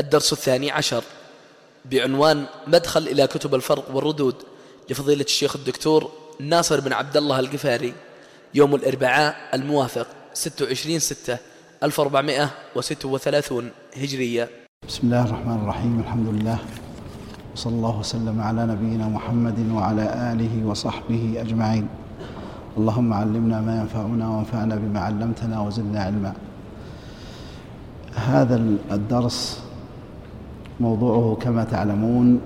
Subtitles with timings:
[0.00, 1.04] الدرس الثاني عشر
[1.84, 4.34] بعنوان مدخل إلى كتب الفرق والردود
[4.90, 7.94] لفضيلة الشيخ الدكتور ناصر بن عبد الله القفاري
[8.54, 11.38] يوم الأربعاء الموافق 26 ستة
[11.82, 14.48] 1436 هجرية.
[14.88, 16.58] بسم الله الرحمن الرحيم الحمد لله
[17.54, 21.88] وصلى الله وسلم على نبينا محمد وعلى آله وصحبه أجمعين.
[22.76, 26.32] اللهم علمنا ما ينفعنا وانفعنا بما علمتنا وزدنا علما.
[28.14, 28.56] هذا
[28.90, 29.60] الدرس
[30.80, 32.40] موضوعه كما تعلمون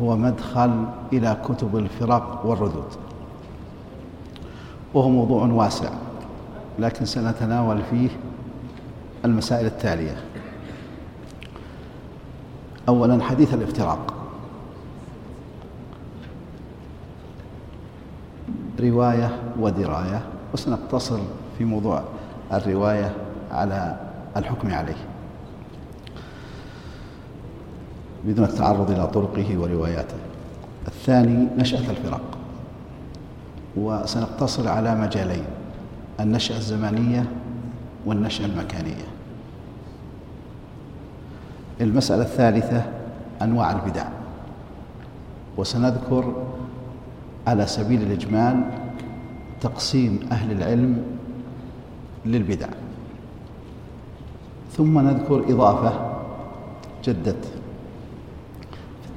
[0.00, 2.92] هو مدخل إلى كتب الفرق والردود.
[4.94, 5.90] وهو موضوع واسع
[6.78, 8.08] لكن سنتناول فيه
[9.24, 10.16] المسائل التالية.
[12.88, 14.14] أولا حديث الافتراق.
[18.80, 19.30] رواية
[19.60, 20.22] ودراية
[20.54, 21.18] وسنقتصر
[21.58, 22.02] في موضوع
[22.52, 23.12] الرواية
[23.50, 23.96] على
[24.36, 25.19] الحكم عليه.
[28.24, 30.16] بدون التعرض إلى طرقه ورواياته.
[30.88, 32.22] الثاني نشأة الفرق
[33.76, 35.44] وسنقتصر على مجالين
[36.20, 37.24] النشأة الزمانية
[38.06, 39.04] والنشأة المكانية.
[41.80, 42.82] المسألة الثالثة
[43.42, 44.08] أنواع البدع
[45.56, 46.34] وسنذكر
[47.46, 48.60] على سبيل الإجمال
[49.60, 51.02] تقسيم أهل العلم
[52.26, 52.68] للبدع.
[54.76, 55.92] ثم نذكر إضافة
[57.04, 57.59] جدت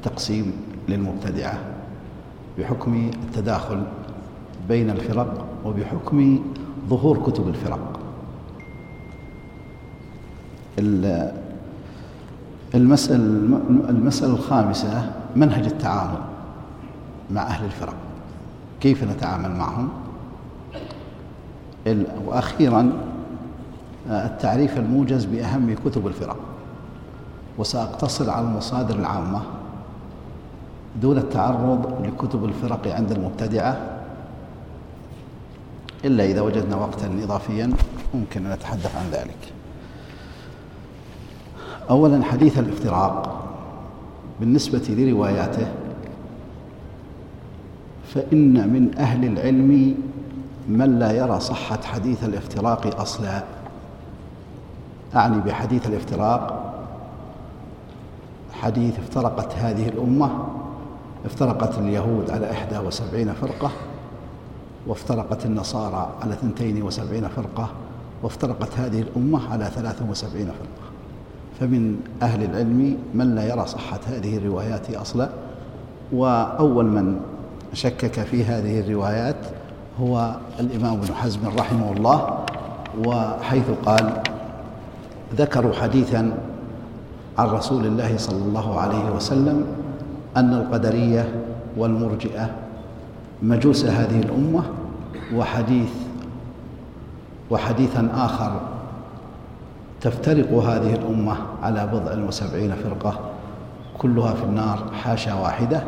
[0.03, 0.53] في التقسيم
[0.89, 1.59] للمبتدعة
[2.59, 3.83] بحكم التداخل
[4.67, 6.39] بين الفرق وبحكم
[6.89, 7.99] ظهور كتب الفرق.
[12.75, 13.17] المسألة,
[13.89, 16.21] المسألة الخامسة منهج التعامل
[17.31, 17.95] مع أهل الفرق.
[18.81, 19.89] كيف نتعامل معهم؟
[22.25, 22.91] وأخيرا
[24.09, 26.37] التعريف الموجز بأهم كتب الفرق.
[27.57, 29.41] وسأقتصر على المصادر العامة
[31.01, 33.77] دون التعرض لكتب الفرق عند المبتدعة
[36.05, 37.73] إلا إذا وجدنا وقتا إضافيا
[38.13, 39.53] ممكن أن نتحدث عن ذلك.
[41.89, 43.39] أولا حديث الافتراق.
[44.39, 45.67] بالنسبة لرواياته
[48.13, 49.95] فإن من أهل العلم
[50.67, 53.43] من لا يرى صحة حديث الافتراق أصلا.
[55.15, 56.73] أعني بحديث الافتراق
[58.53, 60.29] حديث افترقت هذه الأمة
[61.25, 63.71] افترقت اليهود على إحدى وسبعين فرقة
[64.87, 67.69] وافترقت النصارى على ثنتين وسبعين فرقة
[68.23, 70.93] وافترقت هذه الأمة على ثلاث وسبعين فرقة.
[71.59, 75.29] فمن أهل العلم من لا يرى صحة هذه الروايات أصلا
[76.11, 77.19] وأول من
[77.73, 79.35] شكك في هذه الروايات
[80.01, 82.43] هو الإمام ابن حزم رحمه الله
[83.05, 84.21] وحيث قال
[85.35, 86.37] ذكروا حديثا
[87.37, 89.65] عن رسول الله صلى الله عليه وسلم
[90.37, 91.25] أن القدرية
[91.77, 92.49] والمرجئة
[93.41, 94.63] مجوس هذه الأمة
[95.35, 95.91] وحديث
[97.49, 98.61] وحديثا آخر
[100.01, 103.19] تفترق هذه الأمة على بضع وسبعين فرقة
[103.97, 105.83] كلها في النار حاشا واحدة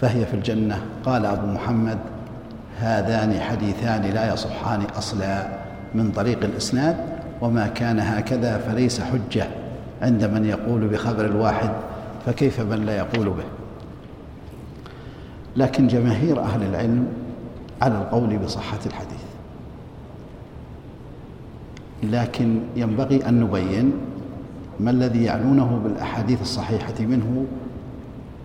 [0.00, 0.82] فهي في الجنة.
[1.04, 1.98] قال أبو محمد
[2.78, 5.46] هذان حديثان لا يصحان أصلا
[5.94, 6.96] من طريق الإسناد
[7.40, 9.46] وما كان هكذا فليس حجة
[10.02, 11.70] عند من يقول بخبر الواحد
[12.26, 13.44] فكيف من لا يقول به؟
[15.56, 17.08] لكن جماهير أهل العلم
[17.82, 19.24] على القول بصحة الحديث.
[22.02, 23.92] لكن ينبغي أن نبين
[24.80, 27.46] ما الذي يعنونه بالأحاديث الصحيحة منه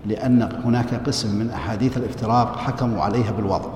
[0.06, 3.70] لأن هناك قسم من أحاديث الافتراق حكموا عليها بالوضع.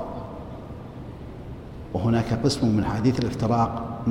[1.94, 4.02] وهناك قسم من حديث الافتراق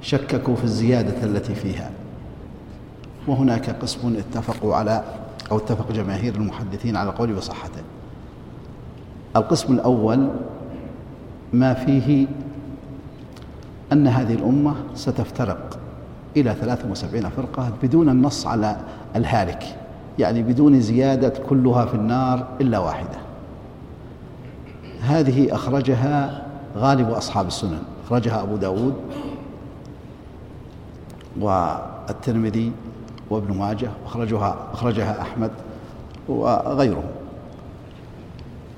[0.00, 1.90] شككوا في الزيادة التي فيها.
[3.26, 5.04] وهناك قسم اتفقوا على
[5.50, 7.82] أو اتفق جماهير المحدثين على القول بصحته
[9.36, 10.28] القسم الأول
[11.52, 12.26] ما فيه
[13.92, 15.78] أن هذه الأمة ستفترق
[16.36, 18.76] إلى 73 فرقة بدون النص على
[19.16, 19.76] الهالك
[20.18, 23.18] يعني بدون زيادة كلها في النار إلا واحدة.
[25.00, 26.44] هذه أخرجها
[26.76, 28.94] غالب أصحاب السنن أخرجها أبو داود
[31.40, 32.72] والترمذي
[33.34, 35.50] وابن ماجه أخرجها أخرجها أحمد
[36.28, 37.04] وغيرهم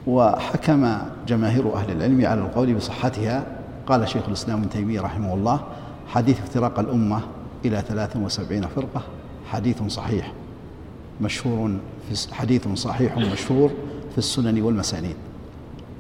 [0.07, 0.97] وحكم
[1.29, 3.47] جماهير أهل العلم على القول بصحتها.
[3.87, 5.61] قال شيخ الإسلام ابن تيمية رحمه الله
[6.09, 7.21] حديث افتراق الأمة
[7.65, 9.03] إلى 73 فرقة
[9.51, 10.33] حديث صحيح
[11.21, 11.71] مشهور
[12.11, 13.71] في حديث صحيح مشهور
[14.13, 15.17] في السنن والمسانيد.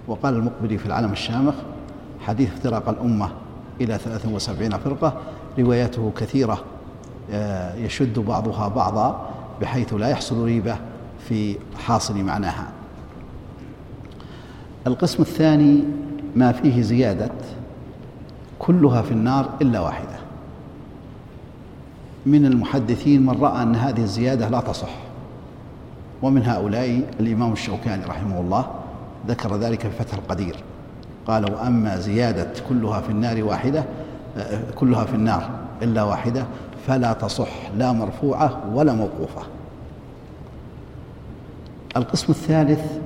[0.09, 1.55] وقال المقبلي في العلم الشامخ
[2.20, 3.29] حديث افتراق الأمة
[3.81, 5.17] إلى 73 فرقة
[5.59, 6.64] رواياته كثيرة
[7.76, 9.31] يشد بعضها بعضا
[9.61, 10.76] بحيث لا يحصل ريبة
[11.28, 12.67] في حاصل معناها.
[14.87, 15.84] القسم الثاني
[16.37, 17.31] ما فيه زيادة
[18.58, 20.17] كلها في النار إلا واحدة.
[22.26, 24.94] من المحدثين من رأى أن هذه الزيادة لا تصح.
[26.23, 28.67] ومن هؤلاء الإمام الشوكاني رحمه الله
[29.28, 30.56] ذكر ذلك في فتح القدير.
[31.26, 33.84] قال وأما زيادة كلها في النار واحدة
[34.75, 35.50] كلها في النار
[35.82, 36.44] إلا واحدة
[36.87, 37.49] فلا تصح
[37.79, 39.43] لا مرفوعة ولا موقوفة.
[41.97, 42.99] القسم الثالث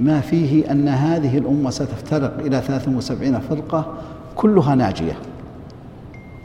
[0.00, 3.94] ما فيه أن هذه الأمة ستفترق إلى 73 فرقة
[4.36, 5.18] كلها ناجية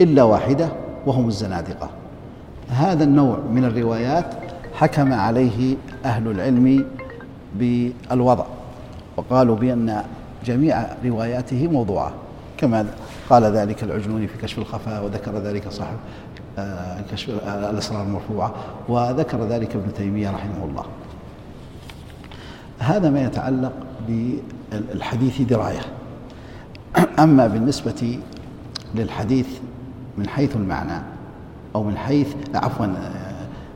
[0.00, 0.68] إلا واحدة
[1.06, 1.90] وهم الزنادقة.
[2.68, 4.26] هذا النوع من الروايات
[4.74, 6.84] حكم عليه أهل العلم
[7.58, 8.44] بالوضع
[9.16, 10.02] وقالوا بأن
[10.44, 12.12] جميع رواياته موضوعة.
[12.62, 12.86] كما
[13.30, 15.96] قال ذلك العجلوني في كشف الخفاء وذكر ذلك صاحب
[16.58, 17.28] آه، كشف
[17.70, 18.54] الأسرار المرفوعة
[18.88, 20.84] وذكر ذلك ابن تيمية رحمه الله.
[22.78, 23.72] هذا ما يتعلق
[24.08, 25.80] بالحديث دراية.
[27.24, 28.18] أما بالنسبة
[28.94, 29.48] للحديث
[30.18, 31.02] من حيث المعنى
[31.74, 32.86] أو من حيث عفوا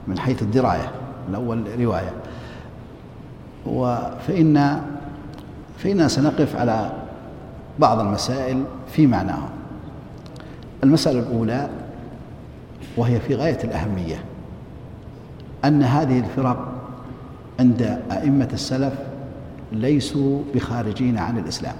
[0.06, 0.90] من حيث الدراية
[1.28, 2.12] الأول رواية.
[4.26, 4.82] فإن
[5.78, 7.05] فإنا سنقف على
[7.78, 9.48] بعض المسائل في معناها.
[10.84, 11.68] المسألة الأولى
[12.96, 14.24] وهي في غاية الأهمية
[15.64, 16.72] أن هذه الفرق
[17.60, 18.94] عند أئمة السلف
[19.72, 21.74] ليسوا بخارجين عن الإسلام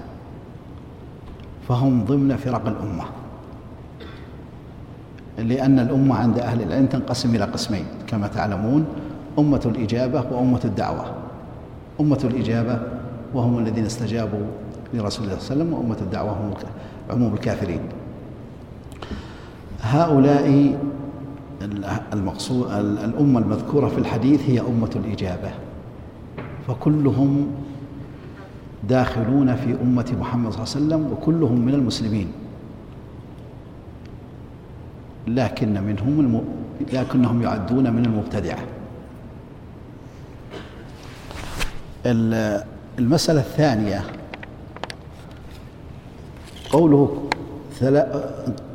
[1.69, 3.05] فهم ضمن فرق الأمة.
[5.39, 8.87] لأن الأمة عند أهل العلم تنقسم إلى قسمين كما تعلمون
[9.39, 11.05] أمة الإجابة وأمة الدعوة.
[12.01, 12.81] أمة الإجابة
[13.35, 14.47] وهم الذين استجابوا
[14.95, 16.55] لرسول الله صلى الله عليه وسلم وأمة الدعوة هم
[17.11, 17.81] عموم الكافرين.
[19.81, 20.79] هؤلاء
[22.13, 22.71] المقصود
[23.05, 25.51] الأمة المذكورة في الحديث هي أمة الإجابة.
[26.69, 27.47] فكلهم
[28.89, 32.33] داخلون في أمة محمد صلى الله عليه وسلم وكلهم من المسلمين.
[35.27, 36.45] لكن منهم الم...
[36.93, 38.59] لكنهم يعدون من المبتدعة.
[42.99, 44.03] المسألة الثانية
[46.71, 47.23] قوله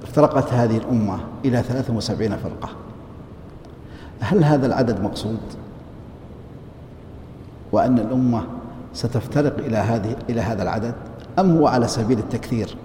[0.04, 2.70] افترقت هذه الأمة إلى 73 فرقة.
[4.20, 5.40] هل هذا العدد مقصود؟
[7.72, 8.44] وأن الأمة
[8.94, 10.94] ستفترق إلى هذه إلى هذا العدد
[11.40, 12.76] أم هو على سبيل التكثير؟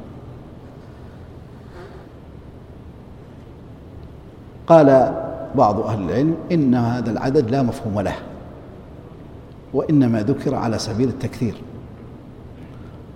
[4.66, 5.14] قال
[5.54, 8.14] بعض أهل العلم إن هذا العدد لا مفهوم له
[9.74, 11.54] وإنما ذكر على سبيل التكثير.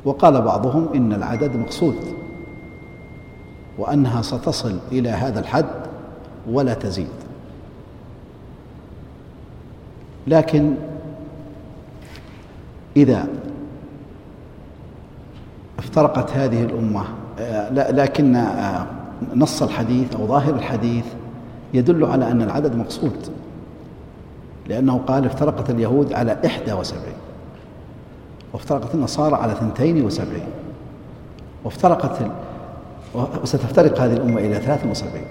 [0.04, 1.96] وقال بعضهم إن العدد مقصود
[3.78, 5.66] وأنها ستصل إلى هذا الحد
[6.50, 7.08] ولا تزيد.
[10.26, 10.74] لكن
[12.96, 13.26] إذا
[15.78, 17.04] افترقت هذه الأمة
[17.72, 18.44] لكن
[19.34, 21.04] نص الحديث أو ظاهر الحديث
[21.74, 23.28] يدل على أن العدد مقصود
[24.68, 27.19] لأنه قال افترقت اليهود على إحدى وسبعين.
[28.52, 30.48] وافترقت النصارى على ثنتين وسبعين.
[31.64, 32.18] وافترقت
[33.42, 35.26] وستفترق هذه الأمة إلى ثلاث وسبعين.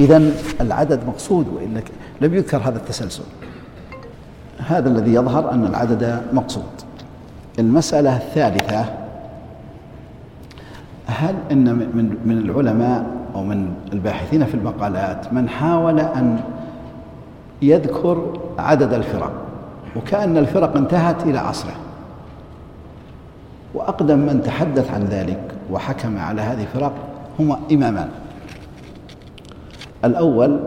[0.00, 0.22] إذا
[0.60, 1.82] العدد مقصود وإلا
[2.20, 3.24] لم يذكر هذا التسلسل.
[4.58, 6.62] هذا الذي يظهر أن العدد مقصود.
[7.58, 8.84] المسألة الثالثة
[11.06, 16.40] هل إن من من العلماء أو من الباحثين في المقالات من حاول أن
[17.62, 19.32] يذكر عدد الفرق
[19.96, 21.74] وكأن الفرق انتهت إلى عصره.
[23.78, 26.92] وأقدم من تحدث عن ذلك وحكم على هذه الفرق
[27.38, 28.10] هما إمامان.
[30.04, 30.60] الأول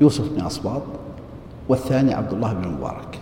[0.00, 0.82] يوسف بن أصباط
[1.68, 3.18] والثاني عبد الله بن مبارك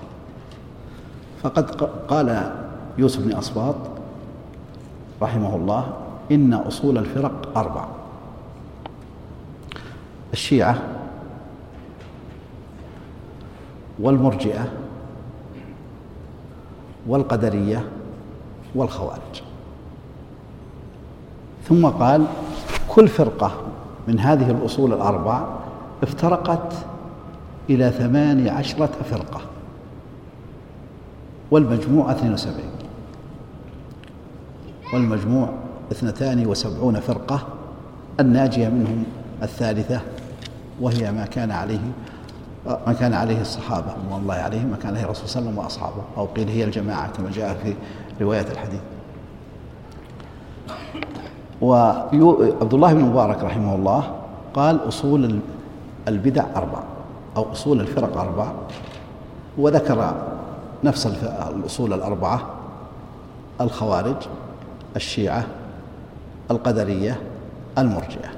[1.42, 1.70] فقد
[2.08, 2.50] قال
[2.98, 3.74] يوسف بن أصباط
[5.22, 5.92] رحمه الله
[6.32, 7.84] إن أصول الفرق أربع.
[10.32, 10.78] الشيعة
[13.98, 14.68] والمرجئة
[17.06, 17.95] والقدرية
[18.74, 19.42] والخوارج.
[21.68, 22.26] ثم قال
[22.88, 23.52] كل فرقة
[24.08, 25.46] من هذه الأصول الأربع
[26.02, 26.72] افترقت
[27.70, 29.40] إلى ثماني عشرة فرقة.
[31.50, 32.70] والمجموع اثنين وسبعين.
[34.94, 35.48] والمجموع
[35.92, 37.46] اثنتان وسبعون فرقة
[38.20, 39.04] الناجية منهم
[39.42, 40.00] الثالثة
[40.80, 41.80] وهي ما كان عليه
[42.66, 45.64] ما كان عليه الصحابة رضوان الله عليهم ما كان عليه الرسول صلى الله عليه وسلم
[45.64, 46.02] وأصحابه.
[46.16, 47.74] أو قيل هي الجماعة كما جاء في
[48.24, 48.80] رواية الحديث.
[51.60, 54.14] وعبد الله بن مبارك رحمه الله
[54.54, 55.40] قال أصول
[56.08, 56.82] البدع أربع
[57.36, 58.52] أو أصول الفرق أربع
[59.58, 60.14] وذكر
[60.84, 61.06] نفس
[61.50, 62.40] الأصول الأربعة
[63.60, 64.16] الخوارج
[64.96, 65.46] الشيعة
[66.50, 67.20] القدرية
[67.78, 68.28] المرجئة.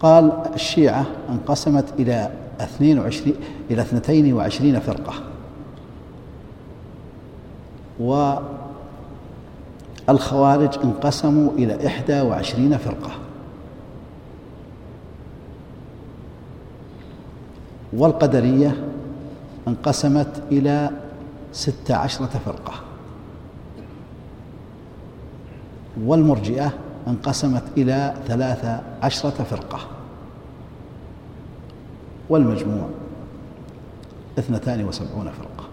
[0.00, 2.30] قال الشيعة انقسمت إلى
[2.60, 3.34] 22
[3.70, 5.14] إلى 22 فرقة.
[10.08, 13.10] والخوارج انقسموا إلى 21 فرقة.
[17.92, 18.84] والقدرية
[19.68, 20.90] انقسمت إلى
[21.52, 22.72] ست عشرة فرقة.
[26.04, 26.72] والمرجئة
[27.08, 29.97] انقسمت إلى ثلاثة عشرة فرقة.
[32.28, 32.88] والمجموع
[34.38, 35.68] اثنتان وسبعون فرقة.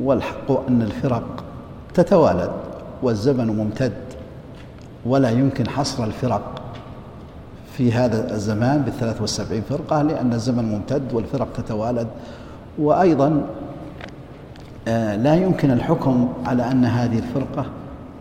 [0.00, 1.44] والحق أن الفرق
[1.94, 2.50] تتوالد
[3.02, 3.92] والزمن ممتد
[5.06, 6.62] ولا يمكن حصر الفرق
[7.76, 12.08] في هذا الزمان بالثلاث والسبعين فرقة لأن الزمن ممتد والفرق تتوالد
[12.78, 13.46] وأيضا
[14.88, 17.66] آه، لا يمكن الحكم على أن هذه الفرقة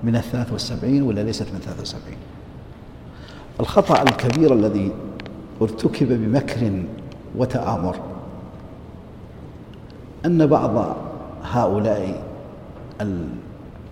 [0.03, 2.17] من الثلاث والسبعين ولا ليست من الثلاث والسبعين.
[3.59, 4.91] الخطأ الكبير الذي
[5.61, 6.83] ارتكب بمكر
[7.37, 7.95] وتآمر
[10.25, 10.95] أن بعض
[11.43, 12.23] هؤلاء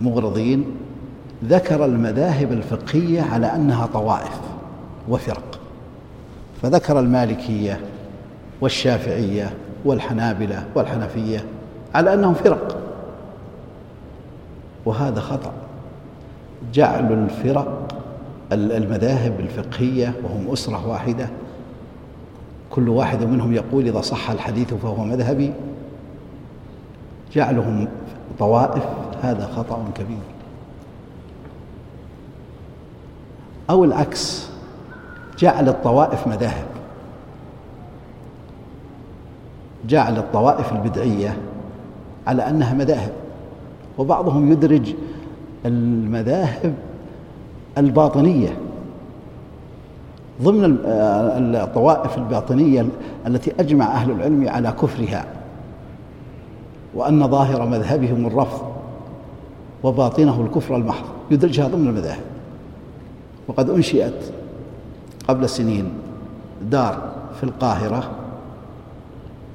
[0.00, 0.64] المغرضين
[1.44, 4.40] ذكر المذاهب الفقهية على أنها طوائف
[5.08, 5.58] وفرق.
[6.62, 7.80] فذكر المالكية
[8.60, 9.54] والشافعية
[9.84, 11.44] والحنابلة والحنفية
[11.94, 12.78] على أنهم فرق.
[14.84, 15.52] وهذا خطأ.
[16.72, 17.91] جعل الفرق
[18.54, 21.28] المذاهب الفقهية وهم أسرة واحدة.
[22.70, 25.52] كل واحد منهم يقول إذا صح الحديث فهو مذهبي.
[27.32, 27.88] جعلهم
[28.38, 28.84] طوائف
[29.22, 30.18] هذا خطأ كبير.
[33.70, 34.48] أو العكس
[35.38, 36.66] جعل الطوائف مذاهب.
[39.88, 41.36] جعل الطوائف البدعية
[42.26, 43.12] على أنها مذاهب.
[43.98, 44.94] وبعضهم يدرج
[45.66, 46.74] المذاهب
[47.78, 48.56] الباطنية.
[50.42, 50.78] ضمن
[51.56, 52.86] الطوائف الباطنية
[53.26, 55.26] التي أجمع أهل العلم على كفرها
[56.94, 58.72] وأن ظاهر مذهبهم الرفض
[59.82, 61.04] وباطنه الكفر المحض.
[61.30, 62.22] يدرجها ضمن المذاهب.
[63.48, 64.32] وقد أنشئت
[65.28, 65.92] قبل سنين
[66.70, 68.10] دار في القاهرة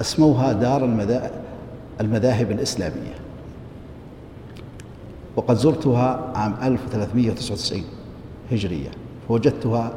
[0.01, 0.83] اسموها دار
[2.01, 3.15] المذاهب الإسلامية.
[5.36, 7.83] وقد زرتها عام 1399
[8.51, 8.89] هجرية.
[9.27, 9.94] فوجدتها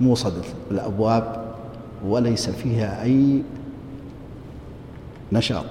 [0.00, 1.54] موصدة الأبواب
[2.06, 3.42] وليس فيها أي
[5.32, 5.64] نشاط.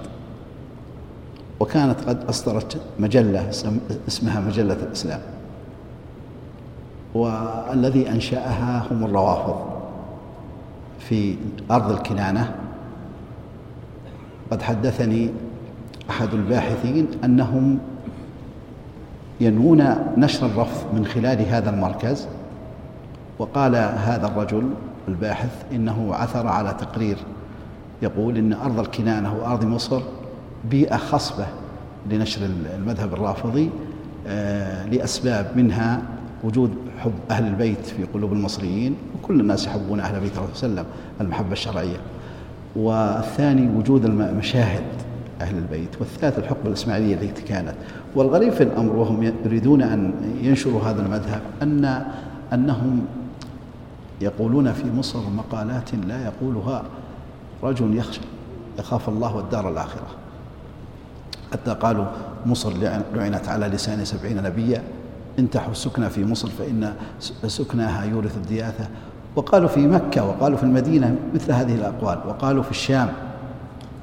[1.59, 3.49] وكانت قد أصدرت مجلة
[4.07, 5.21] اسمها مجلة الإسلام.
[7.13, 9.65] والذي أنشأها هم الروافض
[10.99, 11.35] في
[11.71, 12.55] أرض الكنانة.
[14.51, 15.29] قد حدثني
[16.09, 17.79] أحد الباحثين أنهم
[19.41, 22.27] ينوون نشر الرفض من خلال هذا المركز.
[23.39, 24.69] وقال هذا الرجل
[25.07, 27.17] الباحث إنه عثر على تقرير
[28.01, 30.01] يقول إن أرض الكنانة وأرض مصر
[30.69, 31.45] بيئة خصبة
[32.09, 32.41] لنشر
[32.75, 33.69] المذهب الرافضي
[34.27, 36.01] آه، لأسباب منها
[36.43, 40.79] وجود حب أهل البيت في قلوب المصريين وكل الناس يحبون أهل بيت الرسول صلى الله
[40.79, 41.97] عليه وسلم المحبة الشرعية.
[42.75, 44.83] والثاني وجود المشاهد
[45.41, 47.73] أهل البيت والثالث الحقبة الإسماعيلية التي كانت.
[48.15, 52.05] والغريب في الأمر وهم يريدون أن ينشروا هذا المذهب أن
[52.53, 53.05] أنهم
[54.21, 56.83] يقولون في مصر مقالات لا يقولها
[57.63, 58.21] رجل يخشى
[58.79, 60.07] يخاف الله والدار الآخرة.
[61.53, 62.05] حتى قالوا
[62.45, 62.73] مصر
[63.15, 64.83] لعنت على لسان سبعين نبيا.
[65.39, 66.93] انتحوا السكنى في مصر فإن
[67.47, 68.87] سكناها يورث الدياثة.
[69.35, 72.19] وقالوا في مكة وقالوا في المدينة مثل هذه الأقوال.
[72.27, 73.09] وقالوا في الشام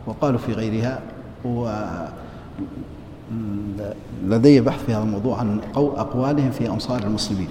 [0.06, 1.00] وقالوا في غيرها.
[1.44, 1.68] و
[4.24, 7.48] لدي بحث في هذا الموضوع عن أقوالهم في أمصار المسلمين.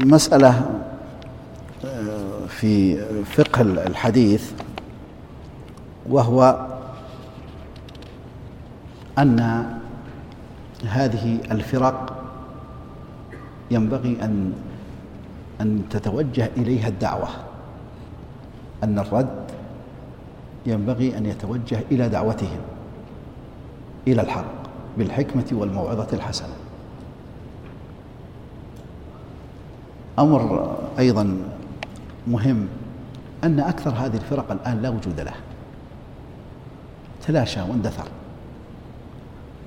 [0.00, 0.70] المسألة
[1.84, 4.52] آه، في فقه الحديث
[6.08, 6.66] وهو
[9.18, 9.66] أن
[10.88, 12.24] هذه الفرق
[13.70, 14.52] ينبغي أن
[15.60, 17.28] أن تتوجه إليها الدعوة.
[18.84, 19.41] أن الرد
[20.66, 22.60] ينبغي أن يتوجه إلى دعوتهم
[24.08, 24.62] إلى الحق
[24.98, 26.54] بالحكمة والموعظة الحسنة.
[30.18, 31.36] أمر أيضا
[32.26, 32.68] مهم
[33.44, 35.34] أن أكثر هذه الفرق الآن لا وجود له
[37.26, 38.08] تلاشى واندثر.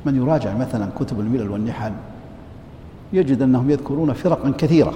[0.06, 1.94] من يراجع مثلا كتب الملل والنحل
[3.14, 4.94] يجد أنهم يذكرون فرقا كثيرة.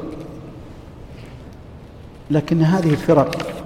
[2.32, 3.59] لكن هذه الفرق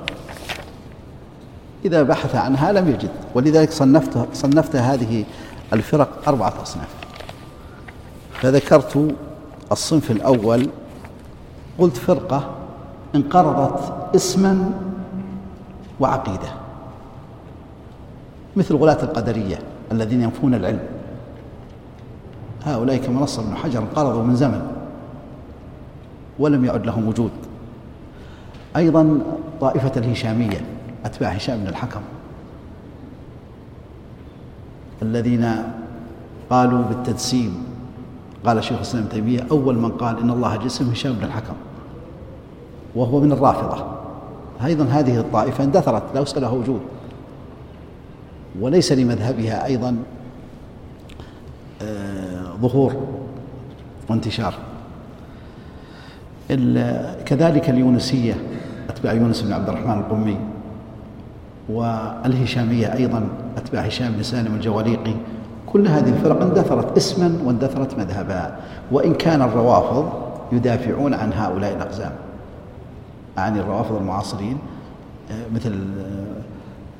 [1.86, 5.26] إذا بحث عنها لم يجد ولذلك صنفت صنفت هذه
[5.74, 6.88] الفرق أربعة أصناف.
[8.34, 9.16] فذكرت
[9.72, 10.70] الصنف الأول
[11.80, 12.50] قلت فرقة
[13.16, 14.72] انقرضت اسما
[16.00, 16.50] وعقيدة
[18.56, 19.60] مثل غلاة القدرية
[19.92, 20.84] الذين ينفون العلم.
[22.66, 24.68] هؤلاء كما نص ابن حجر انقرضوا من زمن
[26.40, 27.32] ولم يعد لهم وجود.
[28.76, 29.20] أيضا
[29.62, 30.62] طائفة الهشامية
[31.06, 32.02] أتباع هشام بن الحكم.
[35.02, 35.64] الذين
[36.50, 37.64] قالوا بالتجسيم
[38.46, 41.54] قال شيخ الإسلام تيمية أول من قال إن الله جسم هشام بن الحكم
[42.96, 43.86] وهو من الرافضة.
[44.66, 46.82] أيضا هذه الطائفة اندثرت لا لها وجود.
[48.60, 49.98] وليس لمذهبها أيضا
[51.82, 52.96] آه، ظهور
[54.10, 54.54] وانتشار.
[57.26, 58.36] كذلك اليونسية
[58.90, 60.53] أتباع يونس بن عبد الرحمن القمي.
[61.70, 63.28] والهشامية أيضا
[63.58, 65.14] أتباع هشام بن سالم الجواليقي.
[65.68, 68.56] كل هذه الفرق اندثرت اسما واندثرت مذهبا.
[68.92, 70.10] وإن كان الروافض
[70.52, 72.12] يدافعون عن هؤلاء الأقزام.
[73.38, 74.58] عن الروافض المعاصرين
[75.56, 75.80] مثل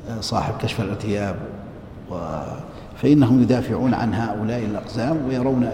[0.10, 1.36] آه، صاحب كشف الارتياب
[2.96, 5.70] فإنهم يدافعون عن هؤلاء الأقزام ويرون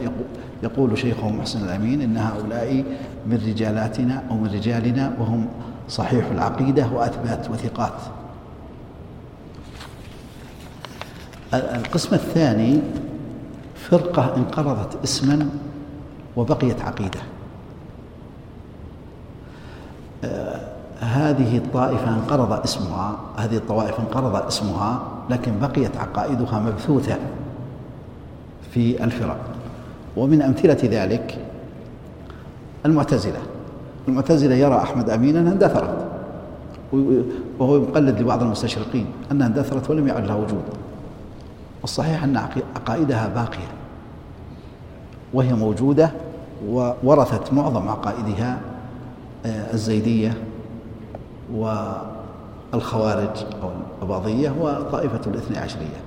[0.64, 2.84] يقول شيخهم محسن الأمين إن هؤلاء
[3.28, 5.46] من رجالاتنا أو من رجالنا وهم
[5.90, 8.02] صحيح العقيدة وأثبات وثقات.
[11.54, 12.80] القسم الثاني
[13.76, 15.50] فرقة انقرضت اسما
[16.36, 17.20] وبقيت عقيدة.
[20.24, 20.60] آه،
[21.00, 27.18] هذه الطائفة انقرض اسمها هذه الطوائف انقرض اسمها لكن بقيت عقائدها مبثوثة
[28.72, 29.40] في الفرق.
[30.18, 31.38] ومن أمثلة ذلك
[32.86, 33.40] المعتزلة.
[34.08, 36.06] المعتزلة يرى أحمد أمين أنها اندثرت
[37.60, 40.64] وهو مقلد لبعض المستشرقين أنها اندثرت ولم يعد لها وجود.
[41.82, 42.38] والصحيح أن
[42.76, 43.68] عقائدها باقية.
[45.34, 46.12] وهي موجودة
[46.68, 48.60] وورثت معظم عقائدها
[49.46, 50.38] آه، الزيدية
[51.54, 56.02] والخوارج أو الأباضية وطائفة الاثنى عشرية.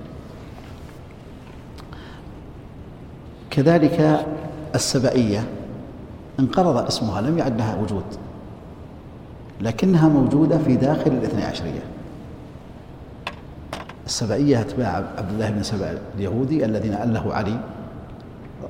[3.49, 4.25] كذلك
[4.75, 5.47] السبائية
[6.39, 8.03] انقرض اسمها لم يعد لها وجود
[9.61, 11.92] لكنها موجودة في داخل الاثنى عشرية.
[14.05, 17.59] السبائية أتباع عبد الله بن سبأ اليهودي الذين أله علي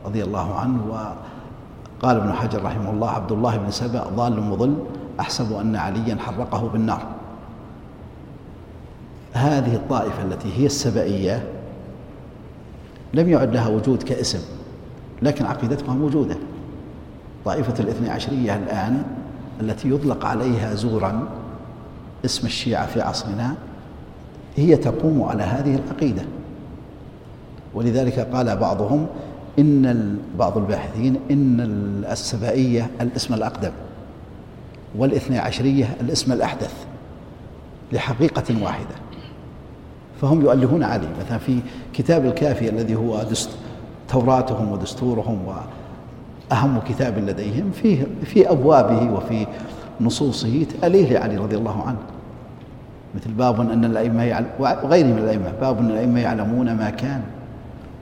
[0.06, 4.76] رضي الله عنه وقال ابن حجر رحمه الله عبد الله بن سبأ ضال مضل
[5.20, 7.08] أحسب أن عليا حرقه بالنار.
[9.34, 11.48] هذه الطائفة التي هي السبائية
[13.14, 14.40] لم يعد لها وجود كاسم
[15.22, 16.36] لكن عقيدتها موجودة.
[17.46, 19.04] طائفة الاثني عشرية الآن
[19.62, 21.28] التي يطلق عليها زورا
[22.26, 23.56] اسم الشيعة في عصرنا
[24.56, 26.22] هي تقوم على هذه العقيدة.
[27.74, 29.08] ولذلك قال بعضهم
[29.60, 31.60] إن بعض الباحثين إن
[32.12, 33.72] السبائية الاسم الأقدم
[34.98, 36.74] والإثنى عشرية الاسم الأحدث
[37.92, 38.96] لحقيقة واحدة.
[40.22, 41.08] فهم يؤلهون عليه.
[41.26, 41.60] مثلا في
[41.94, 43.26] كتاب الكافي الذي هو
[44.10, 45.40] توراتهم ودستورهم
[46.52, 49.48] وأهم كتاب لديهم فيه في أبوابه وفي
[50.02, 51.98] نصوصه تأليه لعلي رضي الله عنه.
[53.16, 57.22] مثل باب أن الأئمة يعلم وغيره من الأئمة باب أن الأئمة يعلمون ما كان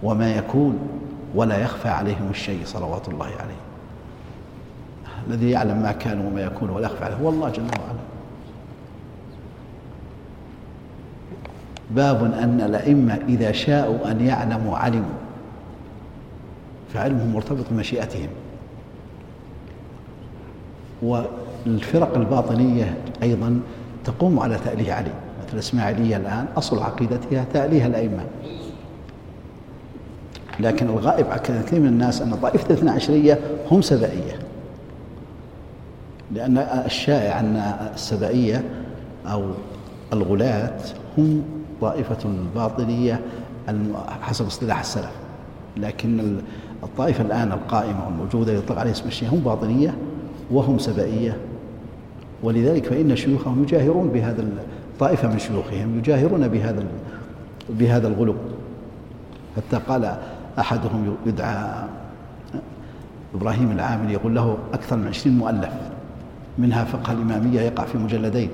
[0.04, 0.80] وما يكون
[1.36, 3.62] ولا يخفى عليهم الشيء صلوات الله عليه.
[5.28, 7.16] الذي يعلم ما كان وما يكون ولا يخفى عليه.
[7.16, 8.02] هو الله جل وعلا.
[11.92, 15.20] باب أن الأئمة إذا شاءوا أن يعلموا علموا.
[16.94, 18.30] فعلمهم مرتبط بمشيئتهم.
[21.02, 23.62] والفرق الباطنية أيضا
[24.06, 25.12] تقوم على تأليه علي.
[25.46, 28.24] مثل الإسماعيلية الآن أصل عقيدتها تأليه الأئمة.
[30.60, 33.40] لكن الغائب على كثير من الناس أن طائفة الاثنى عشرية
[33.72, 34.40] هم سبائية.
[36.32, 37.56] لأن الشائع أن
[37.96, 38.64] السبائية
[39.26, 39.52] أو
[40.14, 40.80] الغلاة
[41.18, 41.44] هم
[41.82, 43.20] طائفة باطنية
[44.22, 45.12] حسب اصطلاح السلف.
[45.78, 46.42] لكن
[46.84, 49.94] الطائفة الآن القائمة والموجودة يطلق عليها اسم الشيعة هم باطنية
[50.52, 51.38] وهم سبائية
[52.44, 54.46] ولذلك فإن شيوخهم يجاهرون بهذا
[55.00, 56.84] طائفة من شيوخهم يجاهرون بهذا
[57.70, 58.36] بهذا الغلو.
[59.58, 60.18] حتى قال
[60.60, 61.84] أحدهم يدعى
[63.36, 65.70] إبراهيم العامل يقول له أكثر من عشرين مؤلف
[66.58, 68.50] منها فقه الإمامية يقع في مجلدين.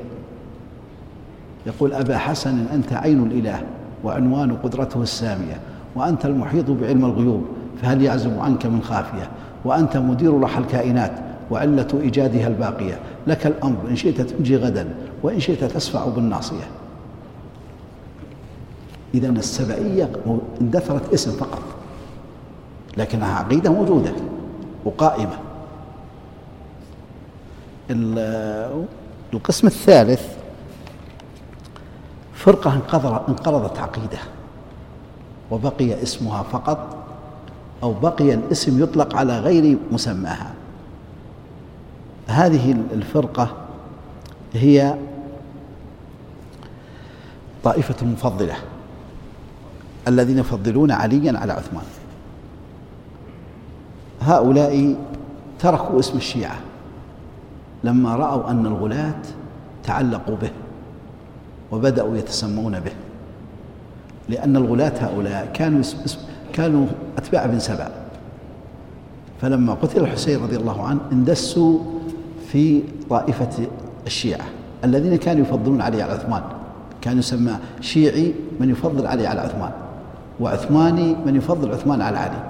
[1.65, 3.62] يقول أبا حسن أنت عين الإله
[4.04, 5.60] وعنوان قدرته السامية
[5.95, 7.45] وأنت المحيط بعلم الغيوب
[7.82, 9.30] فهل يعزب عنك من خافية؟
[9.65, 11.12] وأنت مدير رحى الكائنات
[11.51, 12.99] وعلة إيجادها الباقية.
[13.27, 16.67] لك الأمر إن شئت تنجي غدا وإن شئت تسفع بالناصية.
[19.13, 20.10] إذا السبعية
[20.62, 21.62] اندثرت اسم فقط.
[22.97, 24.12] لكنها عقيدة موجودة
[24.86, 25.38] وقائمة.
[29.33, 30.21] القسم الثالث
[32.33, 32.73] فرقة
[33.29, 34.19] انقرضت عقيدة
[35.51, 36.97] وبقي اسمها فقط
[37.83, 40.53] أو بقي الاسم يطلق على غير مسماها.
[42.28, 43.56] هذه الفرقة
[44.54, 44.96] هي
[47.63, 48.56] طائفة المفضلة
[50.08, 51.84] الذين يفضلون عليا على عثمان.
[54.22, 54.96] هؤلاء
[55.60, 56.58] تركوا اسم الشيعة
[57.84, 59.22] لما رأوا أن الغلاة
[59.84, 60.52] تعلقوا به
[61.72, 62.92] وبدأوا يتسمون به
[64.30, 65.84] لأن الغلاة هؤلاء كانوا
[66.54, 66.88] كانوا
[67.18, 67.90] أتباع بن سبع
[69.42, 71.80] فلما قتل الحسين رضي الله عنه اندسوا
[72.58, 73.67] في طائفة
[74.08, 74.46] الشيعة
[74.84, 76.41] الذين كانوا يفضلون علي على عثمان.
[77.02, 79.72] كان يسمى شيعي من يفضل علي على عثمان
[80.39, 82.43] وعثماني من يفضل عثمان على علي.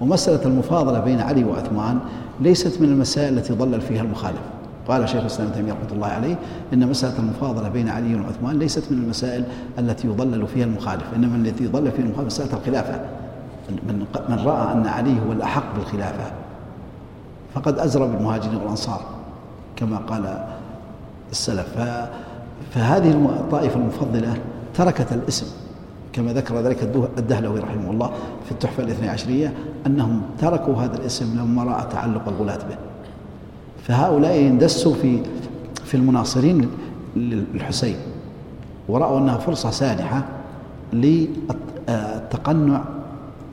[0.00, 1.98] ومسألة المفاضلة بين علي وعثمان
[2.40, 4.40] ليست من المسائل التي ضلل فيها المخالف.
[4.88, 6.36] قال شيخ الإسلام تيمية رحمة الله عليه
[6.72, 9.44] إن مسألة المفاضلة بين علي وعثمان ليست من المسائل
[9.78, 13.00] التي يضلل فيها المخالف إنما التي يضلل فيها المخالف مسألة الخلافة.
[13.70, 16.32] من من رأى أن علي هو الأحق بالخلافة.
[17.54, 19.17] فقد أزرى بالمهاجرين والأنصار.
[19.78, 20.46] كما قال
[21.30, 21.78] السلف.
[22.70, 24.36] فهذه الطائفة المفضلة
[24.74, 25.46] تركت الاسم
[26.12, 26.82] كما ذكر ذلك
[27.18, 28.10] الدهلوي رحمه الله
[28.44, 29.52] في التحفة الاثني عشرية
[29.86, 32.76] أنهم تركوا هذا الاسم لما رأى تعلق الغلاة به.
[33.82, 35.22] فهؤلاء اندسوا في
[35.84, 36.70] في المناصرين
[37.16, 37.96] للحسين
[38.88, 40.24] ورأوا أنها فرصة سانحة
[40.92, 42.84] للتقنع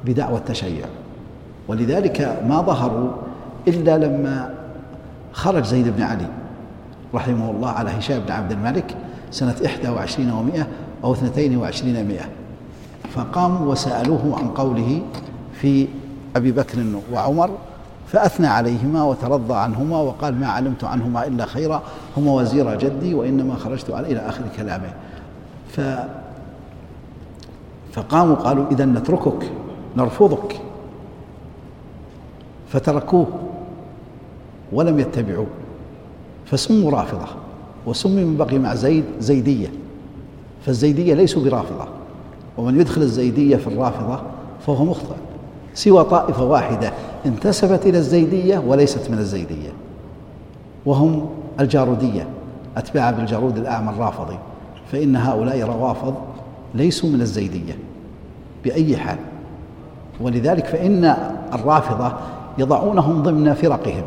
[0.05, 0.85] بدعوى التشيع.
[1.67, 3.11] ولذلك ما ظهروا
[3.67, 4.55] إلا لما
[5.36, 6.28] خرج زيد بن علي
[7.13, 8.98] رحمه الله على هشام بن عبد الملك
[9.32, 10.67] سنة إحدى وعشرين ومائة
[11.04, 12.26] أو اثنتين وعشرين مائة
[13.13, 15.02] فقاموا وسألوه عن قوله
[15.54, 15.88] في
[16.36, 17.50] أبي بكر وعمر
[18.08, 21.82] فأثنى عليهما وترضى عنهما وقال ما علمت عنهما إلا خيرا
[22.17, 24.93] هما وزير جدي وإنما خرجت على إلى آخر كلامه.
[25.69, 25.82] ف
[27.93, 29.52] فقاموا قالوا إذا نتركك
[29.98, 30.62] نرفضك.
[32.69, 33.28] فتركوه.
[34.71, 35.47] ولم يتبعوه
[36.45, 37.28] فسموا رافضة
[37.86, 39.67] وسمي من بقي مع زيد زيدية
[40.65, 41.86] فالزيدية ليسوا برافضة
[42.58, 44.19] ومن يدخل الزيدية في الرافضة
[44.67, 45.15] فهو مخطئ
[45.73, 46.91] سوى طائفة واحدة
[47.25, 49.69] انتسبت إلى الزيدية وليست من الزيدية
[50.86, 52.28] وهم الجارودية
[52.78, 54.38] أتباع بالجارود الأعمى الرافضي
[54.91, 56.15] فإن هؤلاء روافض
[56.73, 57.78] ليسوا من الزيدية
[58.63, 59.17] بأي حال
[60.21, 61.15] ولذلك فإن
[61.54, 62.13] الرافضة
[62.58, 64.04] يضعونهم ضمن فرقهم.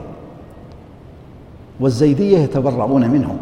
[1.81, 3.37] والزيدية يتبرعون منهم.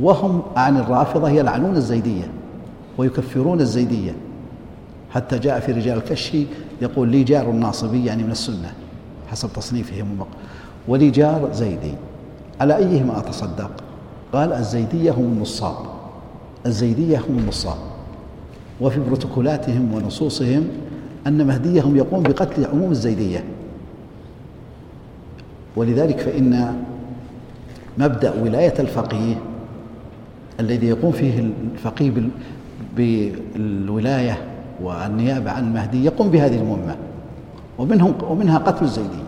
[0.00, 2.30] وهم عن الرافضة يلعنون الزيدية
[2.98, 4.14] ويكفرون الزيدية.
[5.10, 6.46] حتى جاء في رجال الكشي
[6.82, 8.72] يقول لي جار ناصبي يعني من السنة
[9.28, 10.18] حسب تصنيفهم.
[10.88, 11.94] ولي جار زيدي
[12.60, 13.70] على أيهما أتصدق؟
[14.32, 15.76] قال الزيدية هم النصاب.
[16.66, 17.78] الزيدية هم النصاب.
[18.80, 20.68] وفي بروتوكولاتهم ونصوصهم
[21.26, 23.44] أن مهديهم يقوم بقتل عموم الزيدية.
[25.76, 26.82] ولذلك فإن
[27.98, 29.34] مبدأ ولاية الفقيه
[30.60, 32.12] الذي يقوم فيه الفقيه
[32.96, 34.38] بالولاية
[34.82, 36.96] والنيابة عن المهدي يقوم بهذه المهمة
[37.78, 39.26] ومنهم ومنها قتل الزيدية.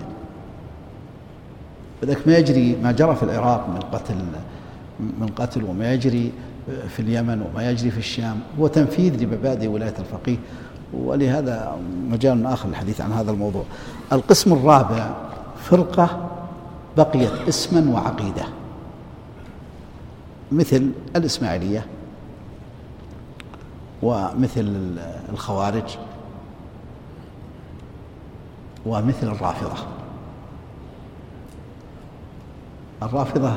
[2.03, 4.15] وذلك ما يجري ما جرى في العراق من قتل
[5.21, 6.33] من قتل وما يجري
[6.89, 10.37] في اليمن وما يجري في الشام هو تنفيذ لمبادئ ولاية الفقيه.
[10.93, 11.77] ولهذا
[12.11, 13.63] مجال آخر للحديث عن هذا الموضوع.
[14.13, 15.11] القسم الرابع
[15.57, 16.31] فرقة
[16.97, 18.45] بقيت اسما وعقيدة.
[20.53, 21.87] مثل الإسماعيلية
[24.03, 24.97] ومثل
[25.33, 25.99] الخوارج
[28.87, 29.87] ومثل الرافضة.
[33.03, 33.53] الرافضة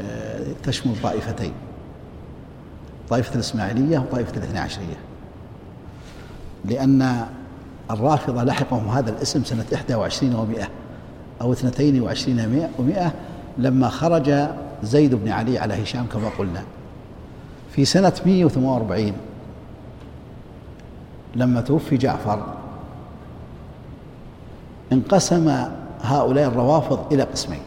[0.00, 1.52] آه، تشمل طائفتين
[3.10, 4.96] طائفة الإسماعيلية وطائفة الاثنى عشرية.
[6.64, 7.26] لأن
[7.90, 10.68] الرافضة لحقهم هذا الاسم سنة 21 ومئة.
[11.44, 13.12] أو اثنتين وعشرين ومئة
[13.58, 14.34] لما خرج
[14.82, 16.62] زيد بن علي على هشام كما قلنا.
[17.70, 19.12] في سنة 148
[21.36, 22.46] لما توفي جعفر
[24.92, 25.64] انقسم
[26.02, 27.60] هؤلاء الروافض إلى قسمين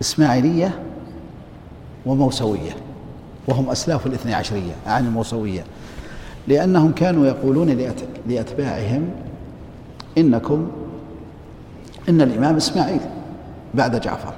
[0.00, 0.82] إسماعيلية
[2.06, 2.76] وموسوية
[3.48, 5.64] وهم أسلاف الاثني عشرية عن الموسوية
[6.48, 7.68] لأنهم كانوا يقولون
[8.26, 9.10] لأتباعهم
[10.18, 10.70] إنكم
[12.08, 13.00] إن الإمام إسماعيل
[13.74, 14.34] بعد جعفر.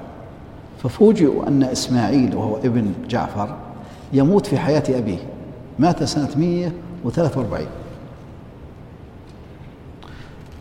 [0.83, 3.55] ففوجئوا أن إسماعيل وهو ابن جعفر
[4.13, 5.17] يموت في حياة أبيه
[5.79, 7.67] مات سنة 143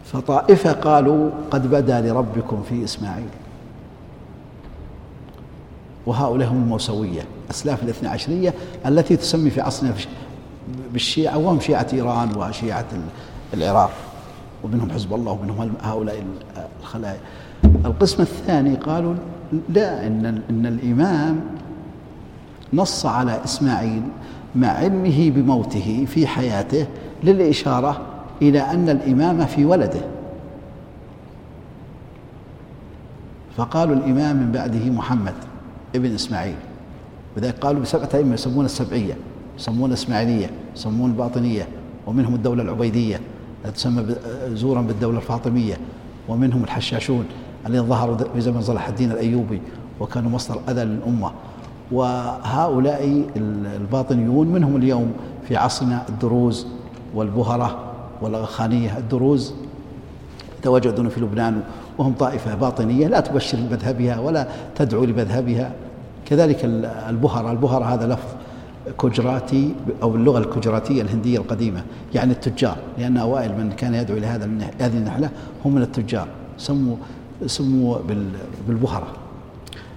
[0.05, 3.29] فطائفة قالوا قد بدا لربكم في إسماعيل.
[6.07, 8.55] وهؤلاء هم الموسوية أسلاف الاثنى عشرية
[8.87, 9.95] التي تسمي في عصرنا
[10.93, 12.87] بالشيعة وهم شيعة إيران وشيعة
[13.55, 13.91] العراق.
[14.65, 16.25] ومنهم حزب الله ومنهم هؤلاء
[16.81, 17.21] الخلايا
[17.65, 19.15] القسم الثاني قالوا
[19.69, 21.41] لا إن, إن الإمام
[22.73, 24.03] نص على إسماعيل
[24.57, 26.87] مع علمه بموته في حياته
[27.25, 28.01] للإشارة
[28.43, 30.01] إلى أن الإمام في ولده.
[33.57, 35.35] فقالوا الإمام من بعده محمد
[35.95, 36.57] ابن إسماعيل.
[37.37, 39.15] وذلك قالوا بسبعة أئمة يسمون السبعية
[39.59, 41.69] يسمون الإسماعيلية يسمون الباطنية
[42.07, 43.21] ومنهم الدولة العبيدية.
[43.75, 44.15] تسمى
[44.49, 45.79] زورا بالدولة الفاطمية
[46.29, 47.25] ومنهم الحشاشون
[47.67, 49.61] الذين ظهروا في زمن صلاح الدين الأيوبي
[50.01, 51.31] وكانوا مصدر أذى للأمة.
[51.93, 53.25] وهؤلاء
[53.77, 55.13] الباطنيون منهم اليوم
[55.49, 56.67] في عصرنا الدروز
[57.15, 57.79] والبهرة
[58.23, 59.55] والغخانية الدروز
[60.63, 61.63] تواجدون في لبنان
[61.99, 65.73] وهم طائفة باطنية لا تبشر بمذهبها ولا تدعو لمذهبها.
[66.27, 66.65] كذلك
[67.09, 68.29] البهرة البهرة هذا لفظ
[68.99, 71.83] كجراتي أو اللغة الكجراتية الهندية القديمة
[72.15, 75.31] يعني التجار لأن أوائل من كان يدعو إلى هذا هذه النحلة
[75.65, 76.97] هم من التجار سموا
[77.47, 77.99] سموا
[78.69, 79.07] بالبهرة.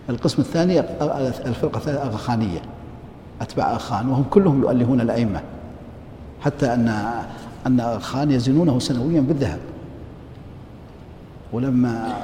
[0.09, 0.79] القسم الثاني
[1.45, 2.59] الفرقة الثانية أغاخانية
[3.41, 5.41] أتباع أغاخان وهم كلهم يؤلهون الأئمة
[6.41, 6.87] حتى أن
[7.67, 9.59] أن أغاخان يزنونه سنويا بالذهب.
[11.53, 12.15] ولما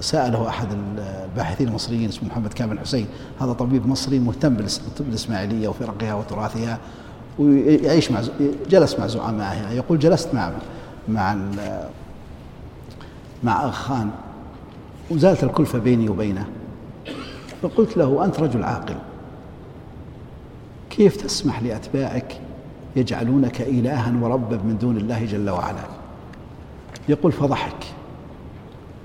[0.00, 3.06] سأله أحد الباحثين المصريين اسمه محمد كامل حسين
[3.40, 6.78] هذا طبيب مصري مهتم بالطب الإسماعيلية وفرقها وتراثها
[7.38, 8.22] ويعيش مع
[8.70, 10.52] جلس مع زعمائها يقول جلست مع
[11.08, 11.36] مع
[13.44, 14.10] مع أخ خان
[15.10, 16.46] وزالت الكلفة بيني وبينه.
[17.62, 18.96] فقلت له أنت رجل عاقل.
[20.90, 22.40] كيف تسمح لأتباعك
[22.96, 25.84] يجعلونك إلها وربا من دون الله جل وعلا؟
[27.08, 27.95] يقول فضحك.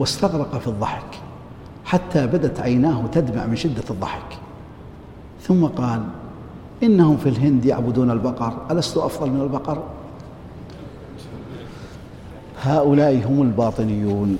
[0.01, 1.19] واستغرق في الضحك
[1.85, 4.37] حتى بدت عيناه تدمع من شدة الضحك.
[5.41, 6.01] ثم قال
[6.83, 9.83] إنهم في الهند يعبدون البقر ألست أفضل من البقر؟
[12.61, 14.37] هؤلاء هم الباطنيون.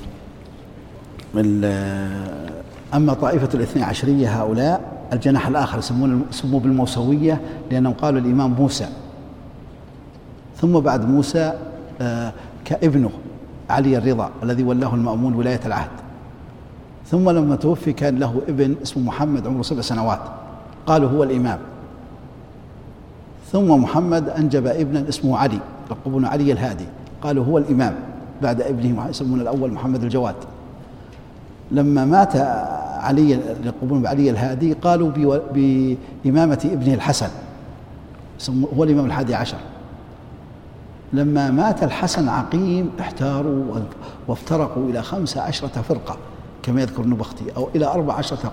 [2.93, 5.82] أما طائفة الاثنى عشرية هؤلاء الجناح الآخر
[6.32, 8.88] سموا بالموسوية لأنهم قالوا الإمام موسى.
[10.58, 11.54] ثم بعد موسى
[12.02, 12.34] آه،
[12.65, 13.12] كابنه.
[13.72, 15.90] علي الرضا الذي ولاه المأمون ولاية العهد.
[17.06, 20.20] ثم لما توفي كان له ابن اسمه محمد عمره سبع سنوات.
[20.86, 21.60] قالوا هو الإمام.
[23.52, 26.86] ثم محمد أنجب ابنا اسمه علي يلقبون علي الهادي.
[27.22, 27.96] قالوا هو الإمام
[28.42, 30.36] بعد ابنه يسمون الأول محمد الجواد.
[31.72, 32.36] لما مات
[33.02, 35.12] علي يلقبون بعلي الهادي قالوا
[35.54, 37.30] بإمامة ابنه الحسن.
[38.78, 39.58] هو الإمام الحادي عشر.
[41.13, 43.80] لما مات الحسن عقيم احتاروا
[44.28, 46.17] وافترقوا إلى خمس عشرة فرقة
[46.63, 48.52] كما يذكر النبختي أو إلى أربع عشرة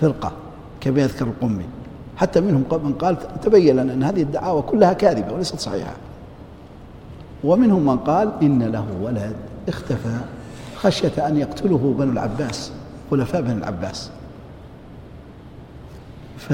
[0.00, 0.32] فرقة
[0.80, 1.64] كما يذكر القمي.
[2.16, 5.92] حتى منهم من قال تبين لنا أن هذه الدعاوى كلها كاذبة وليست صحيحة.
[7.44, 9.36] ومنهم من قال إن له ولد
[9.68, 10.18] اختفى
[10.76, 12.72] خشية أن يقتله بنو العباس
[13.10, 14.10] خلفاء بني العباس.
[16.38, 16.52] ف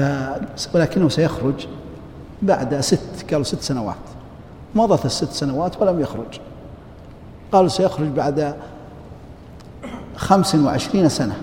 [0.73, 1.67] ولكنه سيخرج
[2.41, 3.95] بعد ست قالوا ست سنوات.
[4.77, 6.39] مضت الست سنوات ولم يخرج.
[7.51, 8.55] قالوا سيخرج بعد
[10.15, 11.41] خمس وعشرين سنة.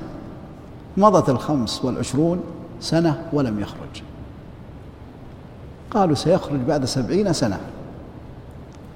[0.96, 2.40] مضت الخمس والعشرون
[2.80, 4.02] سنة ولم يخرج.
[5.90, 7.60] قالوا سيخرج بعد سبعين سنة.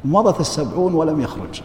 [0.04, 1.62] مضت السبعون ولم يخرج.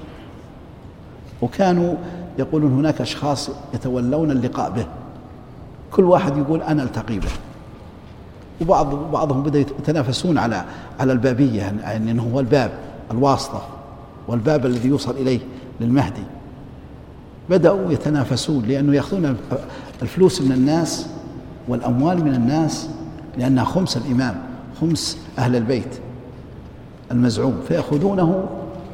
[1.42, 1.96] وكانوا
[2.40, 4.86] يقولون هناك أشخاص يتولون اللقاء به.
[5.92, 7.32] كل واحد يقول أنا ألتقي به.
[8.62, 10.66] وبعض بعضهم بدأ يتنافسون على
[11.00, 12.72] على البابية يعني أنه هو الباب
[13.12, 13.62] الواسطة
[14.28, 15.39] والباب الذي يوصل إليه
[15.82, 16.24] للمهدي.
[17.50, 19.38] بدأوا يتنافسون لأنه يأخذون
[20.02, 21.08] الفلوس من الناس
[21.68, 22.89] والأموال من الناس
[23.38, 24.36] لأنها خمس الإمام
[24.82, 26.00] خمس أهل البيت
[27.12, 28.46] المزعوم فيأخذونه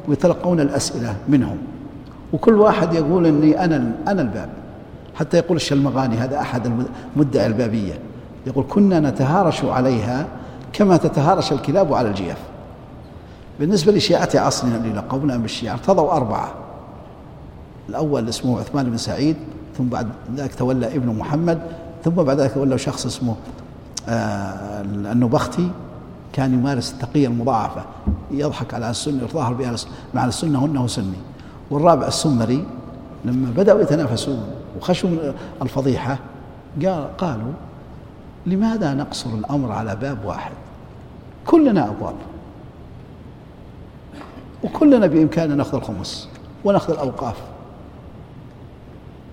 [0.08, 1.56] ويتلقون الأسئلة منهم.
[2.32, 4.48] وكل واحد يقول إني أنا أنا الباب.
[5.14, 6.72] حتى يقول الشلمغاني هذا أحد
[7.16, 7.98] مدعي البابية.
[8.46, 10.26] يقول كنا نتهارش عليها
[10.72, 12.38] كما تتهارش الكلاب على الجيف
[13.60, 16.54] بالنسبة لشيعة عصرنا اللي لقبنا بالشيعة ارتضوا أربعة.
[17.88, 19.36] الأول اسمه عثمان بن سعيد
[19.78, 21.58] ثم بعد ذلك تولى ابنه محمد
[22.04, 23.36] ثم بعد ذلك تولى شخص اسمه
[24.08, 25.70] آه النبختي
[26.32, 27.82] كان يمارس التقية المضاعفة.
[28.30, 29.74] يضحك على السنة يتظاهر بها
[30.14, 31.18] مع السنة وأنه سني
[31.70, 32.64] والرابع السمري
[33.24, 34.42] لما بدأوا يتنافسون
[34.78, 35.10] وخشوا
[35.62, 36.18] الفضيحة
[36.84, 37.52] قال قالوا
[38.46, 40.52] لماذا نقصر الأمر على باب واحد؟
[41.46, 42.14] كلنا أبواب.
[44.64, 46.28] وكلنا بإمكاننا نأخذ الخمس
[46.64, 47.36] ونأخذ الأوقاف.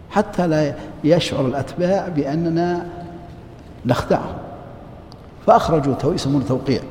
[0.09, 2.85] حتى لا يشعر الأتباع بأننا
[3.85, 4.37] نخدعهم
[5.47, 6.81] فأخرجوا تو يسمونه توقيع.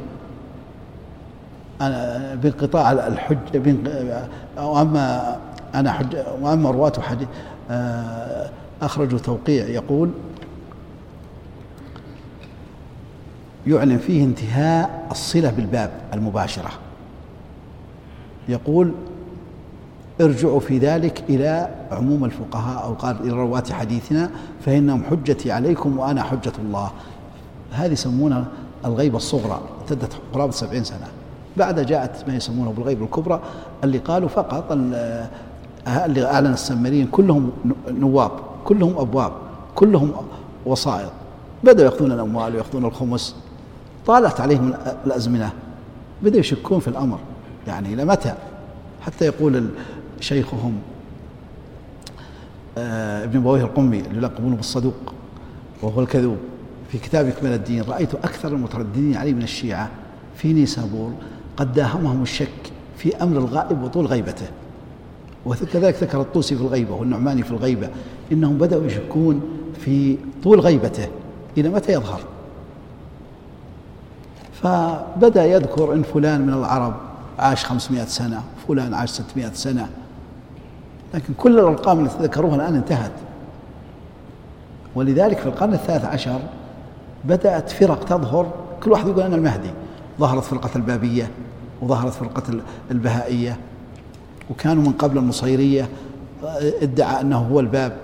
[2.35, 3.37] بانقطاع الحج
[4.59, 5.37] وأما
[5.75, 7.29] أنا حج وأما رواة حديث
[7.71, 8.51] آه،
[8.83, 10.11] أخرجوا توقيع يقول
[13.67, 16.71] يعلن فيه انتهاء الصلة بالباب المباشرة.
[18.49, 18.93] يقول
[20.21, 26.23] ارجعوا في ذلك إلى عموم الفقهاء أو قال إلى رواة حديثنا فإنهم حجتي عليكم وأنا
[26.23, 26.91] حجة الله.
[27.73, 28.45] هذه يسمونها
[28.85, 31.07] الغيبة الصغرى امتدت قرابة سبعين سنة.
[31.57, 33.41] بعد جاءت ما يسمونه بالغيبة الكبرى
[33.85, 34.73] اللي قالوا فقط
[35.87, 37.51] اللي أعلن السمريين كلهم
[37.89, 38.31] نواب
[38.65, 39.33] كلهم أبواب
[39.75, 40.13] كلهم
[40.67, 41.11] وسائط.
[41.65, 43.37] بدأوا يأخذون الأموال ويأخذون الخمس.
[44.07, 44.75] طالت عليهم
[45.07, 45.53] الأزمنة.
[46.23, 47.19] بدأوا يشكون في الأمر.
[47.67, 48.35] يعني إلى متى؟
[49.03, 49.69] حتى يقول
[50.21, 50.79] شيخهم
[52.79, 55.15] آه، ابن بويه القمي اللي يلقبونه بالصدوق
[55.83, 56.37] وهو الكذوب.
[56.93, 59.91] في كتاب إكمال الدين رأيت أكثر المترددين عليه من الشيعة
[60.37, 61.13] في نيسابور
[61.57, 64.47] قد داهمهم الشك في أمر الغائب وطول غيبته.
[65.47, 67.89] وكذلك ذكر الطوسي في الغيبة والنعماني في الغيبة
[68.33, 69.41] إنهم بدأوا يشكون
[69.79, 71.09] في طول غيبته.
[71.59, 72.36] إلى متى يظهر؟
[74.63, 76.95] فبدأ يذكر إن فلان من العرب
[77.39, 79.89] عاش خمسمائة سنة فلان عاش ستمائة سنة.
[81.15, 83.13] لكن كل الأرقام التي ذكروها الآن انتهت.
[84.95, 86.41] ولذلك في القرن الثالث عشر
[87.25, 88.53] بدأت فرق تظهر.
[88.83, 89.71] كل واحد يقول أنا المهدي.
[90.19, 91.31] ظهرت فرقة البابية
[91.83, 93.57] وظهرت فرقة البهائية.
[94.51, 95.89] وكانوا من قبل النصيرية
[96.83, 97.97] ادعى أنه هو الباب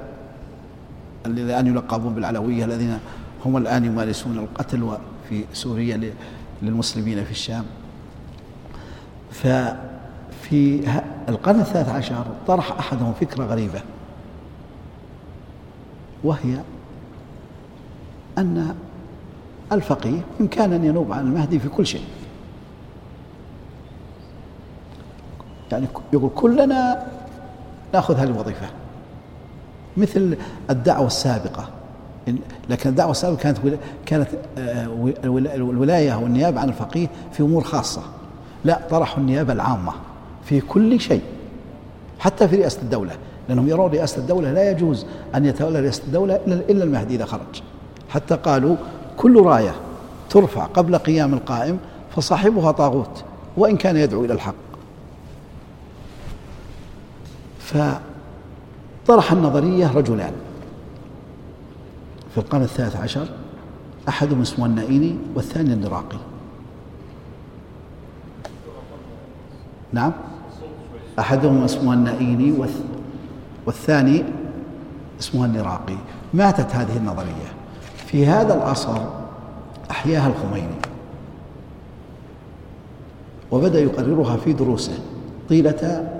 [1.26, 2.98] الذي الآن يلقبون بالعلوية الذين
[3.44, 4.90] هم الآن يمارسون القتل
[5.28, 6.12] في سوريا
[6.62, 7.64] للمسلمين في الشام.
[9.30, 10.90] ففي
[11.28, 13.82] القرن الثالث عشر طرح أحدهم فكرة غريبة
[16.24, 16.60] وهي
[18.38, 18.74] أن
[19.72, 22.04] الفقيه إمكان أن ينوب عن المهدي في كل شيء.
[25.72, 27.06] يعني يقول كلنا
[27.94, 28.66] نأخذ هذه الوظيفة
[29.96, 30.36] مثل
[30.70, 31.68] الدعوة السابقة.
[32.70, 33.58] لكن الدعوة السابقة كانت
[34.06, 35.12] كانت آه،
[35.54, 38.02] الولاية والنيابة عن الفقيه في أمور خاصة
[38.64, 39.92] لا طرحوا النيابة العامة
[40.44, 41.22] في كل شيء
[42.18, 43.12] حتى في رئاسة الدولة
[43.48, 47.62] لأنهم يرون رئاسة الدولة لا يجوز أن يتولى رئاسة الدولة إلا المهدي إذا خرج.
[48.08, 48.76] حتى قالوا
[49.16, 49.74] كل راية
[50.30, 51.78] ترفع قبل قيام القائم
[52.16, 53.24] فصاحبها طاغوت
[53.56, 54.54] وإن كان يدعو إلى الحق.
[57.58, 60.32] فطرح النظرية رجلان.
[62.32, 63.28] في القرن الثالث عشر
[64.08, 66.18] أحدهم اسمه النائيني والثاني النراقي
[69.92, 70.12] نعم.
[71.18, 72.54] أحدهم اسمه النائيني
[73.66, 74.24] والثاني
[75.20, 75.96] اسمه النراقي
[76.34, 77.52] ماتت هذه النظرية.
[78.06, 78.98] في هذا العصر
[79.90, 80.74] أحياها الخميني.
[83.50, 84.98] وبدأ يقررها في دروسه
[85.48, 86.10] طيلة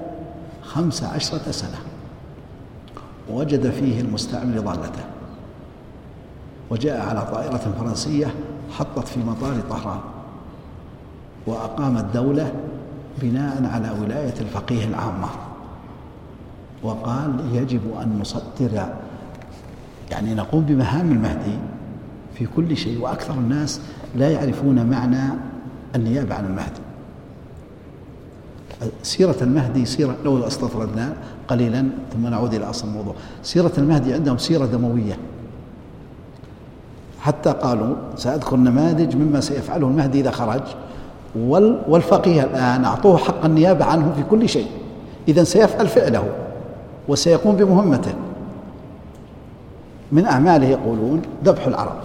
[0.62, 1.78] خمس عشرة سنة.
[3.30, 5.11] ووجد فيه المستعمل ضالته.
[6.72, 8.34] وجاء على طائرة فرنسية
[8.70, 10.00] حطت في مطار طهران
[11.46, 12.52] وأقام الدولة
[13.22, 15.28] بناء على ولاية الفقيه العامة.
[16.82, 18.86] وقال يجب أن نصدر
[20.10, 21.58] يعني نقوم بمهام المهدي
[22.34, 23.80] في كل شيء وأكثر الناس
[24.16, 25.22] لا يعرفون معنى
[25.94, 26.80] النيابة عن المهدي.
[29.02, 31.12] سيرة المهدي سيرة لو استطردنا
[31.48, 33.14] قليلا ثم نعود إلى أصل الموضوع.
[33.42, 35.18] سيرة المهدي عندهم سيرة دموية.
[37.22, 40.62] حتى قالوا سأذكر نماذج مما سيفعله المهدي إذا خرج.
[41.88, 44.66] والفقيه الآن أعطوه حق النيابة عنه في كل شيء.
[45.28, 46.24] إذا سيفعل فعله
[47.08, 48.12] وسيقوم بمهمته.
[50.12, 51.96] من أعماله يقولون ذبح العرب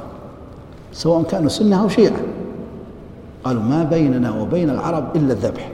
[0.94, 2.22] سواء كانوا سنة أو شيعة.
[3.44, 5.70] قالوا ما بيننا وبين العرب إلا الذبح.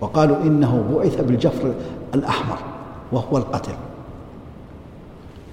[0.00, 1.72] وقالوا إنه بعث بالجفر
[2.14, 2.58] الأحمر
[3.12, 3.72] وهو القتل.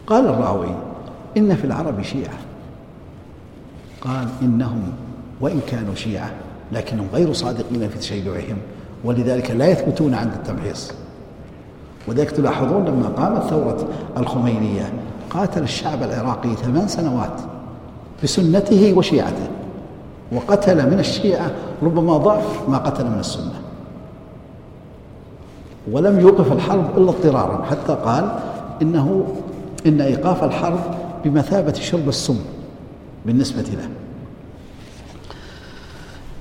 [0.07, 0.75] قال الراوي
[1.37, 2.37] إن في العرب شيعة.
[4.01, 4.81] قال إنهم
[5.41, 6.31] وإن كانوا شيعة
[6.71, 8.57] لكنهم غير صادقين في تشيعهم
[9.03, 10.91] ولذلك لا يثبتون عند التمحيص
[12.07, 14.93] وذلك تلاحظون لما قامت ثورة الخمينية
[15.29, 17.41] قاتل الشعب العراقي ثمان سنوات
[18.23, 19.47] بسنته وشيعته
[20.31, 21.51] وقتل من الشيعة
[21.83, 23.53] ربما ضعف ما قتل من السنة.
[25.91, 28.31] ولم يوقف الحرب إلا اضطرارا حتى قال
[28.81, 29.27] إنه
[29.85, 30.79] إن إيقاف الحرب
[31.25, 32.39] بمثابة شرب السم
[33.25, 33.89] بالنسبة له.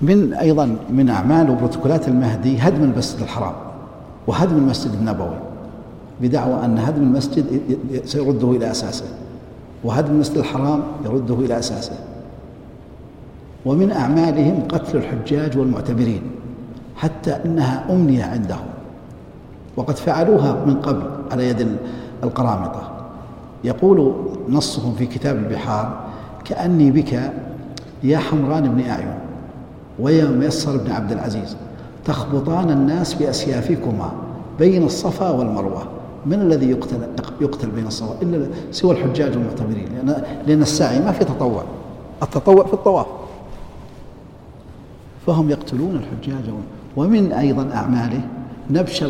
[0.02, 3.52] من أيضا من أعمال وبروتوكولات المهدي هدم المسجد الحرام
[4.26, 5.38] وهدم المسجد النبوي
[6.20, 7.44] بدعوى أن هدم المسجد
[8.04, 9.06] سيرده إلى أساسه
[9.84, 11.98] وهدم المسجد الحرام يرده إلى أساسه.
[13.66, 16.22] ومن أعمالهم قتل الحجاج والمعتبرين
[16.96, 18.66] حتى أنها أمنية عندهم
[19.76, 21.76] وقد فعلوها من قبل على يد
[22.22, 22.97] القرامطة.
[23.64, 24.14] يقول
[24.48, 26.00] نصهم في كتاب البحار
[26.44, 27.32] كأني بك
[28.02, 29.14] يا حمران بن أعين
[29.98, 31.56] ويا ميسر بن عبد العزيز
[32.04, 34.12] تخبطان الناس بأسيافكما
[34.58, 35.82] بين الصفا والمروة.
[36.26, 37.08] من الذي يقتل
[37.40, 41.62] يقتل بين الصفا؟ إلا سوى الحجاج والمعتمرين لأن لأن الساعي ما في تطوع.
[42.22, 43.06] التطوع في الطواف.
[45.26, 46.44] فهم يقتلون الحجاج
[46.96, 48.20] ومن أيضا أعماله
[48.70, 49.04] نبش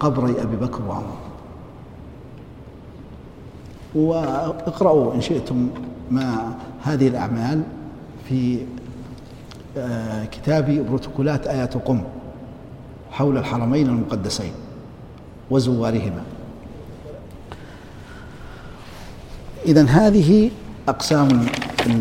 [0.00, 1.29] قبري أبي بكر وعمر.
[3.94, 5.68] واقرأوا إن شئتم
[6.10, 7.62] ما هذه الأعمال
[8.28, 8.58] في
[9.78, 12.02] آه، كتاب بروتوكولات آيات قم
[13.10, 14.52] حول الحرمين المقدسين
[15.50, 16.22] وزوارهما.
[19.66, 20.50] إذا هذه
[20.88, 21.46] أقسام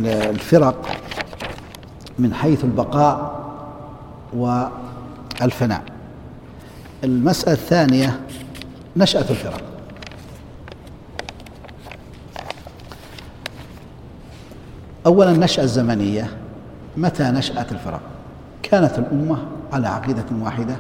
[0.06, 0.88] الفرق
[2.20, 3.40] من حيث البقاء
[4.34, 5.84] والفناء.
[7.04, 8.20] المسألة الثانية
[8.98, 9.62] نشأة الفرق.
[15.06, 16.38] أولا النشأة الزمنية
[16.98, 18.02] متى نشأت الفرق؟
[18.64, 19.38] كانت الأمة
[19.74, 20.76] على عقيدة واحدة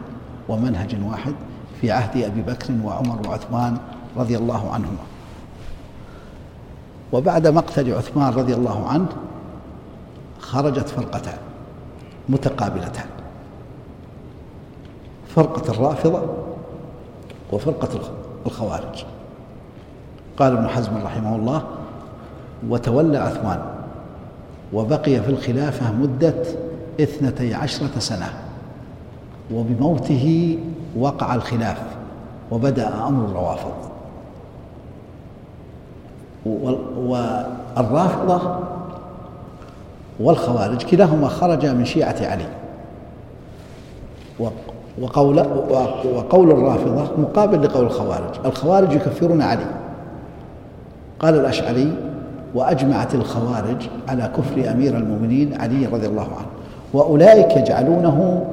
[0.50, 1.34] ومنهج واحد
[1.82, 3.78] في عهد أبي بكر وعمر وعثمان
[4.18, 5.04] رضي الله عنهما.
[7.12, 9.08] وبعد مقتل عثمان رضي الله عنه
[10.40, 11.38] خرجت فرقتان
[12.30, 13.06] متقابلتان.
[15.36, 16.22] فرقة الرافضة
[17.52, 18.00] وفرقة
[18.46, 19.06] الخوارج.
[20.38, 21.64] قال ابن حزم رحمه الله
[22.70, 23.79] وتولى عثمان
[24.74, 26.36] وبقي في الخلافة مدة
[27.02, 28.34] اثنتي عشرة سنة.
[29.54, 30.58] وبموته
[30.98, 31.78] وقع الخلاف
[32.52, 33.74] وبدأ أمر الروافض.
[37.76, 38.60] والرافضة
[40.20, 42.48] والخوارج كلاهما خرجا من شيعة علي.
[45.00, 45.40] وقول
[46.16, 48.46] وقول الرافضة مقابل لقول الخوارج.
[48.46, 49.66] الخوارج يكفرون علي.
[51.20, 52.09] قال الأشعري
[52.54, 56.48] وأجمعت الخوارج على كفر أمير المؤمنين علي رضي الله عنه.
[56.94, 58.46] وأولئك يجعلونه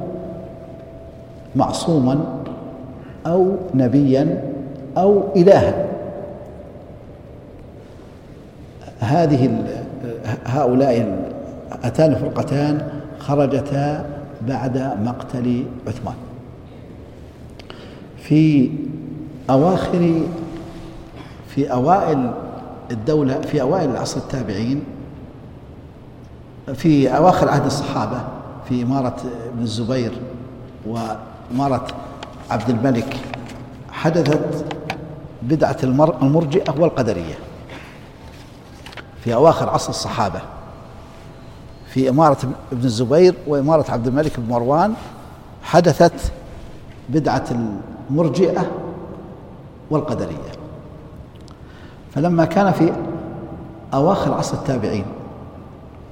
[1.55, 2.19] معصوما
[3.27, 4.43] أو نبيا
[4.97, 5.85] أو إلها.
[8.99, 9.63] هذه
[10.45, 11.19] هؤلاء
[11.83, 12.81] هاتان الفرقتان
[13.19, 14.05] خرجتا
[14.47, 16.15] بعد مقتل عثمان.
[18.17, 18.69] في
[19.49, 20.21] أواخر
[21.47, 22.31] في أوائل
[22.91, 24.83] الدولة في أوائل العصر التابعين
[26.73, 28.21] في أواخر عهد الصحابة
[28.69, 29.15] في إمارة
[29.53, 30.11] ابن الزبير
[30.85, 31.87] وإمارة
[32.51, 33.17] عبد الملك
[33.91, 34.65] حدثت
[35.41, 35.77] بدعة
[36.21, 37.35] المرجئة والقدرية.
[39.23, 40.41] في أواخر عصر الصحابة
[41.93, 42.37] في إمارة
[42.71, 44.93] ابن الزبير وإمارة عبد الملك بن مروان
[45.63, 46.31] حدثت
[47.09, 47.45] بدعة
[48.09, 48.71] المرجئة
[49.89, 50.56] والقدرية.
[52.13, 52.93] فلما كان في
[53.93, 55.05] أواخر عصر التابعين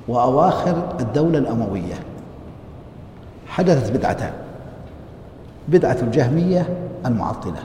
[0.08, 1.96] وأواخر الدولة الأموية
[3.48, 4.34] حدثت بدعتان.
[5.68, 7.60] بدعة الجهمية المعطلة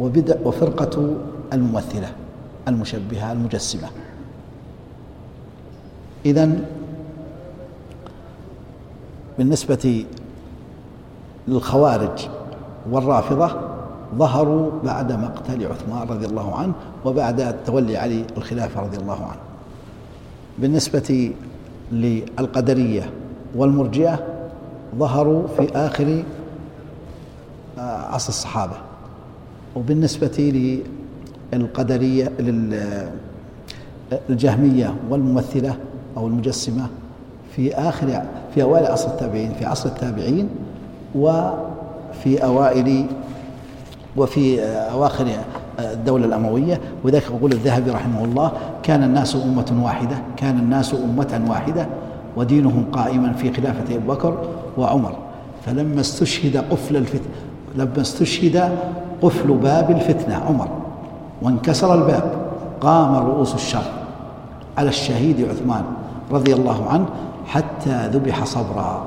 [0.00, 1.14] وبدع وفرقة
[1.52, 2.12] الممثلة
[2.68, 3.88] المشبهة المجسمة.
[6.26, 6.50] إذا
[9.38, 10.04] بالنسبة
[11.48, 12.28] للخوارج
[12.90, 13.69] والرافضة
[14.14, 16.72] ظهروا بعد مقتل عثمان رضي الله عنه
[17.04, 19.40] وبعد تولي علي الخلافة رضي الله عنه.
[20.58, 21.32] بالنسبة
[21.92, 23.10] للقدرية
[23.54, 24.18] والمرجئة
[24.98, 26.22] ظهروا في آخر
[27.78, 27.80] آه،
[28.14, 28.76] عصر الصحابة.
[29.76, 30.70] وبالنسبة
[31.52, 32.32] للقدرية
[34.28, 35.76] للجهمية والممثلة
[36.16, 36.86] أو المجسمة
[37.56, 38.22] في آخر
[38.54, 40.48] في أوائل عصر التابعين في عصر التابعين
[41.14, 43.06] وفي أوائل
[44.16, 45.26] وفي أواخر
[45.78, 46.80] الدولة الأموية.
[47.04, 48.52] وذلك يقول الذهبي رحمه الله
[48.82, 51.86] كان الناس أمة واحدة كان الناس أمة واحدة
[52.36, 54.38] ودينهم قائما في خلافة أبي بكر
[54.78, 55.12] وعمر.
[55.66, 57.34] فلما استشهد قفل الفتنة
[57.76, 58.78] لما استشهد
[59.22, 60.68] قفل باب الفتنة عمر
[61.42, 62.32] وانكسر الباب
[62.80, 63.82] قام رؤوس الشر
[64.78, 65.84] على الشهيد عثمان
[66.32, 67.06] رضي الله عنه
[67.46, 69.06] حتى ذبح صبرا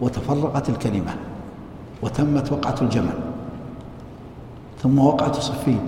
[0.00, 1.14] وتفرقت الكلمة
[2.02, 3.29] وتمت وقعة الجمل.
[4.82, 5.80] ثم وقعة صفين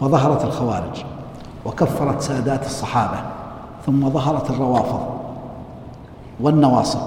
[0.00, 1.04] فظهرت الخوارج
[1.64, 3.20] وكفرت سادات الصحابة
[3.86, 5.00] ثم ظهرت الروافض
[6.40, 7.00] والنواصب.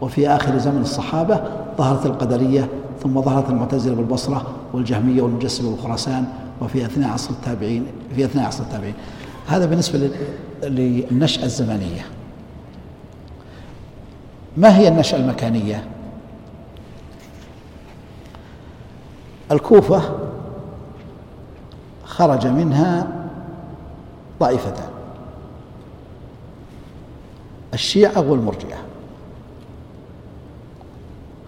[0.00, 1.40] وفي آخر زمن الصحابة
[1.78, 2.68] ظهرت القدرية
[3.02, 6.24] ثم ظهرت المعتزلة بالبصرة والجهمية والمجسمة بخراسان
[6.60, 7.86] وفي أثناء عصر التابعين
[8.16, 8.94] في أثناء عصر التابعين.
[9.46, 10.10] هذا بالنسبة
[10.62, 12.06] للنشأة الزمنية.
[14.56, 15.84] ما هي النشأة المكانية؟
[19.52, 20.02] الكوفة
[22.04, 23.08] خرج منها
[24.40, 24.88] طائفتان
[27.74, 28.76] الشيعة والمرجئة.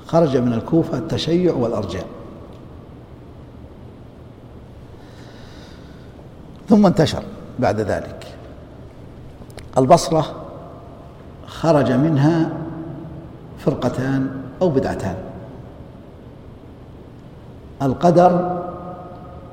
[0.07, 2.07] خرج من الكوفة التشيع والأرجاء.
[6.69, 7.23] ثم انتشر
[7.59, 8.27] بعد ذلك.
[9.79, 10.35] البصرة
[11.47, 12.51] خرج منها
[13.59, 15.30] فرقتان أو بدعتان.
[17.83, 18.63] القدر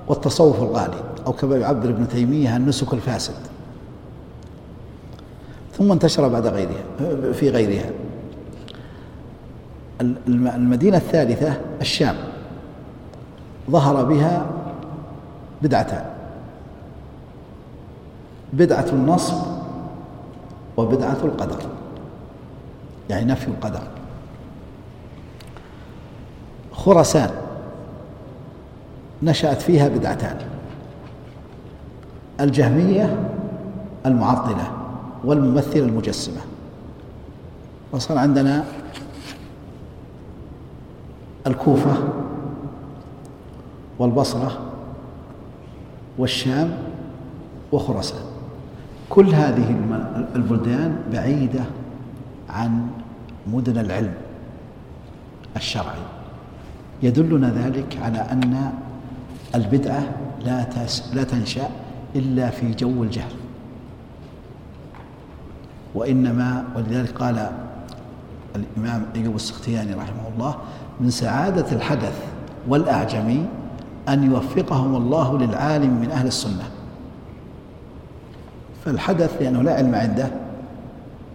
[0.07, 3.33] والتصوف الغالي أو كما يعبر ابن تيمية النسك الفاسد.
[5.77, 6.83] ثم انتشر بعد غيرها
[7.33, 7.89] في غيرها.
[10.27, 12.15] المدينة الثالثة الشام.
[13.71, 14.45] ظهر بها
[15.61, 16.05] بدعتان.
[18.53, 19.35] بدعة النصب
[20.77, 21.61] وبدعة القدر.
[23.09, 23.81] يعني نفي القدر.
[26.71, 27.29] خراسان.
[29.23, 30.37] نشأت فيها بدعتان.
[32.39, 33.17] الجهمية
[34.05, 34.71] المعطلة
[35.23, 36.41] والممثلة المجسمة.
[37.91, 38.63] وصار عندنا
[41.47, 41.97] الكوفة
[43.99, 44.59] والبصرة
[46.17, 46.77] والشام
[47.71, 48.21] وخراسان.
[49.09, 49.75] كل هذه
[50.35, 51.63] البلدان بعيدة
[52.49, 52.87] عن
[53.47, 54.13] مدن العلم
[55.55, 55.99] الشرعي.
[57.03, 58.73] يدلنا ذلك على أن
[59.55, 60.03] البدعة
[60.45, 60.67] لا
[61.13, 61.69] لا تنشأ
[62.15, 63.31] إلا في جو الجهل.
[65.95, 67.51] وإنما ولذلك قال
[68.55, 70.55] الإمام أيوب السختياني رحمه الله
[70.99, 72.23] من سعادة الحدث
[72.67, 73.45] والأعجمي
[74.09, 76.63] أن يوفقهم الله للعالم من أهل السنة.
[78.85, 80.31] فالحدث لأنه لا علم عنده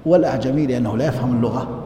[0.06, 1.82] والأعجمي لأنه لا يفهم اللغة.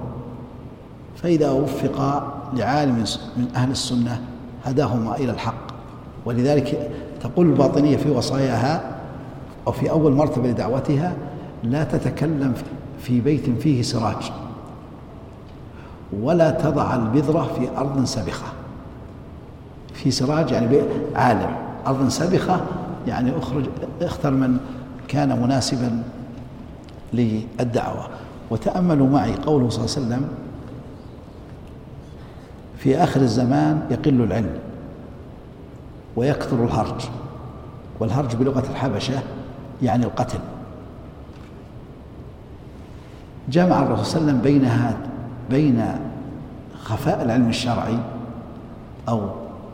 [1.16, 3.04] فإذا وفق لعالم
[3.36, 4.20] من أهل السنة
[4.64, 5.65] هداهما إلى الحق.
[6.26, 8.96] ولذلك تقول الباطنية في وصاياها
[9.66, 11.14] أو في أول مرتبة لدعوتها
[11.62, 12.54] لا تتكلم
[13.00, 14.32] في بيت فيه سراج
[16.20, 18.46] ولا تضع البذرة في أرض سبخة.
[19.94, 20.78] في سراج يعني
[21.14, 21.56] عالم.
[21.86, 22.60] أرض سبخة
[23.06, 23.64] يعني اخرج
[24.02, 24.58] اختر من
[25.08, 26.02] كان مناسبا
[27.12, 28.08] للدعوة.
[28.50, 30.28] وتأملوا معي قوله صلى الله عليه وسلم
[32.78, 34.58] في آخر الزمان يقل العلم.
[36.16, 37.02] ويكثر الهرج.
[38.00, 39.18] والهرج بلغة الحبشة
[39.82, 40.38] يعني القتل.
[43.48, 44.70] جمع الرسول صلى الله عليه وسلم بين
[45.50, 45.84] بين
[46.84, 47.98] خفاء العلم الشرعي
[49.08, 49.20] أو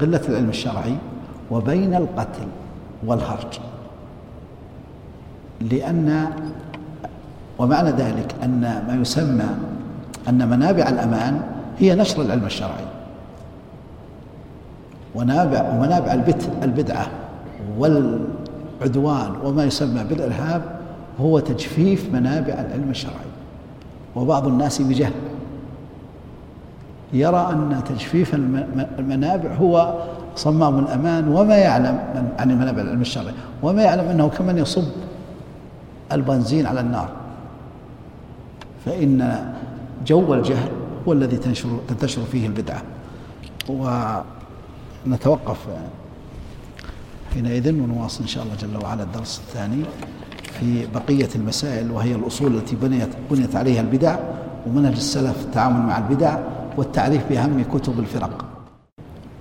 [0.00, 0.96] قلة العلم الشرعي
[1.50, 2.46] وبين القتل
[3.06, 3.58] والهرج.
[5.60, 6.26] لأن
[7.58, 9.48] ومعنى ذلك أن ما يسمى
[10.28, 11.42] أن منابع الأمان
[11.78, 12.84] هي نشر العلم الشرعي.
[15.14, 16.12] ونابع ومنابع
[16.62, 17.06] البدعة
[17.78, 20.62] والعدوان وما يسمى بالإرهاب
[21.20, 23.32] هو تجفيف منابع العلم الشرعي.
[24.16, 25.12] وبعض الناس بجهل.
[27.12, 28.34] يرى أن تجفيف
[28.98, 29.94] المنابع هو
[30.36, 31.98] صمام الأمان وما يعلم
[32.38, 34.84] عن منابع العلم الشرعي وما يعلم أنه كمن يصب
[36.12, 37.08] البنزين على النار.
[38.84, 39.44] فإن
[40.06, 40.68] جو الجهل
[41.08, 42.82] هو الذي تنشر تنتشر فيه البدعة.
[45.06, 45.58] ونتوقف
[47.34, 49.84] حينئذ ونواصل إن شاء الله جل وعلا الدرس الثاني
[50.60, 54.16] في بقية المسائل وهي الأصول التي بنيت بنيت عليها البدع
[54.66, 56.38] ومنهج السلف التعامل مع البدع
[56.76, 58.44] والتعريف بأهم كتب الفرق.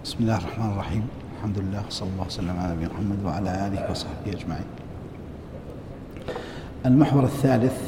[0.05, 1.07] بسم الله الرحمن الرحيم.
[1.37, 4.65] الحمد لله صلى الله وسلم على نبينا محمد وعلى آله وصحبه أجمعين.
[6.85, 7.81] المحور الثالث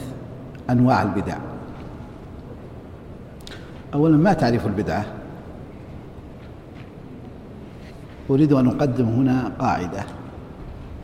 [0.69, 1.37] أنواع البدع.
[3.93, 5.05] أولا ما تعريف البدعة؟
[8.29, 10.03] أريد أن أقدم هنا قاعدة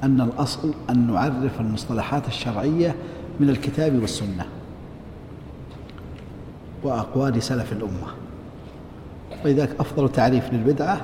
[0.04, 2.96] أن الأصل أن نعرف المصطلحات الشرعية
[3.40, 4.46] من الكتاب والسنة
[6.84, 8.08] وأقوال سلف الأمة.
[9.46, 11.02] ولذلك أفضل تعريف للبدعة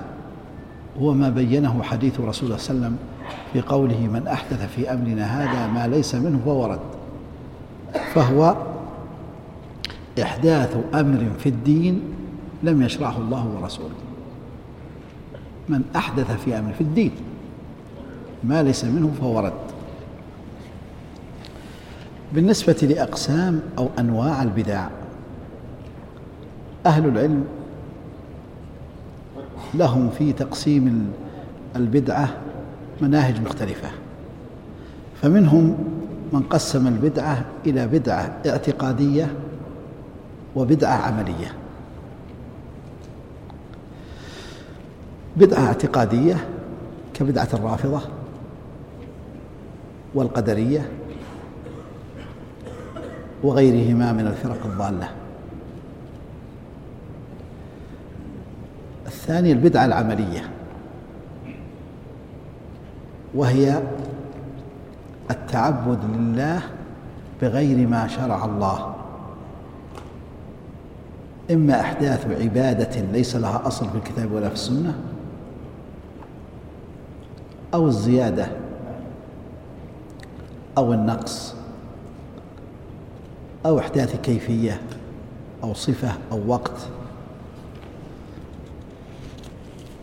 [1.00, 2.98] هو ما بينه حديث رسول الله صلى الله عليه وسلم
[3.54, 6.80] في قوله من أحدث في أمرنا هذا ما ليس منه فهو رد
[8.14, 8.56] فهو
[10.22, 12.02] إحداث أمر في الدين
[12.64, 14.05] لم يشرعه الله ورسوله.
[15.70, 17.12] من أحدث في أمر في الدين.
[18.44, 19.54] ما ليس منه فهو رد.
[22.34, 24.88] بالنسبة لأقسام أو أنواع البدع
[26.86, 27.46] أهل العلم
[29.74, 31.14] لهم في تقسيم
[31.76, 32.30] البدعة
[33.02, 33.90] مناهج مختلفة.
[35.22, 35.78] فمنهم
[36.34, 39.34] من قسم البدعة إلى بدعة اعتقادية
[40.56, 41.54] وبدعة عملية.
[45.38, 46.48] بدعة اعتقادية
[47.14, 48.02] كبدعة الرافضة
[50.16, 50.90] والقدرية
[53.44, 55.10] وغيرهما من الفرق الضالة.
[59.06, 60.50] الثاني البدعة العملية
[63.36, 63.84] وهي
[65.32, 66.62] التعبد لله
[67.42, 68.96] بغير ما شرع الله.
[71.52, 74.96] إما إحداث عبادة ليس لها أصل في الكتاب ولا في السنة
[77.76, 78.48] أو الزيادة
[80.78, 81.56] أو النقص
[83.66, 84.82] أو إحداث كيفية
[85.64, 86.88] أو صفة أو وقت.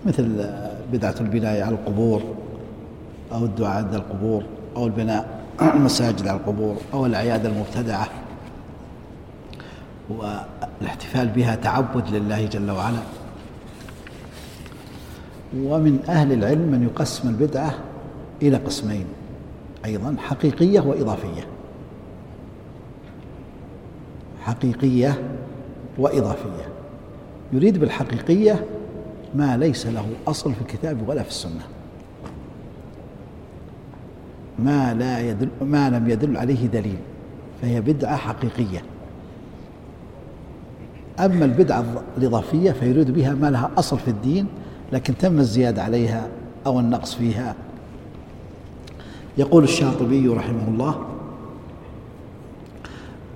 [0.07, 0.51] مثل
[0.93, 2.23] بدعة البناء على القبور
[3.33, 4.43] أو الدعاء عند القبور
[4.77, 5.41] أو البناء
[5.75, 8.09] المساجد على القبور أو الأعياد المبتدعة.
[10.09, 13.22] والاحتفال بها تعبد لله جل وعلا.
[15.57, 17.75] ومن أهل العلم من يقسم البدعة
[18.43, 19.05] إلى قسمين
[19.85, 21.47] أيضا حقيقية وإضافية.
[24.41, 25.23] حقيقية
[25.99, 26.69] وإضافية.
[27.53, 28.65] يريد بالحقيقية
[29.35, 31.63] ما ليس له أصل في الكتاب ولا في السنة.
[34.59, 36.99] ما لا يدل ما لم يدل عليه دليل
[37.63, 38.83] فهي بدعة حقيقية.
[41.21, 41.85] أما البدعة
[42.19, 44.47] الإضافية فيريد بها ما لها أصل في الدين
[44.93, 46.28] لكن تم الزيادة عليها
[46.66, 47.55] أو النقص فيها.
[49.38, 50.99] يقول الشاطبي رحمه الله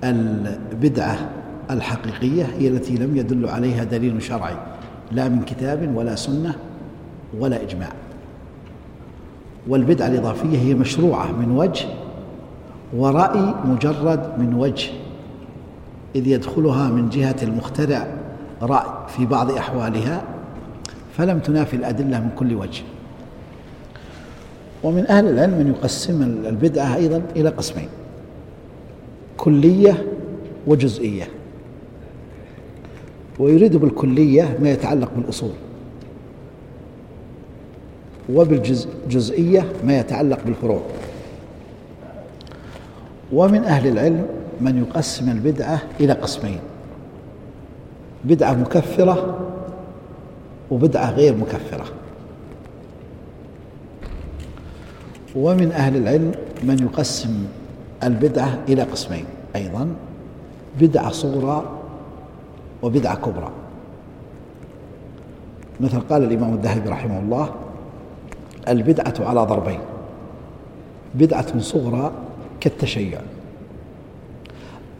[0.03, 1.29] البدعة
[1.71, 4.55] الحقيقية هي التي لم يدل عليها دليل شرعي
[5.11, 6.55] لا من كتاب ولا سنة
[7.39, 7.89] ولا إجماع.
[9.67, 11.85] والبدعة الإضافية هي مشروعة من وجه
[12.93, 14.89] ورأي مجرد من وجه
[16.15, 18.07] إذ يدخلها من جهة المخترع
[18.61, 20.36] رأي في بعض أحوالها
[21.17, 22.83] فلم تنافي الأدلة من كل وجه.
[24.83, 27.89] ومن أهل العلم من يقسم البدعة أيضا إلى قسمين.
[29.37, 30.05] كلية
[30.67, 31.27] وجزئية.
[33.39, 35.51] ويريد بالكلية ما يتعلق بالأصول.
[38.33, 40.81] وبالجزئية ما يتعلق بالفروع.
[43.33, 44.25] ومن أهل العلم
[44.61, 46.59] من يقسم البدعة إلى قسمين.
[48.25, 49.39] بدعة مكفرة
[50.71, 51.85] وبدعة غير مكفرة.
[55.35, 56.31] ومن أهل العلم
[56.63, 57.45] من يقسم
[58.03, 59.89] البدعة إلى قسمين أيضا
[60.79, 61.71] بدعة صغرى
[62.81, 63.51] وبدعة كبرى.
[65.79, 67.55] مثل قال الإمام الذهبي رحمه الله
[68.67, 69.79] البدعة على ضربين
[71.15, 72.11] بدعة صغرى
[72.59, 73.19] كالتشيع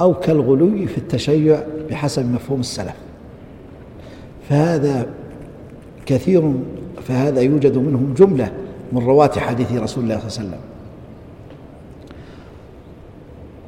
[0.01, 2.95] أو كالغلو في التشيع بحسب مفهوم السلف.
[4.49, 5.07] فهذا
[6.07, 6.53] كثير
[7.07, 8.51] فهذا يوجد منهم جملة
[8.91, 10.59] من رواة حديث رسول الله صلى الله عليه وسلم.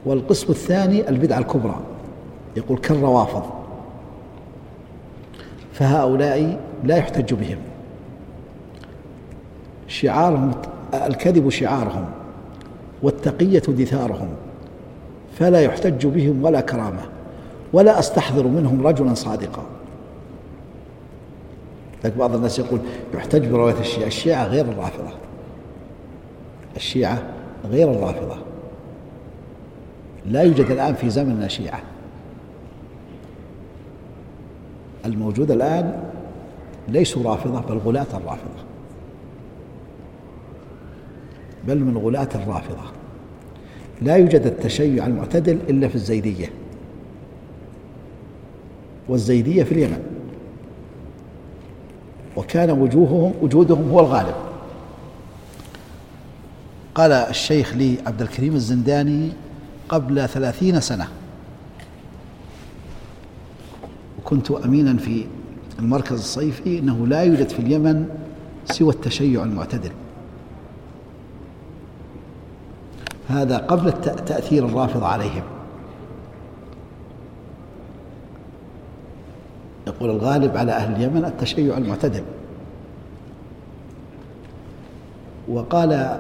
[0.06, 1.80] والقسم الثاني البدعة الكبرى.
[2.58, 3.44] يقول كالروافض.
[5.74, 7.58] فهؤلاء لا يحتج بهم.
[9.88, 10.52] شعارهم
[10.94, 12.06] الكذب شعارهم
[13.04, 14.30] والتقية دثارهم.
[15.40, 17.02] فلا يحتج بهم ولا كرامة
[17.74, 19.79] ولا أستحضر منهم رجلا صادقا.
[22.04, 22.80] لكن بعض الناس يقول
[23.14, 24.08] يحتج برواية الشيعة.
[24.08, 25.12] الشيعة غير الرافضة.
[26.76, 27.24] الشيعة
[27.66, 28.38] غير الرافضة.
[30.26, 31.82] لا يوجد الآن في زمننا شيعة.
[35.06, 36.04] الموجود الآن
[36.88, 38.64] ليسوا رافضة بل غلاة الرافضة.
[41.68, 42.92] بل من غلاة الرافضة.
[44.02, 46.52] لا يوجد التشيع المعتدل إلا في الزيدية.
[49.10, 50.19] والزيدية في اليمن.
[52.40, 54.36] وكان وجوههم وجودهم هو الغالب.
[56.96, 59.32] قال الشيخ لي عبد الكريم الزنداني
[59.90, 61.08] قبل ثلاثين سنة.
[64.20, 65.26] وكنت أمينا في
[65.80, 68.08] المركز الصيفي أنه لا يوجد في اليمن
[68.66, 69.92] سوى التشيع المعتدل.
[73.30, 75.44] هذا قبل تأثير الرافضة عليهم.
[80.02, 82.24] والغالب على أهل اليمن التشيع المعتدل.
[85.48, 86.20] وقال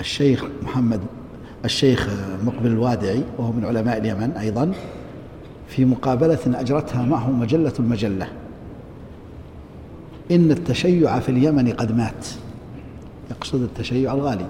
[0.00, 1.00] الشيخ محمد
[1.64, 2.08] الشيخ
[2.46, 4.72] مقبل الوادعي وهو من علماء اليمن أيضا
[5.68, 8.28] في مقابلة أجرتها معه مجلة المجلة.
[10.30, 12.26] إن التشيع في اليمن قد مات.
[13.30, 14.46] يقصد التشيع الغالي.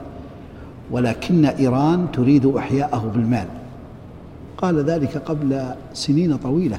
[0.91, 3.47] ولكن إيران تريد إحياءه بالمال.
[4.59, 6.79] قال ذلك قبل سنين طويلة.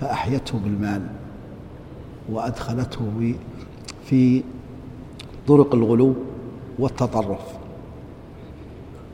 [0.00, 1.02] فأحيته بالمال
[2.28, 3.34] وأدخلته
[4.06, 4.42] في
[5.48, 6.14] طرق الغلو
[6.78, 7.40] والتطرف.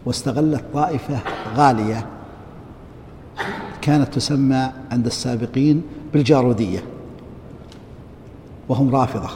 [0.06, 1.18] واستغلت طائفة
[1.54, 2.06] غالية
[3.82, 5.82] كانت تسمى عند السابقين
[6.12, 6.84] بالجارودية
[8.68, 9.28] وهم رافضة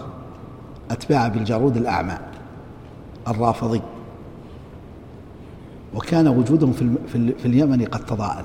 [0.90, 2.18] أتباع بالجارود الأعمى
[3.28, 3.80] الرافضي.
[5.94, 6.96] وكان وجودهم في,
[7.38, 8.44] في اليمن قد تضاءل.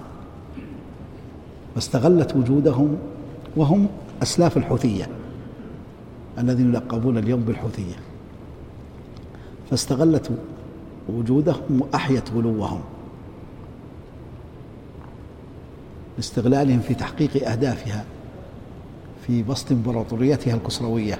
[1.76, 2.98] واستغلت وجودهم
[3.56, 3.88] وهم
[4.24, 5.08] أسلاف الحوثية
[6.38, 7.96] الذين يلقبون اليوم بالحوثية.
[9.70, 10.32] فاستغلت
[11.10, 12.82] وجودهم وأحيت غلوهم
[16.18, 18.06] لاستغلالهم في تحقيق أهدافها
[19.28, 21.20] في بسط إمبراطوريتها الكسروية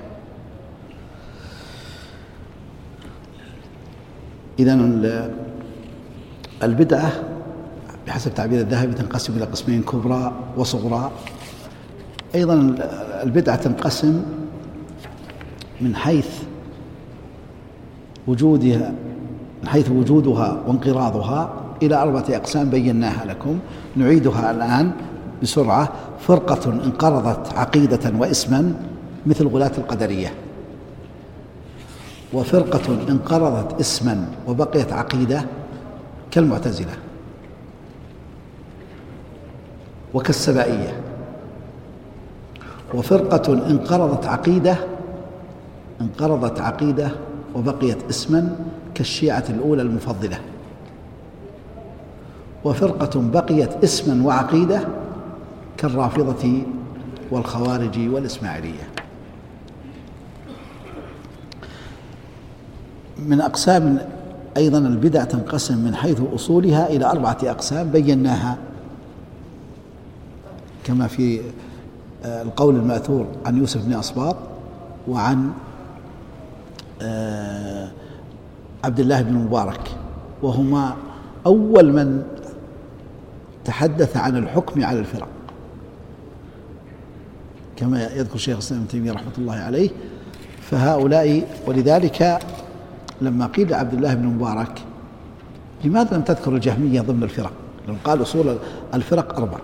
[4.60, 4.76] إذا
[6.66, 7.12] البدعة
[8.08, 11.12] بحسب تعبير الذهبي تنقسم إلى قسمين كبرى وصغرى.
[12.36, 12.76] أيضا
[13.24, 14.24] البدعة تنقسم
[15.82, 16.30] من حيث
[18.28, 18.94] وجودها
[19.64, 23.60] من حيث وجودها وانقراضها إلى أربعة أقسام بيناها لكم.
[23.96, 24.92] نعيدها الآن
[25.44, 25.92] بسرعة.
[26.20, 28.74] فرقة انقرضت عقيدة واسما
[29.26, 30.34] مثل غلاة القدرية.
[32.34, 35.46] وفرقة انقرضت اسما وبقيت عقيدة
[36.34, 36.94] كالمعتزلة
[40.14, 41.02] وكالسبائية.
[42.94, 44.78] وفرقة انقرضت عقيدة
[46.02, 47.12] انقرضت عقيدة
[47.56, 48.56] وبقيت اسما
[48.96, 50.40] كالشيعة الأولى المفضلة.
[52.64, 54.88] وفرقة بقيت اسما وعقيدة
[55.78, 56.62] كالرافضة
[57.32, 58.88] والخوارج والإسماعيلية.
[63.20, 64.00] من أقسام
[64.58, 68.58] أيضا البدع تنقسم من حيث أصولها إلى أربعة أقسام بيناها.
[70.84, 71.42] كما في
[72.26, 74.36] آه، القول المأثور عن يوسف بن أصباط
[75.08, 75.52] وعن
[77.02, 77.92] آه،
[78.84, 79.92] عبد الله بن مبارك
[80.42, 80.96] وهما
[81.46, 82.24] أول من
[83.66, 85.28] تحدث عن الحكم على الفرق.
[87.76, 89.90] كما يذكر شيخ الإسلام ابن تيمية رحمة الله عليه
[90.62, 92.40] فهؤلاء ولذلك
[93.22, 94.82] لما قيل لعبد الله بن مبارك
[95.84, 97.52] لماذا لم تذكر الجهمية ضمن الفرق؟
[97.88, 98.58] لما قال أصول
[98.94, 99.58] الفرق أربع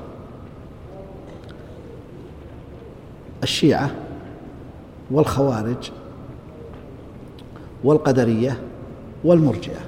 [3.44, 3.92] الشيعة
[5.12, 5.92] والخوارج
[7.84, 8.60] والقدرية
[9.24, 9.80] والمرجئة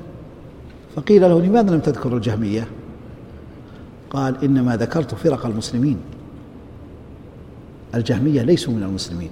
[0.96, 2.68] فقيل له لماذا لم تذكر الجهمية؟
[4.10, 5.98] قال إنما ذكرت فرق المسلمين
[7.96, 9.30] الجهمية ليسوا من المسلمين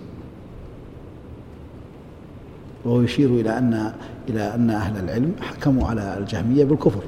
[2.86, 3.94] وهو يشير إلى أن
[4.30, 7.02] إلى أن أهل العلم حكموا على الجهمية بالكفر.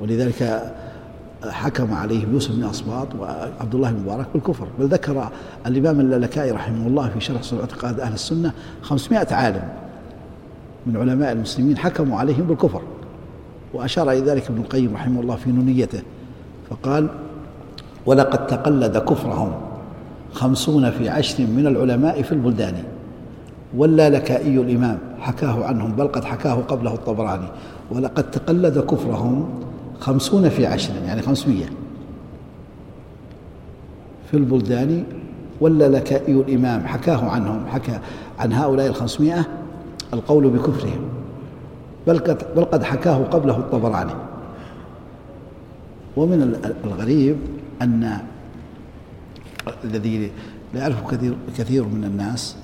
[0.00, 0.72] ولذلك
[1.44, 4.66] حكم عليهم يوسف بن أصباط وعبد الله بن مبارك بالكفر.
[4.78, 5.30] بل ذكر
[5.66, 8.52] الإمام اللالكائي رحمه الله في شرح صلح اعتقاد أهل السنة
[8.82, 9.68] خمسمائة عالم
[10.86, 12.82] من علماء المسلمين حكموا عليهم بالكفر.
[13.74, 16.02] وأشار إلى ذلك ابن القيم رحمه الله في نونيته.
[16.70, 17.08] فقال
[18.06, 19.52] ولقد تقلد كفرهم
[20.32, 22.74] خمسون في عشر من العلماء في البلدان
[23.76, 24.98] واللالكائي الإمام.
[25.20, 27.48] حكاه عنهم بل قد حكاه قبله الطبراني.
[27.90, 29.48] ولقد تقلد كفرهم
[30.00, 31.66] خمسون في عشر يعني خمسمية.
[34.30, 35.04] في البلدان
[35.60, 36.86] واللالكائي الإمام.
[36.86, 37.98] حكاه عنهم حكى
[38.38, 39.44] عن هؤلاء الخمسمائة
[40.14, 41.08] القول بكفرهم.
[42.06, 44.14] بل قد, بل قد حكاه قبله الطبراني.
[46.16, 47.36] ومن الغريب
[47.82, 48.18] أن
[49.84, 50.30] الذي
[50.74, 52.56] لا يعرفه كثير كثير من الناس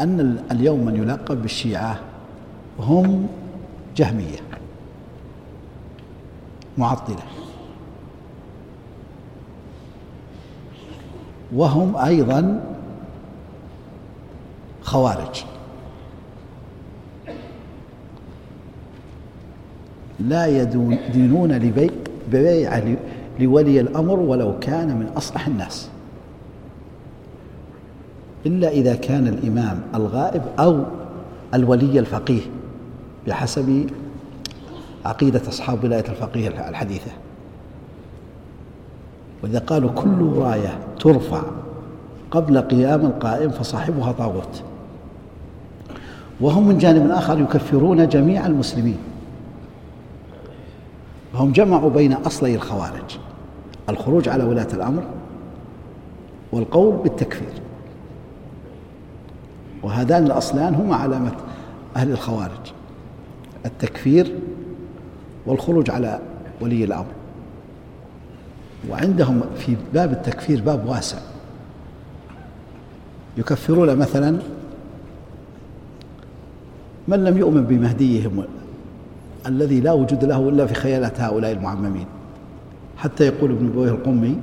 [0.00, 1.98] أن اليوم من يلقب بالشيعة
[2.78, 3.28] هم
[3.96, 4.38] جهمية
[6.78, 7.22] معطلة.
[11.54, 12.60] وهم أيضا
[14.82, 15.44] خوارج.
[20.20, 21.72] لا يدينون
[22.32, 22.78] ببيع
[23.40, 25.91] لولي الأمر ولو كان من أصلح الناس.
[28.46, 30.84] إلا إذا كان الإمام الغائب أو
[31.54, 32.40] الولي الفقيه
[33.26, 33.86] بحسب
[35.04, 37.10] عقيدة أصحاب ولاية الفقيه الحديثة.
[39.42, 41.42] وإذا قالوا كل راية ترفع
[42.30, 44.62] قبل قيام القائم فصاحبها طاغوت.
[46.40, 48.98] وهم من جانب آخر يكفرون جميع المسلمين.
[51.32, 53.18] فهم جمعوا بين أصلي الخوارج
[53.88, 55.02] الخروج على ولاة الأمر
[56.52, 57.61] والقول بالتكفير.
[59.82, 61.32] وهذان الأصلان هما علامة
[61.96, 62.72] أهل الخوارج.
[63.66, 64.34] التكفير
[65.46, 66.18] والخروج على
[66.60, 67.06] ولي الأمر.
[68.90, 71.18] وعندهم في باب التكفير باب واسع.
[73.36, 74.38] يكفرون مثلا
[77.08, 78.44] من لم يؤمن بمهديهم
[79.46, 82.06] الذي لا وجود له إلا في خيالات هؤلاء المعممين.
[82.96, 84.36] حتى يقول ابن بويه القمي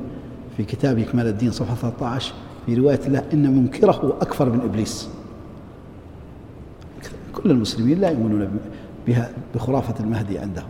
[0.58, 2.34] في كتاب إكمال الدين صفحة 13
[2.66, 5.10] في رواية له إن منكره أكثر من إبليس.
[7.44, 8.50] كل المسلمين لا يؤمنون
[9.08, 10.70] بها بخرافة المهدي عندهم.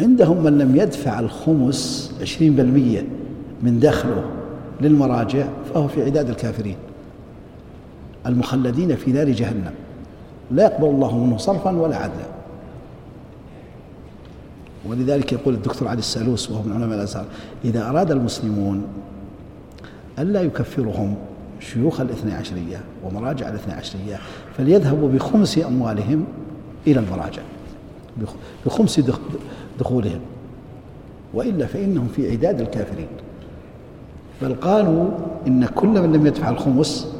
[0.00, 3.06] عندهم من لم يدفع الخمس عشرين بالمية
[3.62, 4.30] من دخله
[4.80, 6.76] للمراجع فهو في عداد الكافرين
[8.26, 9.72] المخلدين في نار جهنم.
[10.50, 12.26] لا يقبل الله منه صرفا ولا عدلا.
[14.86, 17.24] ولذلك يقول الدكتور علي السالوس وهو من علماء الأزهر
[17.64, 18.84] إذا أراد المسلمون
[20.18, 21.14] ألا يكفرهم
[21.60, 24.18] شيوخ الاثني عشرية ومراجع الاثني عشرية
[24.56, 26.24] فليذهبوا بخمس أموالهم
[26.86, 27.42] إلى المراجع
[28.66, 29.00] بخمس
[29.80, 30.20] دخولهم.
[31.34, 33.08] وإلا فإنهم في عداد الكافرين.
[34.42, 35.08] بل قالوا
[35.46, 37.14] إن كل من لم يدفع الخمس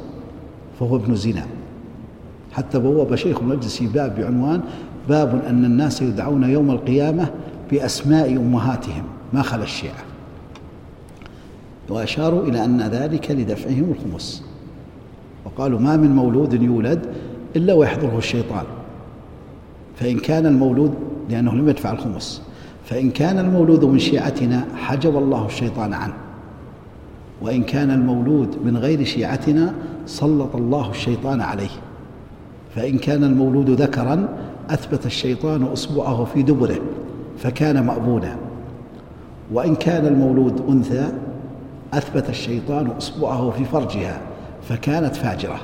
[0.80, 1.46] فهو ابن زنا.
[2.52, 4.60] حتى بوب شيخ المجلس باب بعنوان
[5.08, 7.30] باب أن الناس يدعون يوم القيامة
[7.70, 10.05] بأسماء أمهاتهم ما خلا الشيعة.
[11.90, 14.42] وأشاروا إلى أن ذلك لدفعهم الخمس.
[15.44, 17.06] وقالوا ما من مولود يولد
[17.56, 18.64] إلا ويحضره الشيطان.
[19.96, 20.94] فإن كان المولود
[21.30, 22.42] لأنه لم يدفع الخمس.
[22.84, 26.14] فإن كان المولود من شيعتنا حجب الله الشيطان عنه.
[27.42, 29.74] وإن كان المولود من غير شيعتنا
[30.06, 31.70] سلط الله الشيطان عليه.
[32.74, 34.28] فإن كان المولود ذكرا
[34.70, 36.78] أثبت الشيطان إصبعه في دبره
[37.38, 38.36] فكان مأبونا.
[39.52, 41.08] وإن كان المولود أنثى
[41.94, 44.20] أثبت الشيطان إصبعه في فرجها
[44.68, 45.60] فكانت فاجرة.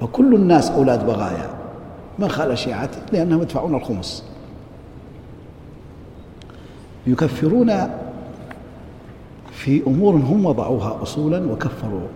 [0.00, 1.50] فكل الناس أولاد بغايا.
[2.18, 4.24] ما خال شيعته لأنهم يدفعون الخمس.
[7.06, 7.72] يكفرون
[9.50, 12.08] في أمور هم وضعوها أصولا وكفروا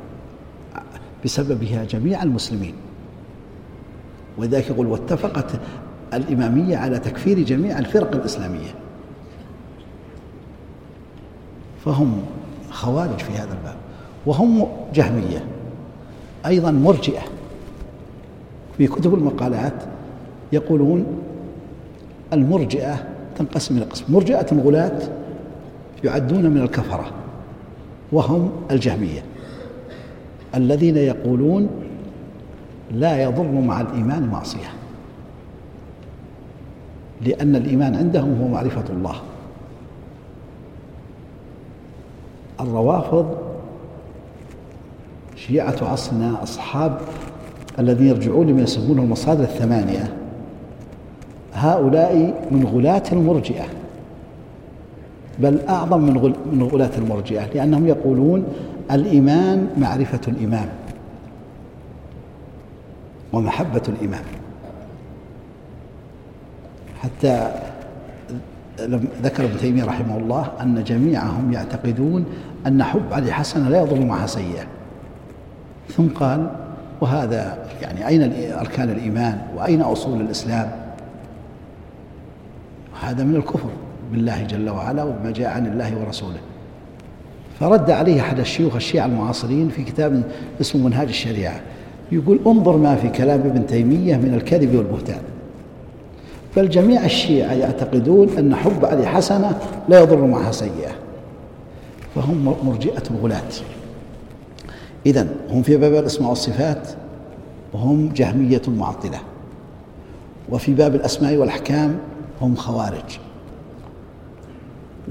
[1.24, 2.74] بسببها جميع المسلمين.
[4.38, 5.60] ولذلك يقول واتفقت
[6.14, 8.74] الإمامية على تكفير جميع الفرق الإسلامية.
[11.84, 12.22] فهم
[12.70, 13.76] خوارج في هذا الباب
[14.26, 15.44] وهم جهمية
[16.46, 17.22] أيضا مرجئة.
[18.78, 19.72] في كتب المقالات
[20.52, 21.06] يقولون
[22.32, 23.06] المرجئة
[23.36, 24.98] تنقسم إلى قسم مرجئة الغلاة
[26.04, 27.10] يعدون من الكفرة
[28.12, 29.22] وهم الجهمية
[30.54, 31.68] الذين يقولون
[32.90, 34.68] لا يضر مع الإيمان معصية
[37.20, 39.14] لأن الإيمان عندهم هو معرفة الله.
[42.60, 43.36] الروافض
[45.36, 46.98] شيعة عصرنا أصحاب
[47.78, 50.14] الذين يرجعون لما يسمونه المصادر الثمانية.
[51.54, 53.64] هؤلاء من غلاة المرجئة
[55.38, 58.44] بل أعظم من من غلاة المرجئة لأنهم يقولون
[58.90, 60.68] الإيمان معرفة الإمام
[63.32, 64.24] ومحبة الإمام.
[67.02, 67.52] حتى
[69.22, 72.24] ذكر ابن تيمية رحمه الله أن جميعهم يعتقدون
[72.66, 74.64] أن حب علي حسن لا يضر معها سيئة.
[75.88, 76.50] ثم قال
[77.00, 80.70] وهذا يعني أين أركان الإيمان وأين أصول الإسلام؟
[83.02, 83.68] هذا من الكفر
[84.12, 86.38] بالله جل وعلا وبما جاء عن الله ورسوله.
[87.60, 90.22] فرد عليه أحد الشيوخ الشيعة المعاصرين في كتاب
[90.60, 91.60] اسمه منهاج الشريعة.
[92.12, 95.20] يقول انظر ما في كلام ابن تيمية من الكذب والبهتان.
[96.56, 100.92] بل جميع الشيعة يعتقدون أن حب علي حسنة لا يضر معها سيئة.
[102.14, 103.52] فهم مرجئة غلاة
[105.06, 106.88] إذا هم في باب الأسماء والصفات
[107.72, 109.18] وهم جهمية معطلة.
[110.50, 111.98] وفي باب الأسماء والأحكام
[112.40, 113.18] هم خوارج.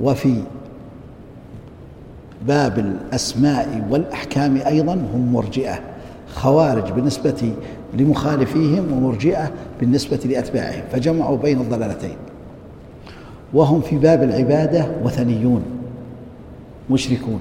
[0.01, 0.41] وفي
[2.47, 5.79] باب الأسماء والأحكام أيضا هم مرجئة.
[6.35, 7.53] خوارج بالنسبة
[7.93, 12.15] لمخالفيهم ومرجئة بالنسبة لأتباعهم فجمعوا بين الضلالتين.
[13.53, 15.63] وهم في باب العبادة وثنيون
[16.89, 17.39] مشركون.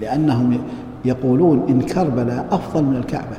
[0.00, 0.58] لأنهم
[1.04, 3.36] يقولون إن كربلاء أفضل من الكعبة.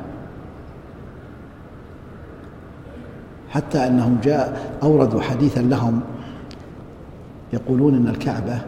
[3.49, 6.01] حتى أنهم جاء أوردوا حديثا لهم
[7.53, 8.61] يقولون أن الكعبة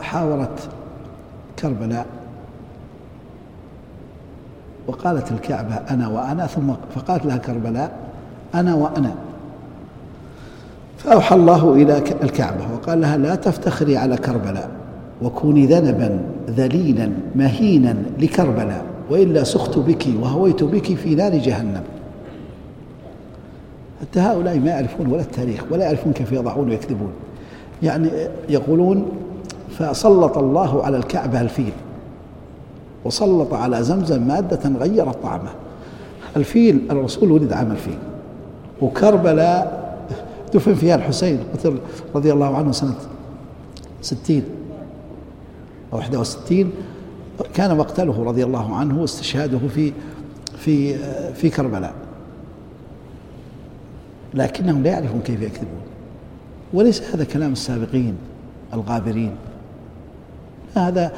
[0.00, 0.68] حاورت
[1.58, 2.06] كربلاء
[4.86, 7.92] وقالت الكعبة أنا وأنا ثم فقالت لها كربلاء
[8.54, 9.14] أنا وأنا.
[10.98, 14.70] فأوحى الله إلى الكعبة وقال لها لا تفتخري على كربلاء
[15.22, 16.20] وكوني ذنبا
[16.50, 21.82] ذليلا مهينا لكربلاء وإلا سخت بك وهويت بك في نار جهنم.
[24.00, 27.12] حتى هؤلاء ما يعرفون ولا التاريخ ولا يعرفون كيف يضعون ويكذبون.
[27.82, 28.08] يعني
[28.48, 29.08] يقولون
[29.78, 31.72] فسلط الله على الكعبة الفيل.
[33.04, 35.50] وسلط على زمزم مادة غيرت طعمه.
[36.36, 37.98] الفيل الرسول ولد عام الفيل.
[38.82, 39.84] وكربلاء
[40.54, 41.78] دفن فيها الحسين قتل
[42.14, 42.96] رضي الله عنه سنة
[44.02, 44.44] ستين
[45.92, 46.72] أو 61
[47.54, 49.92] كان مقتله رضي الله عنه واستشهاده في
[50.58, 50.94] في
[51.32, 51.94] في كربلاء.
[54.34, 55.80] لكنهم لا يعرفون كيف يكذبون.
[56.72, 58.14] وليس هذا كلام السابقين
[58.74, 59.32] الغابرين.
[60.74, 61.12] هذا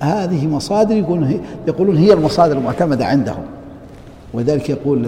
[0.00, 3.44] هذه مصادر يقولون يقولون هي المصادر المعتمدة عندهم.
[4.32, 5.06] ولذلك يقول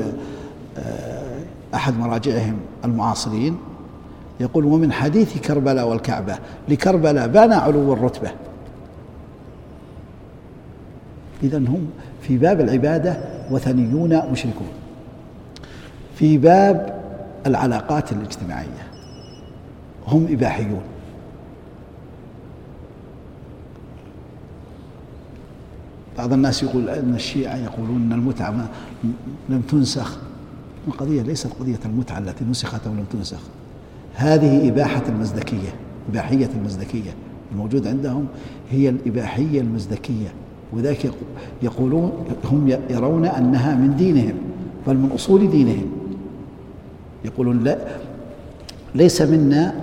[0.78, 1.26] آه،
[1.74, 3.56] أحد مراجعهم المعاصرين
[4.40, 8.30] يقول ومن حديث كربلاء والكعبة لكربلاء بان علو الرتبة.
[11.42, 11.90] إذا هم
[12.22, 13.16] في باب العبادة
[13.50, 14.68] وثنيون مشركون.
[16.14, 17.02] في باب
[17.46, 18.86] العلاقات الاجتماعية
[20.06, 20.80] هم إباحيون.
[26.18, 28.68] بعض الناس يقول أن الشيعة يقولون أن المتعة
[29.48, 30.18] لم تنسخ.
[30.88, 33.40] القضية ليست قضية المتعة التي نسخت أو لم تنسخ.
[34.14, 35.68] هذه إباحة المزدكية
[36.10, 37.10] إباحية المزدكية
[37.52, 38.26] الموجود عندهم
[38.70, 40.28] هي الإباحية المزدكية.
[40.72, 41.10] وذلك
[41.62, 42.12] يقولون
[42.44, 44.34] هم يرون أنها من دينهم
[44.86, 45.86] بل من أصول دينهم.
[47.24, 47.78] يقولون لا
[48.94, 49.74] ليس منا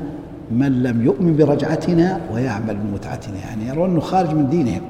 [0.52, 3.38] من لم يؤمن برجعتنا ويعمل بمتعتنا.
[3.38, 4.82] يعني يرون أنه خارج من دينهم.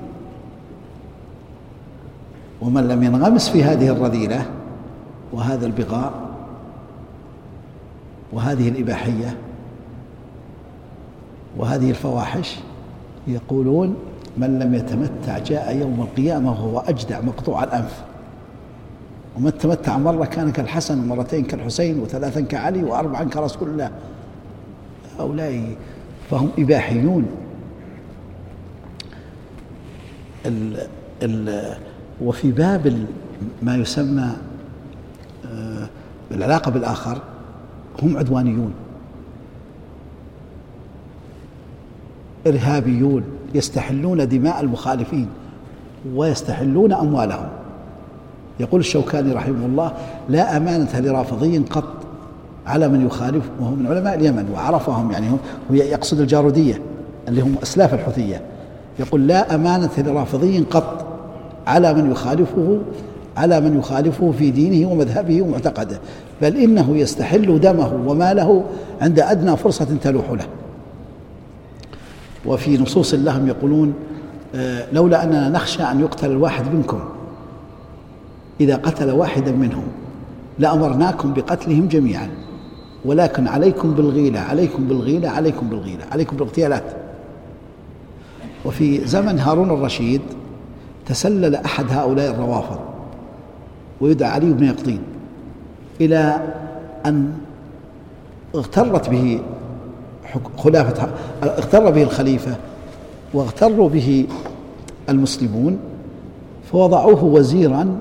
[2.63, 4.45] ومن لم ينغمس في هذه الرذيلة
[5.33, 6.13] وهذا البغاء
[8.33, 9.37] وهذه الإباحية
[11.57, 12.59] وهذه الفواحش
[13.27, 13.95] يقولون
[14.37, 18.03] من لم يتمتع جاء يوم القيامة وهو أجدع مقطوع الأنف.
[19.37, 23.91] ومن تمتع مرة كان كالحسن ومرتين كالحسين وثلاثا كعلي وأربعا كرسول الله.
[25.19, 25.75] هؤلاء
[26.29, 27.25] فهم إباحيون.
[30.45, 30.87] ال
[31.23, 31.75] ال
[32.21, 33.05] وفي باب
[33.61, 34.29] ما يسمى
[35.45, 35.87] آه،
[36.31, 37.17] العلاقة بالآخر
[38.03, 38.73] هم عدوانيون.
[42.47, 43.23] إرهابيون
[43.55, 45.27] يستحلون دماء المخالفين
[46.15, 47.47] ويستحلون أموالهم.
[48.59, 49.93] يقول الشوكاني رحمه الله
[50.29, 51.93] لا أمانة لرافضي قط
[52.67, 55.37] على من يخالف وهو من علماء اليمن وعرفهم يعني هو
[55.71, 56.81] يقصد الجارودية
[57.27, 58.41] اللي هم أسلاف الحوثية.
[58.99, 61.02] يقول لا أمانة لرافضي قط
[61.67, 62.79] على من يخالفه
[63.37, 65.99] على من يخالفه في دينه ومذهبه ومعتقده
[66.41, 68.63] بل إنه يستحل دمه وماله
[69.01, 70.47] عند أدنى فرصة تلوح له.
[72.45, 73.93] وفي نصوص لهم يقولون
[74.55, 76.99] آه، لولا أننا نخشى أن يقتل الواحد منكم
[78.61, 79.83] إذا قتل واحدا منهم
[80.59, 82.29] لأمرناكم بقتلهم جميعا
[83.05, 86.83] ولكن عليكم بالغيلة عليكم بالغيلة عليكم بالغيلة عليكم بالإغتيالات.
[88.65, 90.21] وفي زمن هارون الرشيد
[91.05, 92.79] تسلل أحد هؤلاء الروافض
[94.01, 94.99] ويدعى علي بن يقطين
[96.01, 96.41] إلى
[97.05, 97.33] أن
[98.55, 99.39] اغترت به
[100.57, 101.09] خلافة
[101.43, 102.55] اغتر به الخليفة
[103.33, 104.27] واغتروا به
[105.09, 105.79] المسلمون
[106.71, 107.99] فوضعوه وزيرا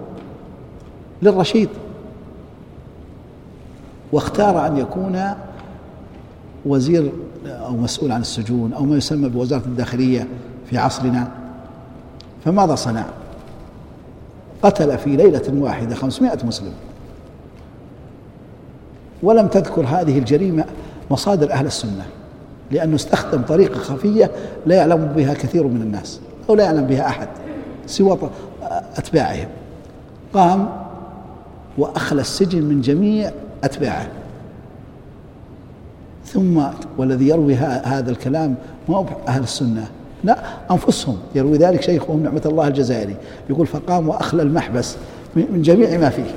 [1.22, 1.68] للرشيد
[4.12, 5.20] واختار أن يكون
[6.66, 7.12] وزير
[7.46, 10.28] أو مسؤول عن السجون أو ما يسمى بوزارة الداخلية
[10.70, 11.41] في عصرنا
[12.44, 13.04] فماذا صنع؟
[14.62, 16.72] قتل في ليلة واحدة خمسمائة مسلم.
[19.22, 20.64] ولم تذكر هذه الجريمة
[21.10, 22.06] مصادر أهل السنة
[22.70, 24.30] لأنه استخدم طريقة خفية
[24.66, 26.20] لا يعلم بها كثير من الناس
[26.50, 27.28] أو لا يعلم بها أحد
[27.86, 28.18] سوى
[28.96, 29.48] أتباعهم.
[30.34, 30.68] قام
[31.78, 33.32] وأخلى السجن من جميع
[33.64, 34.08] أتباعه.
[36.26, 36.62] ثم
[36.98, 38.54] والذي يروي هذا الكلام
[38.88, 39.86] ما أهل السنة
[40.24, 40.38] لا
[40.70, 43.16] أنفسهم يروي ذلك شيخهم نعمة الله الجزائري
[43.50, 44.96] يقول فقام وأخلى المحبس
[45.36, 46.30] من جميع ما فيه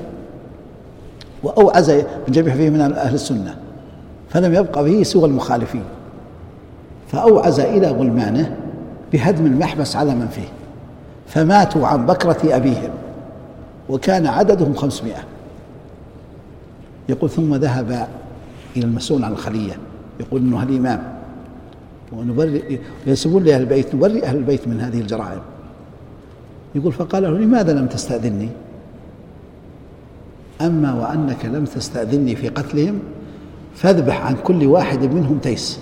[1.43, 3.55] وأوعز من جميع فيه من أهل السنة
[4.29, 5.83] فلم يبق به سوى المخالفين
[7.07, 8.55] فأوعز إلى غلمانه
[9.13, 10.47] بهدم المحبس على من فيه
[11.27, 12.89] فماتوا عن بكرة أبيهم
[13.89, 15.23] وكان عددهم خمسمائة.
[17.09, 18.07] يقول ثم ذهب
[18.77, 19.73] إلى المسؤول عن الخلية
[20.19, 21.14] يقول إنه الامام
[22.11, 22.77] ونبرئ
[23.07, 25.41] ينسبون لأهل البيت نبرئ أهل البيت من هذه الجرائم.
[26.75, 28.49] يقول فقال له لماذا لم تستاذني
[30.61, 32.99] أما وأنك لم تستاذني في قتلهم
[33.75, 35.79] فاذبح عن كل واحد منهم تيس.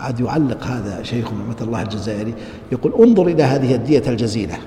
[0.00, 2.34] عاد يعلق هذا شيخ نعمة الله الجزائري
[2.72, 4.58] يقول انظر إلى هذه الدية الجزيلة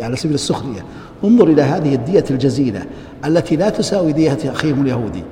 [0.00, 0.84] على سبيل السخرية
[1.24, 2.86] انظر إلى هذه الدية الجزيلة
[3.24, 5.22] التي لا تساوي دية أخيهم اليهودي.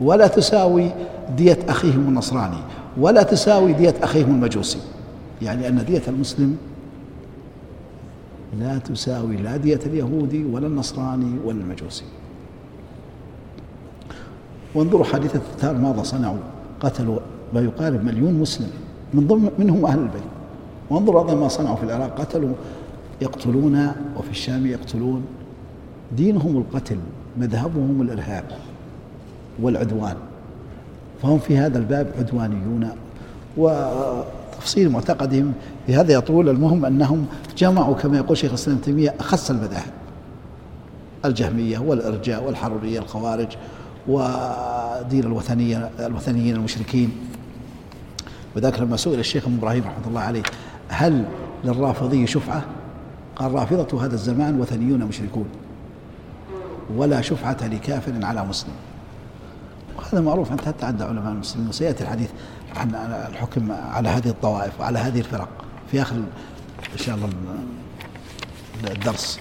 [0.00, 0.90] ولا تساوي
[1.36, 2.60] دية أخيهم النصراني
[2.98, 4.78] ولا تساوي دية أخيهم المجوسي.
[5.42, 6.56] يعني أن دية المسلم
[8.60, 12.04] لا تساوي لا دية اليهودي ولا النصراني ولا المجوسي.
[14.74, 16.38] وانظروا حادثة التتار ماذا صنعوا؟
[16.80, 17.18] قتلوا
[17.54, 18.70] ما يقارب مليون مسلم
[19.14, 20.22] من ضمن منهم أهل البيت.
[20.90, 22.54] وانظروا أيضا ما صنعوا في العراق قتلوا
[23.20, 25.24] يقتلون وفي الشام يقتلون.
[26.16, 26.98] دينهم القتل
[27.38, 28.44] مذهبهم الإرهاب.
[29.62, 30.16] والعدوان.
[31.22, 32.90] فهم في هذا الباب عدوانيون
[33.56, 35.52] وتفصيل معتقدهم
[35.86, 36.48] في هذا يطول.
[36.48, 39.92] المهم أنهم جمعوا كما يقول شيخ الإسلام تيمية أخص المذاهب
[41.24, 43.48] الجهمية والإرجاء والحرورية الخوارج
[44.08, 47.10] ودين الوثنية الوثنيين المشركين.
[48.56, 50.42] وذاك لما سئل الشيخ إبراهيم رحمة الله عليه
[50.88, 51.24] هل
[51.64, 52.62] للرافضي شفعة؟
[53.36, 55.44] قال رافضة هذا الزمان وثنيون مشركون
[56.96, 58.72] ولا شفعة لكافر على مسلم.
[59.98, 60.52] وهذا معروف.
[60.52, 62.30] أنت حتى عند علماء المسلمين وسيأتي الحديث
[62.76, 62.94] عن
[63.30, 65.48] الحكم على هذه الطوائف وعلى هذه الفرق
[65.90, 66.16] في آخر
[66.92, 67.28] إن شاء الله
[68.90, 69.40] الدرس.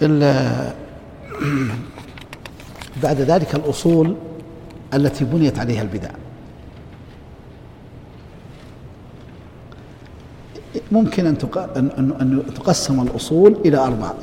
[3.02, 4.16] بعد ذلك الأصول
[4.94, 6.10] التي بنيت عليها البدع.
[10.92, 11.36] ممكن أن
[12.20, 14.14] أن تقسم الأصول إلى أربعة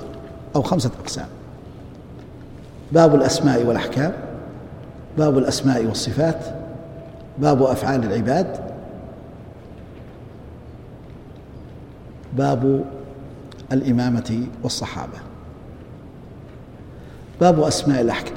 [0.56, 1.28] أو خمسة أقسام.
[2.92, 4.31] باب الأسماء والأحكام
[5.18, 6.46] باب الأسماء والصفات
[7.38, 8.72] باب أفعال العباد
[12.38, 12.86] باب
[13.72, 15.18] الإمامة والصحابة.
[17.42, 18.36] باب أسماء الأحكام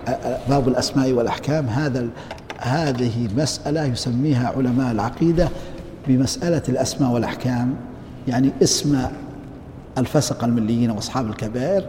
[0.49, 1.67] باب الأسماء والأحكام.
[1.67, 2.09] هذا
[2.59, 5.49] هذه مسألة يسميها علماء العقيدة
[6.07, 7.75] بمسألة الأسماء والأحكام
[8.29, 9.03] يعني اسم
[9.99, 11.85] الفسق المليين وأصحاب الكبائر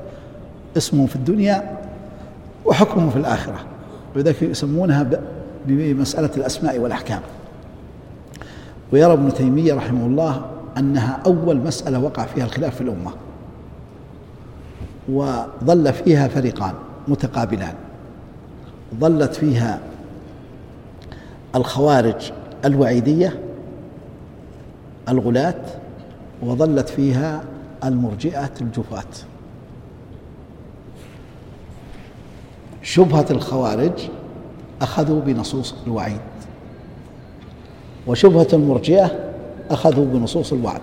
[0.78, 1.78] اسمهم في الدنيا
[2.66, 3.60] وحكمهم في الآخرة.
[4.16, 5.10] ولذلك يسمونها
[5.66, 7.22] بمسألة الأسماء والأحكام.
[8.94, 10.46] ويرى ابن تيمية رحمه الله
[10.78, 13.12] أنها أول مسألة وقع فيها الخلاف في الأمة.
[15.10, 16.74] وظل فيها فريقان
[17.08, 17.74] متقابلان.
[19.00, 19.80] ظلت فيها
[21.56, 22.32] الخوارج
[22.66, 23.40] الوعيدية
[25.10, 25.62] الغلاة
[26.42, 27.44] وظلت فيها
[27.84, 29.04] المرجئة الجفاة.
[32.86, 34.10] شبهة الخوارج
[34.82, 36.20] أخذوا بنصوص الوعيد
[38.08, 39.32] وشبهة المرجئة
[39.70, 40.82] أخذوا بنصوص الوعد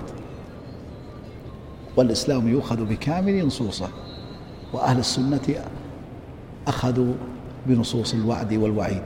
[1.97, 3.89] والإسلام يؤخذ بكامل نصوصه
[4.73, 5.65] وأهل السنة
[6.67, 7.15] أخذوا
[7.67, 9.03] بنصوص الوعد والوعيد.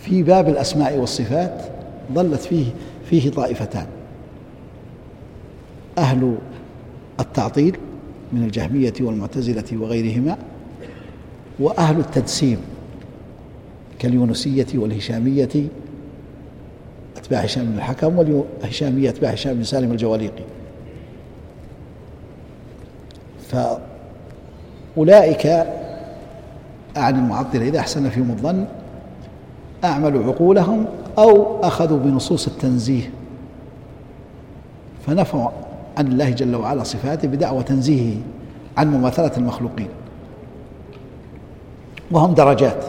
[0.00, 1.62] في باب الأسماء والصفات
[2.14, 2.66] ظلت فيه
[3.10, 3.86] فيه طائفتان
[5.98, 6.38] أهل
[7.20, 7.76] التعطيل
[8.32, 10.38] من الجهمية والمعتزلة وغيرهما
[11.60, 12.58] وأهل التجسيم
[13.98, 15.48] كاليونسية والهشامية
[17.16, 20.44] أتباع هشام بن الحكم والهشامية أتباع هشام بن سالم الجواليقي.
[24.96, 25.46] فأولئك
[26.96, 28.64] أعني المعطلة إذا أحسن فيهم الظن
[29.84, 30.86] أعملوا عقولهم
[31.18, 33.10] أو أخذوا بنصوص التنزيه.
[35.06, 35.48] فنفوا
[35.98, 38.16] عن الله جل وعلا صفاته بدعوى تنزيهه
[38.76, 39.88] عن مماثلة المخلوقين.
[42.10, 42.84] وهم درجات.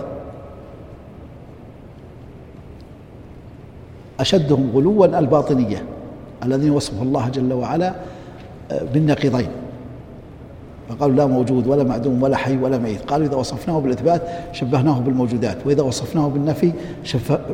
[4.20, 5.84] أشدهم غلوا الباطنية
[6.44, 7.94] الذين وصفوا الله جل وعلا
[8.94, 9.50] بالنقيضين.
[10.90, 13.02] فقالوا لا موجود ولا معدوم ولا حي ولا ميت.
[13.02, 14.22] قالوا إذا وصفناه بالإثبات
[14.52, 16.72] شبهناه بالموجودات وإذا وصفناه بالنفي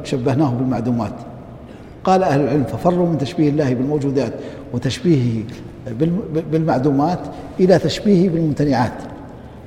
[0.03, 1.13] شبهناه بالمعدومات.
[2.05, 4.33] قال أهل العلم ففروا من تشبيه الله بالموجودات
[4.73, 5.43] وتشبيهه
[6.51, 7.19] بالمعدومات
[7.59, 8.91] إلى تشبيهه بالممتنعات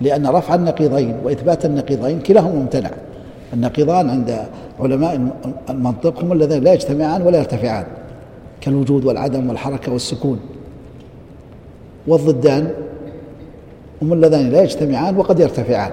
[0.00, 2.90] لأن رفع النقيضين وإثبات النقيضين كلاهما ممتنع.
[3.52, 4.38] النقيضان عند
[4.80, 5.30] علماء
[5.70, 7.84] المنطق هم اللذين لا يجتمعان ولا يرتفعان
[8.60, 10.40] كالوجود والعدم والحركة والسكون.
[12.06, 12.70] والضدان
[14.02, 15.92] هم اللذان لا يجتمعان وقد يرتفعان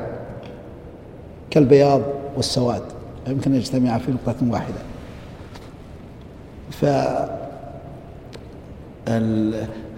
[1.50, 2.02] كالبياض
[2.36, 2.82] والسواد
[3.28, 4.95] يمكن أن يجتمعا في نقطة واحدة.
[6.72, 6.86] ف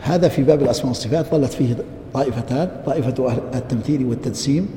[0.01, 1.75] هذا في باب الأسماء والصفات ظلت فيه
[2.13, 4.69] طائفتان طائفة أهل التمثيل والتجسيم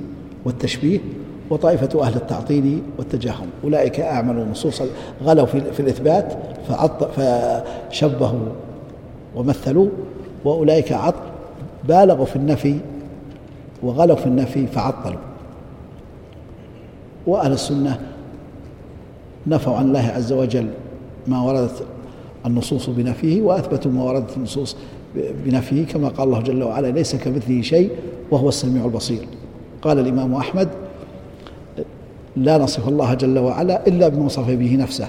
[0.45, 1.01] والتشبيه
[1.51, 4.83] وطائفة أهل التعطيل والتجهم أولئك أعملوا نصوص
[5.25, 6.39] غلوا في, الإثبات
[7.17, 8.49] فشبهوا
[9.37, 9.89] ومثلوا
[10.45, 11.15] وأولئك عط
[11.89, 12.77] بالغوا في النفي
[13.83, 15.19] وغلوا في النفي فعطلوا.
[17.27, 18.01] وأهل السنة
[19.47, 20.69] نفوا عن الله عز وجل
[21.27, 21.85] ما وردت
[22.47, 24.77] النصوص بنفيه وأثبتوا ما وردت النصوص
[25.47, 27.91] بنفيه كما قال الله جل وعلا ليس كمثله شيء
[28.31, 29.21] وهو السميع البصير
[29.83, 30.69] قال الإمام أحمد
[32.37, 35.09] لا نصف الله جل وعلا إلا بما وصف به نفسه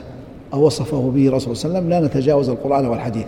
[0.54, 3.26] أو وصفه به رسول صلى الله عليه وسلم لا نتجاوز القرآن والحديث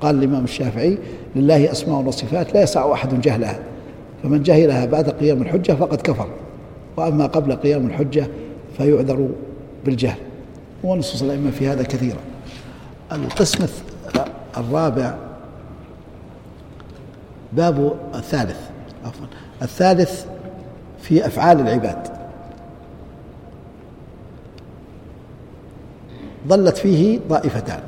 [0.00, 0.98] قال الإمام الشافعي
[1.36, 3.58] لله أسماء وصفات لا يسع أحد جهلها
[4.22, 6.26] فمن جهلها بعد قيام الحجة فقد كفر
[6.96, 8.26] وأما قبل قيام الحجة
[8.76, 9.28] فيعذر
[9.86, 10.18] بالجهل
[10.84, 12.20] ونصوص الأئمة في هذا كثيرا.
[13.12, 13.66] القسم
[14.56, 15.14] الرابع
[17.52, 18.70] باب الثالث
[19.04, 19.26] عفوا
[19.62, 20.24] الثالث
[21.00, 22.08] في أفعال العباد.
[26.48, 27.80] ظلت فيه طائفتان.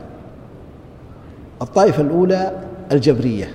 [1.62, 3.54] الطائفة الأولى الجبرية.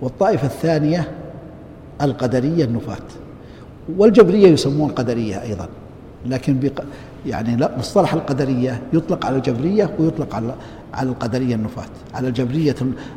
[0.00, 1.12] والطائفة الثانية
[2.02, 3.06] القدرية النفاة.
[3.96, 5.68] والجبرية يسمون قدرية أيضا.
[6.26, 6.84] لكن بق
[7.26, 10.54] يعني مصطلح القدرية يطلق على الجبرية ويطلق على
[10.94, 12.76] على القدرية النفاة على الجبرية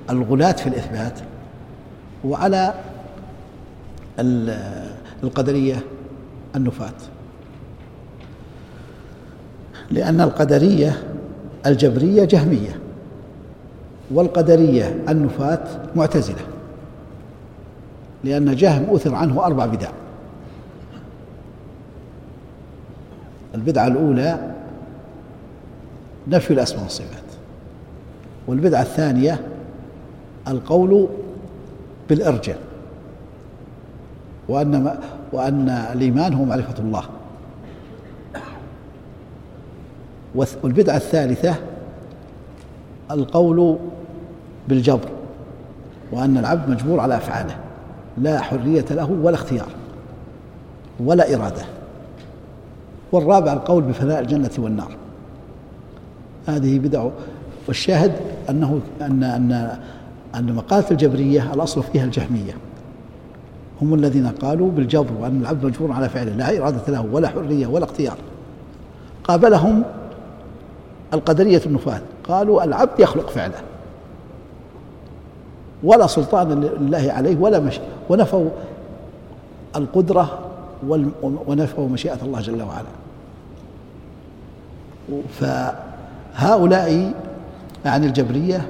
[0.09, 1.19] الغلاة في الإثبات.
[2.25, 2.73] وعلى
[5.23, 5.79] القدرية
[6.55, 6.93] النفاة.
[9.91, 11.03] لأن القدرية
[11.65, 12.79] الجبرية جهمية
[14.11, 15.63] والقدرية النفاة
[15.95, 16.45] معتزلة.
[18.23, 19.89] لأن جهم أثر عنه أربع بدع.
[23.55, 24.51] البدعة الأولى
[26.27, 27.23] نفي الأسماء والصفات
[28.47, 29.41] والبدعة الثانية
[30.47, 31.07] القول
[32.09, 32.57] بالإرجاء
[34.49, 34.97] وأن
[35.31, 37.03] وأن الإيمان هو معرفة الله.
[40.63, 41.55] والبدعة الثالثة
[43.11, 43.77] القول
[44.67, 45.09] بالجبر
[46.11, 47.55] وأن العبد مجبور على أفعاله
[48.17, 49.69] لا حرية له ولا اختيار
[50.99, 51.65] ولا إرادة.
[53.11, 54.91] والرابع القول بفناء الجنة والنار.
[56.47, 57.07] هذه بدع.
[57.67, 58.11] والشاهد
[58.49, 59.77] أنه أن أن
[60.35, 62.53] أن مقالة الجبرية الأصل فيها الجهمية.
[63.81, 66.31] هم الذين قالوا بالجبر وأن العبد مجبور على فعله.
[66.31, 68.17] لا إرادة له ولا حرية ولا اختيار.
[69.23, 69.84] قابلهم
[71.13, 72.01] القدرية النفاذ.
[72.23, 73.61] قالوا العبد يخلق فعله.
[75.84, 77.79] ولا سلطان لله عليه ولا مش
[78.09, 78.49] ونفوا
[79.75, 80.39] القدرة
[81.47, 82.87] ونفوا مشيئة الله جل وعلا.
[85.39, 87.13] فهؤلاء
[87.85, 88.69] عن الجبرية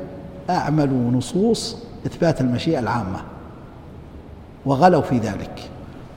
[0.49, 3.19] أعملوا نصوص إثبات المشيئة العامة
[4.65, 5.69] وغلوا في ذلك.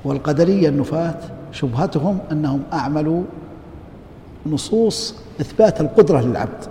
[0.05, 1.19] والقدرية النفاة
[1.53, 3.23] شبهتهم أنهم أعملوا
[4.47, 6.65] نصوص إثبات القدرة للعبد.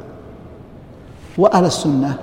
[1.37, 2.17] وأهل السنة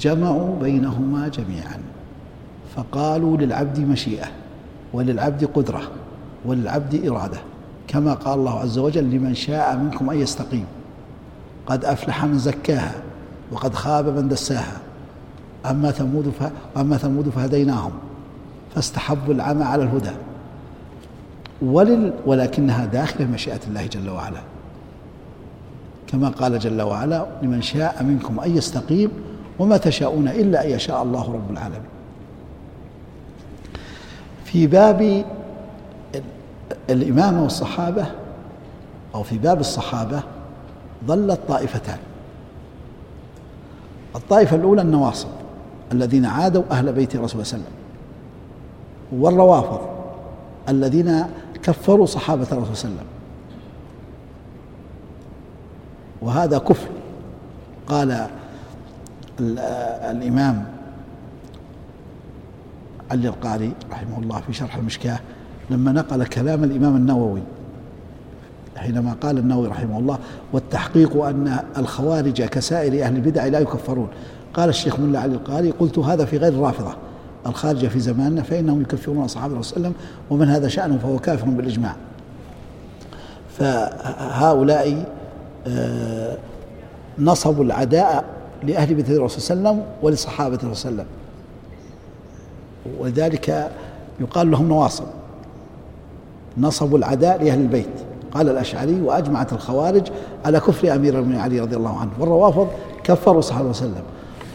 [0.00, 1.78] جمعوا بينهما جميعا
[2.76, 4.26] فقالوا للعبد مشيئة.
[4.92, 5.82] وللعبد قدرة
[6.44, 7.38] وللعبد إرادة
[7.88, 10.64] كما قال الله عز وجل لمن شاء منكم أن يستقيم
[11.66, 12.94] قد أفلح من زكاها
[13.52, 14.80] وقد خاب من دساها
[15.70, 16.32] أما ثمود
[16.76, 17.92] وأما ثمود فهديناهم
[18.74, 20.10] فاستحبوا العمى على الهدى.
[21.62, 24.40] ولل ولكنها داخلة مشيئة الله جل وعلا.
[26.06, 29.10] كما قال جل وعلا لمن شاء منكم أن يستقيم
[29.58, 31.95] وما تشاءون إلا أن يشاء الله رب العالمين.
[34.46, 35.24] في باب
[36.90, 38.06] الإمامة والصحابة
[39.14, 40.22] أو في باب الصحابة
[41.06, 41.98] ظلت طائفتان
[44.16, 45.28] الطائفة الأولى النواصب
[45.92, 47.76] الذين عادوا أهل بيت الرسول صلى الله عليه
[49.12, 49.80] وسلم والروافض
[50.68, 51.24] الذين
[51.62, 53.06] كفروا صحابة الرسول صلى الله عليه وسلم.
[56.22, 56.88] وهذا كفر.
[57.86, 58.26] قال
[60.10, 60.64] الإمام
[63.10, 65.18] علي القاري رحمه الله في شرح المشكاة
[65.70, 67.42] لما نقل كلام الإمام النووي
[68.76, 70.18] حينما قال النووي رحمه الله
[70.52, 74.08] والتحقيق أن الخوارج كسائر أهل البدع لا يكفرون
[74.54, 76.94] قال الشيخ ملا علي القاري قلت هذا في غير الرافضة
[77.46, 81.18] الخارجة في زماننا فإنهم يكفرون أصحاب الرسول صلى الله عليه وسلم ومن هذا شأنه فهو
[81.18, 81.96] كافر بالإجماع
[83.58, 85.04] فهؤلاء
[85.66, 86.36] آه،
[87.18, 88.24] نصبوا العداء
[88.62, 91.25] لأهل بيت الرسول صلى الله عليه وسلم ولصحابة الرسول صلى الله عليه وسلم.
[92.98, 93.70] ولذلك
[94.20, 95.04] يقال لهم نواصب.
[96.58, 97.88] نصبوا العداء لأهل البيت.
[98.32, 100.02] قال الأشعري وأجمعت الخوارج
[100.44, 102.10] على كفر أمير المؤمنين علي رضي الله عنه.
[102.18, 102.68] والروافض
[103.04, 104.02] كفروا صلى الله عليه وسلم.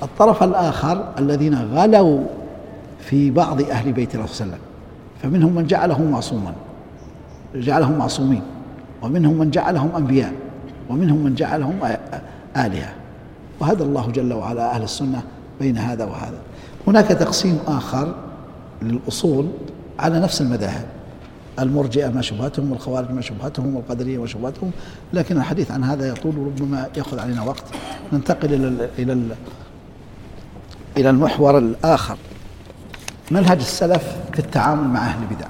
[0.03, 2.19] الطرف الآخر الذين غلوا
[2.99, 5.31] في بعض أهل بيت الرسول صلى الله عليه وسلم.
[5.31, 6.53] فمنهم من جعله معصوما.
[7.55, 8.41] جعلهم معصومين.
[9.01, 10.33] ومنهم من جعلهم أنبياء.
[10.89, 11.79] ومنهم من جعلهم
[12.57, 12.93] آلهة.
[13.59, 15.21] وهدى الله جل وعلا أهل السنة
[15.59, 16.37] بين هذا وهذا.
[16.87, 18.15] هناك تقسيم آخر
[18.81, 19.47] للأصول
[19.99, 20.85] على نفس المذاهب.
[21.59, 24.71] المرجئة ما شبهتهم والخوارج ما شبهتهم والقدرية ما شبهتهم
[25.13, 27.63] لكن الحديث عن هذا يطول وربما يأخذ علينا وقت.
[28.13, 29.35] ننتقل إلى إلى
[30.97, 32.17] إلى المحور الآخر.
[33.31, 35.47] منهج السلف في التعامل مع أهل البدع.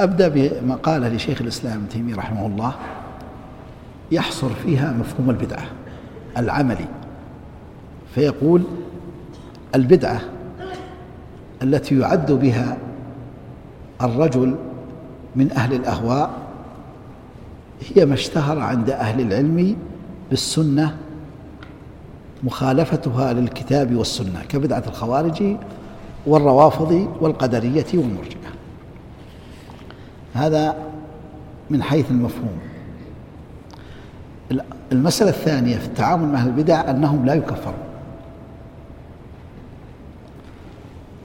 [0.00, 2.74] أبدأ بمقالة لشيخ الإسلام ابن تيمية رحمه الله.
[4.10, 5.64] يحصر فيها مفهوم البدعة
[6.36, 6.86] العملي.
[8.14, 8.62] فيقول
[9.74, 10.20] البدعة
[11.62, 12.76] التي يعد بها
[14.02, 14.56] الرجل
[15.36, 16.30] من أهل الأهواء
[17.94, 19.76] هي ما اشتهر عند أهل العلم
[20.30, 20.96] بالسنة
[22.42, 25.56] مخالفتها للكتاب والسنة كبدعة الخوارج
[26.26, 28.52] والروافض والقدرية والمرجئة.
[30.34, 30.76] هذا
[31.70, 32.58] من حيث المفهوم.
[34.92, 37.91] المسألة الثانية في التعامل مع البدع أنهم لا يكفرون.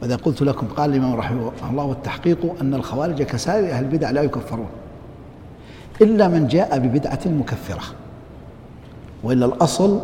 [0.01, 4.67] وإذا قلت لكم؟ قال الإمام رحمه الله والتحقيق أن الخوارج كسائر أهل البدع لا يكفرون
[6.01, 7.83] إلا من جاء ببدعة مكفرة
[9.23, 9.99] وإلا الأصل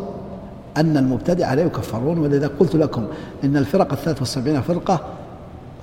[0.76, 2.18] أن المبتدع لا يكفرون.
[2.18, 3.06] ولذا قلت لكم
[3.44, 5.00] إن الفرق الثلاث والسبعين فرقة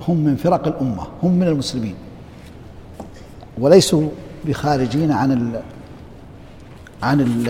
[0.07, 1.95] هم من فرق الأمة هم من المسلمين
[3.57, 4.09] وليسوا
[4.45, 5.61] بخارجين عن ال
[7.03, 7.47] عن ال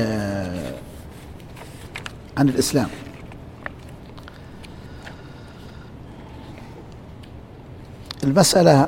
[2.38, 2.88] عن الإسلام.
[8.24, 8.88] المسألة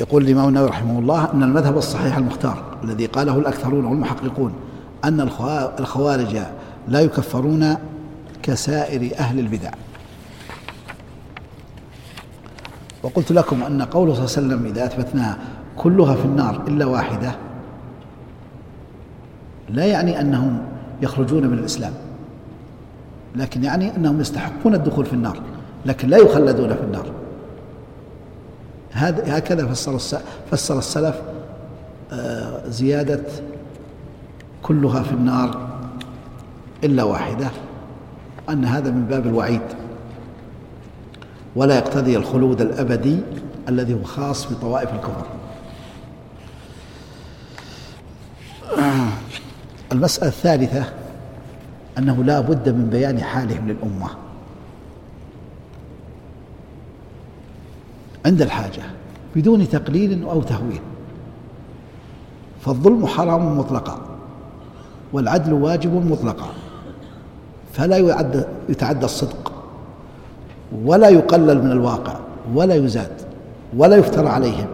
[0.00, 4.52] يقول الإمام النووي رحمه الله أن المذهب الصحيح المختار الذي قاله الأكثرون والمحققون
[5.04, 5.20] أن
[5.80, 6.38] الخوارج
[6.88, 7.76] لا يكفرون
[8.42, 9.70] كسائر أهل البدع.
[13.02, 15.38] وقلت لكم أن قوله صلى الله عليه وسلم إذا أثبتناها
[15.76, 17.34] كلها في النار إلا واحدة
[19.68, 20.62] لا يعني أنهم
[21.02, 21.92] يخرجون من الإسلام
[23.36, 25.40] لكن يعني أنهم يستحقون الدخول في النار
[25.86, 27.21] لكن لا يخلدون في النار.
[28.92, 31.22] هذا هكذا فسر فسر السلف
[32.12, 33.20] آه، زيادة
[34.62, 35.68] كلها في النار
[36.84, 37.50] إلا واحدة
[38.48, 39.60] أن هذا من باب الوعيد.
[41.56, 43.20] ولا يقتضي الخلود الأبدي
[43.68, 45.26] الذي هو خاص بطوائف الكفر.
[49.92, 50.84] المسألة الثالثة
[51.98, 54.21] أنه لا بد من بيان حالهم للأمة.
[58.26, 58.82] عند الحاجة
[59.36, 60.80] بدون تقليل أو تهويل.
[62.60, 63.98] فالظلم حرام مطلقا
[65.12, 66.48] والعدل واجب مطلقا.
[67.72, 69.52] فلا يعد يتعدى الصدق
[70.84, 72.14] ولا يقلل من الواقع
[72.54, 73.12] ولا يزاد
[73.76, 74.66] ولا يفترى عليهم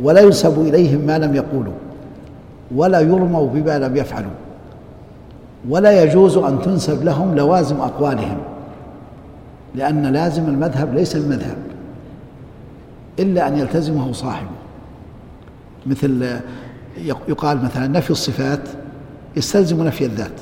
[0.00, 1.72] ولا ينسب إليهم ما لم يقولوا
[2.74, 4.30] ولا يرموا بما لم يفعلوا.
[5.68, 8.38] ولا يجوز أن تنسب لهم لوازم أقوالهم
[9.74, 11.56] لأن لازم المذهب ليس المذهب
[13.18, 14.50] إلا أن يلتزمه صاحبه.
[15.86, 16.40] مثل
[17.28, 18.68] يقال مثلا نفي الصفات
[19.36, 20.40] يستلزم نفي الذات.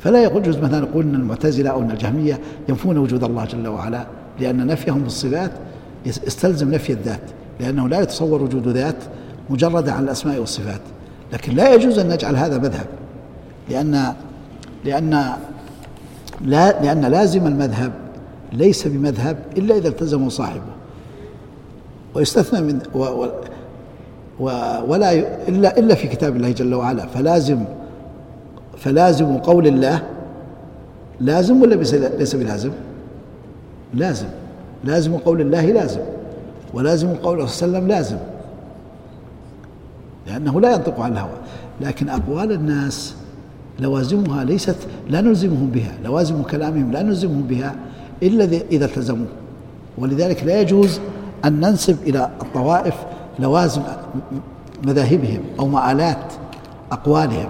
[0.00, 4.06] فلا يجوز مثلا نقول إن المعتزلة أو إن الجهمية ينفون وجود الله جل وعلا
[4.40, 5.50] لأن نفيهم بالصفات
[6.06, 7.20] يستلزم نفي الذات
[7.60, 8.96] لأنه لا يتصور وجود ذات
[9.50, 10.80] مجرده عن الأسماء والصفات.
[11.32, 12.86] لكن لا يجوز أن نجعل هذا مذهب
[13.70, 14.14] لأن
[14.84, 15.32] لأن
[16.44, 17.92] لا لأن لازم المذهب
[18.52, 20.79] ليس بمذهب إلا إذا التزمه صاحبه.
[22.14, 23.26] ويستثنى من و
[24.40, 24.44] و
[24.88, 25.12] ولا
[25.48, 27.06] إلا إلا في كتاب الله جل وعلا.
[27.06, 27.64] فلازم
[28.78, 30.02] فلازم قول الله
[31.20, 31.74] لازم ولا
[32.18, 32.70] ليس بلازم؟
[33.94, 34.26] لازم.
[34.84, 36.00] لازم قول الله لازم
[36.74, 38.16] ولازم قول صلى الله عليه وسلم لازم.
[40.26, 41.36] لأنه لا ينطق عن الهوى.
[41.80, 43.14] لكن أقوال الناس
[43.80, 44.76] لوازمها ليست
[45.08, 45.92] لا نلزمهم بها.
[46.04, 47.74] لوازم كلامهم لا نلزمهم بها
[48.22, 49.26] إلا إذا التزموا.
[49.98, 51.00] ولذلك لا يجوز
[51.44, 52.94] أن ننسب إلى الطوائف
[53.38, 53.82] لوازم
[54.84, 56.32] مذاهبهم أو مآلات
[56.92, 57.48] أقوالهم.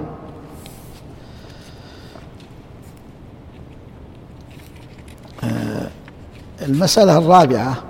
[6.63, 7.83] المسألة الرابعة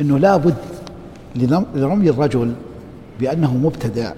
[0.00, 0.54] أنه لا بد
[1.74, 2.54] لرمي الرجل
[3.20, 4.12] بأنه مبتدع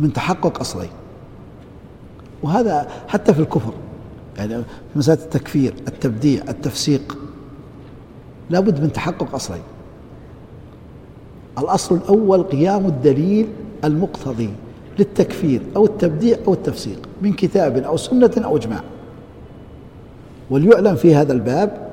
[0.00, 0.90] من تحقق أصلين.
[2.42, 3.72] وهذا حتى في الكفر
[4.36, 4.54] يعني
[4.92, 7.18] في مسألة التكفير التبديع التفسيق.
[8.50, 9.62] لا بد من تحقق أصلين.
[11.58, 13.48] الأصل الأول قيام الدليل
[13.84, 14.50] المقتضي
[14.98, 18.80] للتكفير أو التبديع أو التفسيق من كتاب أو سنة أو إجماع.
[20.50, 21.88] وليعلم في هذا الباب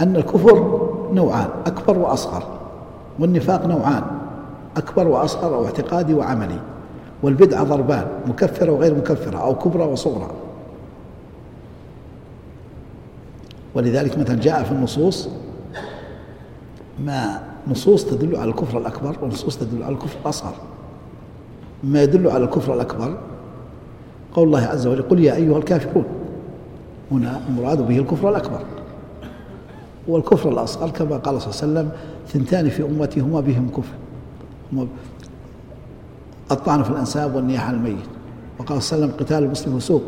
[0.00, 2.42] أن الكفر نوعان أكبر وأصغر
[3.18, 4.02] والنفاق نوعان
[4.76, 6.58] أكبر وأصغر أو اعتقادي وعملي
[7.22, 10.30] والبدعة ضربان مكفرة وغير مكفرة أو كبرى وصغرى.
[13.74, 15.28] ولذلك مثلا جاء في النصوص
[17.04, 20.54] ما نصوص تدل على الكفر الأكبر ونصوص تدل على الكفر الأصغر.
[21.84, 23.18] ما يدل على الكفر الأكبر؟
[24.34, 26.04] قول الله عز وجل قل يا أيها الكافرون.
[27.12, 28.60] هنا المراد به الكفر الأكبر.
[30.08, 33.94] والكفر الأصغر كما قال صلى الله عليه وسلم ثنتان في أمتي هما بهم كفر.
[36.50, 37.96] الطعن في الأنساب والنياحة على الميت.
[38.58, 40.02] وقال صلى الله عليه وسلم قتال المسلم فسوق.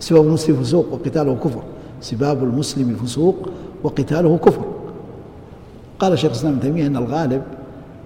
[0.00, 1.62] سباب المسلم فسوق وقتاله كفر.
[2.00, 3.36] سباب المسلم فسوق
[3.82, 4.71] وقتاله كفر.
[6.02, 7.42] قال شيخ الإسلام ابن تيمية أن الغالب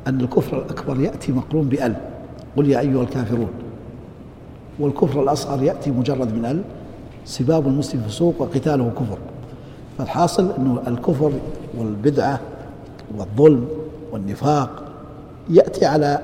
[0.06, 1.96] أن الكفر الأكبر يأتي مقرون بأل.
[2.56, 3.48] قل يا أيها الكافرون.
[4.78, 6.62] والكفر الأصغر يأتي مجرد من أل.
[7.24, 9.18] سباب المسلم فسوق وقتاله كفر.
[9.98, 11.32] فالحاصل أنه الكفر
[11.78, 12.40] والبدعة
[13.18, 13.68] والظلم
[14.12, 14.82] والنفاق
[15.50, 16.20] يأتي على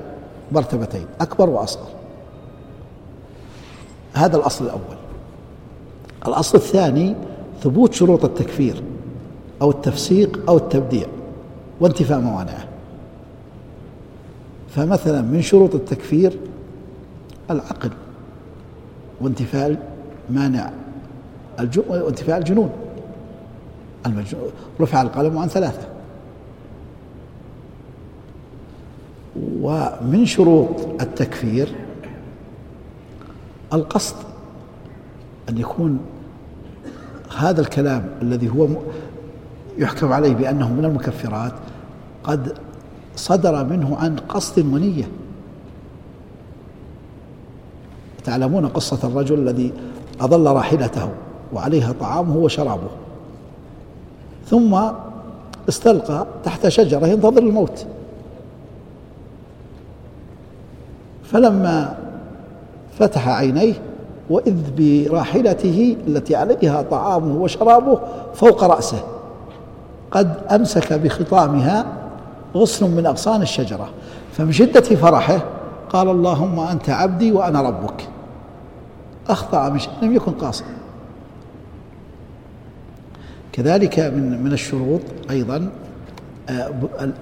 [0.52, 1.88] مرتبتين أكبر وأصغر.
[4.12, 4.96] هذا الأصل الأول.
[6.26, 7.14] الأصل الثاني
[7.62, 8.82] ثبوت شروط التكفير
[9.62, 11.06] أو التفسيق أو التبديع.
[11.82, 12.68] وانتفاء موانعه.
[14.68, 16.38] فمثلا من شروط التكفير
[17.50, 17.90] العقل
[19.20, 19.96] وانتفاء
[20.30, 20.70] مانع
[21.88, 22.70] وانتفاء الجنون.
[24.80, 25.88] رفع القلم عن ثلاثة.
[29.60, 31.72] ومن شروط التكفير
[33.72, 34.16] القصد
[35.48, 35.98] أن يكون
[37.38, 38.68] هذا الكلام الذي هو
[39.78, 41.52] يحكم عليه بأنه من المكفرات
[42.24, 42.58] قد
[43.16, 45.08] صدر منه عن قصد ونية
[48.24, 49.72] تعلمون قصة الرجل الذي
[50.20, 51.08] أضل راحلته
[51.52, 52.90] وعليها طعامه وشرابه.
[54.46, 54.80] ثم
[55.68, 57.86] استلقى تحت شجرة ينتظر الموت.
[61.24, 61.96] فلما
[62.98, 63.74] فتح عينيه
[64.30, 67.98] وإذ براحلته التي عليها طعامه وشرابه
[68.34, 69.04] فوق رأسه
[70.10, 72.01] قد أمسك بخطامها
[72.54, 73.90] غصن من أغصان الشجرة.
[74.32, 75.44] فمن شدة فرحه
[75.90, 78.08] قال اللهم أنت عبدي وأنا ربك.
[79.28, 80.66] أخطأ مش لم يكن قاصدا
[83.52, 85.00] كذلك من من الشروط
[85.30, 85.70] أيضا
[86.48, 86.70] آه،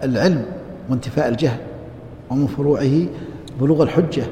[0.03, 0.45] العلم
[0.91, 1.61] وانتفاء الجهل
[2.31, 3.07] ومن فروعه
[3.61, 4.23] بلوغ الحجة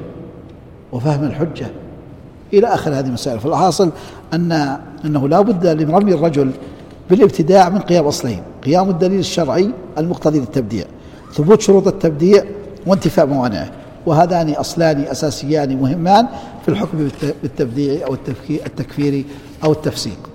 [0.91, 1.67] وفهم الحجة.
[2.53, 3.39] إلى آخر هذه المسائل.
[3.39, 3.91] فالحاصل
[4.33, 6.51] أن أنه لا بد لرمي الرجل
[7.09, 8.41] بالابتداع من قيام أصلين.
[8.65, 10.85] قيام الدليل الشرعي المقتضي للتبديع
[11.33, 12.43] ثبوت شروط التبديع
[12.87, 13.71] وانتفاء موانعه
[14.05, 16.27] وهذان أصلان أساسيان مهمان
[16.63, 17.09] في الحكم
[17.43, 18.13] بالتبديع أو
[18.49, 19.25] التكفير
[19.63, 20.29] أو التفسيق.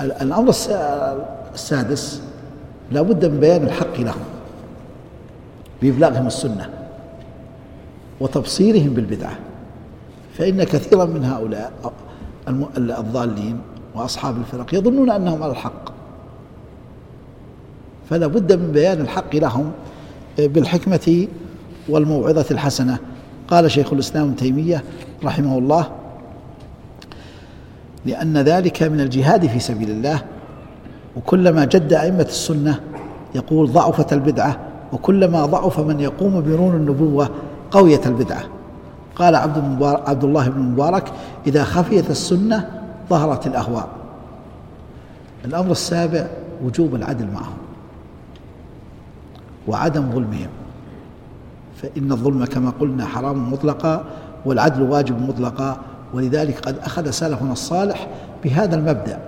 [0.00, 0.54] الأمر
[1.54, 2.22] السادس
[2.92, 4.20] لا بد من بيان الحق لهم
[5.82, 6.70] بإبلاغهم السنة
[8.20, 9.38] وتبصيرهم بالبدعة
[10.38, 11.72] فإن كثيرا من هؤلاء
[12.78, 13.58] الضالين
[13.94, 15.93] وأصحاب الفرق يظنون أنهم على الحق.
[18.14, 19.70] فلا بد من بيان الحق لهم
[20.38, 21.26] بالحكمة
[21.88, 22.98] والموعظة الحسنة.
[23.48, 24.84] قال شيخ الإسلام ابن تيمية
[25.24, 25.86] رحمه الله
[28.06, 30.22] لأن ذلك من الجهاد في سبيل الله
[31.16, 32.80] وكلما جد أئمة السنة
[33.34, 34.58] يقول ضعفت البدعة
[34.92, 37.28] وكلما ضعف من يقوم بنون النبوة
[37.70, 38.44] قويت البدعة.
[39.16, 41.12] قال عبد, المبارك عبد الله بن المبارك
[41.46, 42.70] إذا خفيت السنة
[43.10, 43.88] ظهرت الأهواء.
[45.44, 46.26] الأمر السابع
[46.64, 47.63] وجوب العدل معهم.
[49.68, 50.48] وعدم ظلمهم.
[51.82, 54.04] فإن الظلم كما قلنا حرام مطلقا
[54.46, 55.76] والعدل واجب مطلقا
[56.14, 58.08] ولذلك قد أخذ سلفنا الصالح
[58.44, 59.18] بهذا المبدأ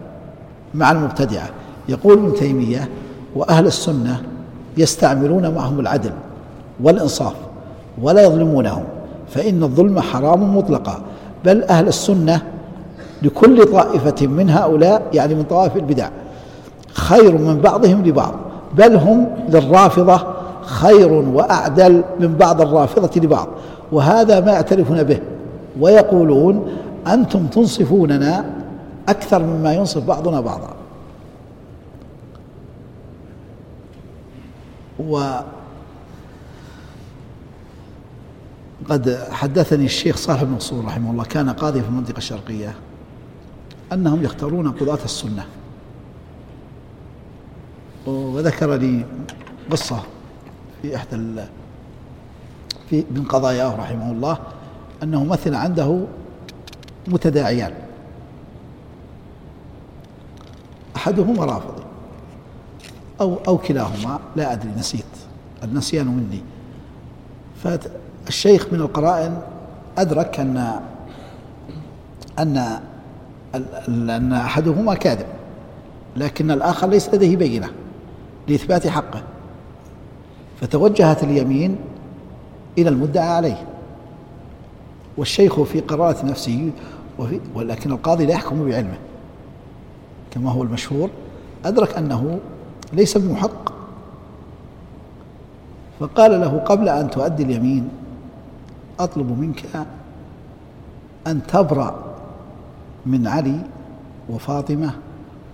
[0.75, 1.49] مع المبتدعة.
[1.89, 2.89] يقول ابن تيمية
[3.35, 4.23] وأهل السنة
[4.77, 6.13] يستعملون معهم العدل
[6.81, 7.35] والإنصاف
[8.03, 8.85] ولا يظلمونهم
[9.29, 11.03] فإن الظلم حرام مطلقا.
[11.45, 12.43] بل أهل السنة
[13.23, 16.09] لكل طائفة من هؤلاء يعني من طوائف البدع
[16.93, 18.35] خير من بعضهم لبعض.
[18.77, 20.27] بل هم للرافضة
[20.63, 23.49] خير وأعدل من بعض الرافضة لبعض.
[23.93, 25.21] وهذا ما يعترفون به
[25.81, 26.77] ويقولون
[27.07, 28.45] أنتم تنصفوننا
[29.09, 30.71] أكثر مما ينصف بعضنا بعضا.
[35.09, 35.45] وقد
[39.31, 42.75] حدثني الشيخ صالح بن منصور رحمه الله كان قاضي في المنطقة الشرقية
[43.93, 45.45] أنهم يختارون قضاة السنة.
[48.07, 49.05] وذكر لي
[49.71, 50.03] قصة
[50.83, 51.17] في إحدى
[52.91, 54.39] في من قضاياه رحمه الله
[55.03, 56.01] أنه مثل عنده
[57.09, 57.73] متداعيان.
[60.97, 61.83] أحدهما رافضي
[63.21, 65.05] أو أو كلاهما لا أدري نسيت.
[65.65, 66.43] النسيان مني.
[67.63, 69.41] فالشيخ من القرائن
[69.99, 70.81] أدرك أن
[72.39, 72.81] أن
[73.89, 75.27] أن أحدهما كاذب
[76.17, 77.71] لكن الآخر ليس لديه بينة.
[78.49, 79.23] لإثبات حقه.
[80.61, 81.77] فتوجهت اليمين
[82.79, 83.67] إلى المدعى عليه.
[85.17, 86.71] والشيخ في قرارة نفسه
[87.19, 88.99] وفي ولكن القاضي لا يحكم بعلمه.
[90.31, 91.11] كما هو المشهور
[91.65, 92.39] أدرك أنه
[92.93, 93.73] ليس بمحق.
[96.01, 97.89] فقال له قبل أن تؤدي اليمين
[99.01, 99.65] أطلب منك
[101.27, 102.05] أن تبرأ
[103.07, 103.61] من علي
[104.31, 104.91] وفاطمة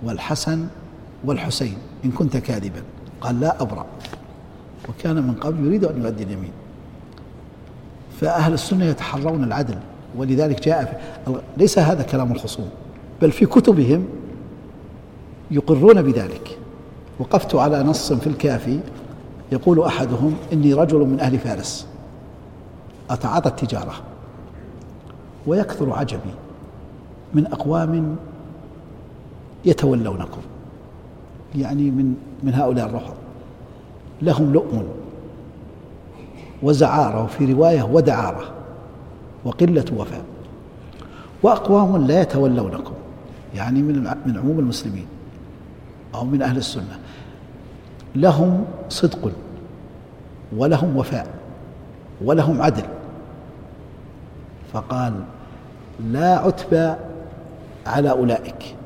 [0.04, 0.66] والحسن
[1.24, 1.76] والحسين.
[2.04, 2.82] إن كنت كاذبا.
[3.20, 3.86] قال لا أبرأ.
[4.88, 6.52] وكان من قبل يريد أن يؤدي اليمين.
[8.20, 9.78] فأهل السنة يتحرون العدل.
[10.16, 12.70] ولذلك جاء في ليس هذا كلام الخصوم.
[13.22, 14.06] بل في كتبهم
[15.50, 16.58] يقرون بذلك.
[17.18, 18.80] وقفت على نص في الكافي.
[19.52, 21.86] يقول أحدهم إني رجل من أهل فارس.
[23.10, 23.94] أتعاطى التجارة.
[25.46, 26.34] ويكثر عجبي.
[27.34, 28.16] من أقوام
[29.64, 30.40] يتولونكم.
[31.54, 33.14] يعني من من هؤلاء الرفض
[34.22, 34.88] لهم لؤم
[36.62, 38.44] وزعارة وفي رواية ودعارة
[39.44, 40.24] وقلة وفاء.
[41.42, 42.92] وأقوام لا يتولونكم
[43.54, 45.06] يعني من من عموم المسلمين
[46.14, 46.98] أو من أهل السنة.
[48.14, 49.32] لهم صدق
[50.56, 51.26] ولهم وفاء
[52.24, 52.84] ولهم عدل.
[54.72, 55.12] فقال
[56.04, 56.96] لا عتب
[57.86, 58.76] على أولئك.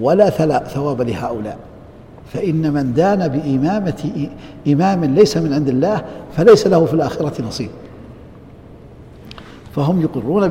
[0.00, 1.58] ولا ثواب لهؤلاء.
[2.32, 4.28] فإن من دان بإمامة
[4.68, 6.04] إمام ليس من عند الله
[6.36, 7.70] فليس له في الآخرة نصيب.
[9.74, 10.48] فهم يقرون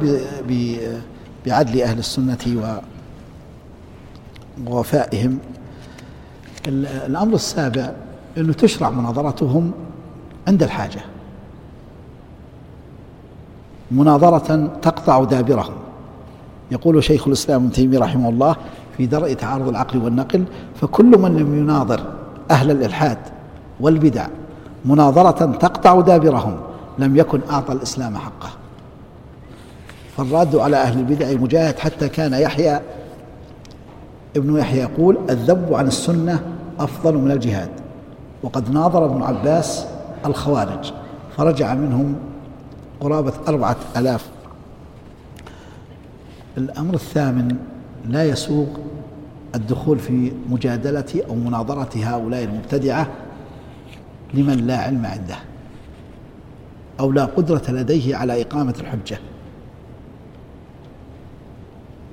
[1.46, 2.80] بعدل أهل السنة
[4.68, 5.38] ووفائهم.
[6.68, 7.92] الأمر السابع
[8.38, 9.72] أنه تشرع مناظرتهم
[10.48, 11.02] عند الحاجة.
[13.92, 15.74] مناظرة تقطع دابرهم.
[16.72, 18.56] يقول شيخ الإسلام ابن تيمية رحمه الله
[19.02, 20.44] في درء تعارض العقل والنقل
[20.82, 22.02] فكل من لم يناظر
[22.52, 23.18] أهل الإلحاد
[23.80, 24.28] والبدع
[24.86, 26.60] مناظرة تقطع دابرهم
[27.00, 28.50] لم يكن أعطى الإسلام حقه.
[30.18, 32.80] فالراد على أهل البدع مجاهد حتى كان يحيى
[34.36, 36.40] ابن يحيى يقول الذب عن السنة
[36.80, 37.70] أفضل من الجهاد.
[38.44, 39.86] وقد ناظر ابن عباس
[40.26, 40.94] الخوارج
[41.38, 42.16] فرجع منهم
[43.00, 44.26] قرابة أربعة ألاف.
[46.58, 47.71] الأمر الثامن
[48.10, 48.80] لا يسوق
[49.56, 53.08] الدخول في مجادلة أو مناظرة هؤلاء المبتدعة
[54.34, 55.36] لمن لا علم عنده
[57.00, 59.20] أو لا قدرة لديه على إقامة الحجة.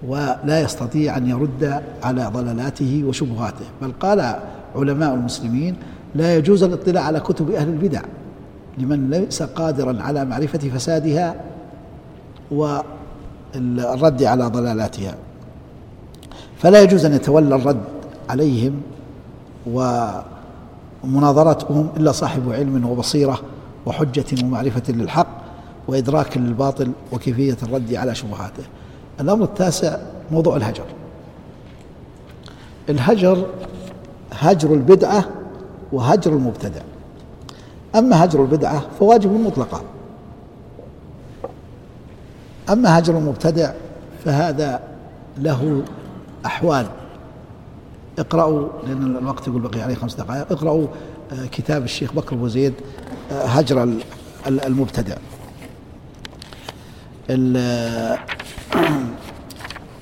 [0.06, 3.64] ولا يستطيع أن يرد على ضلالاته وشبهاته.
[3.82, 4.36] بل قال
[4.76, 5.76] علماء المسلمين
[6.14, 8.02] لا يجوز الاطلاع على كتب أهل البدع
[8.78, 11.34] لمن ليس قادرا على معرفة فسادها
[12.50, 15.14] والرد على ضلالاتها.
[16.58, 17.80] فلا يجوز أن يتولى الرد
[18.28, 18.80] عليهم
[21.04, 23.40] ومناظرتهم إلا صاحب علم وبصيرة
[23.86, 25.26] وحجة ومعرفة للحق
[25.88, 28.62] وإدراك للباطل وكيفية الرد على شبهاته.
[29.20, 29.96] الأمر التاسع
[30.30, 30.84] موضوع الهجر.
[32.88, 33.46] الهجر
[34.32, 35.24] هجر البدعة
[35.92, 36.80] وهجر المبتدع.
[37.94, 39.82] أما هجر البدعة فواجب مطلقا.
[42.70, 43.72] أما هجر المبتدع
[44.24, 44.80] فهذا
[45.38, 45.82] له
[46.46, 46.86] أحوال.
[48.18, 50.52] اقرأوا لأن الوقت يقول بقي عليه خمس دقائق.
[50.52, 50.86] اقرأوا
[51.32, 52.74] آه، كتاب الشيخ بكر أبو زيد
[53.32, 53.88] آه، هجر
[54.46, 55.16] المبتدع.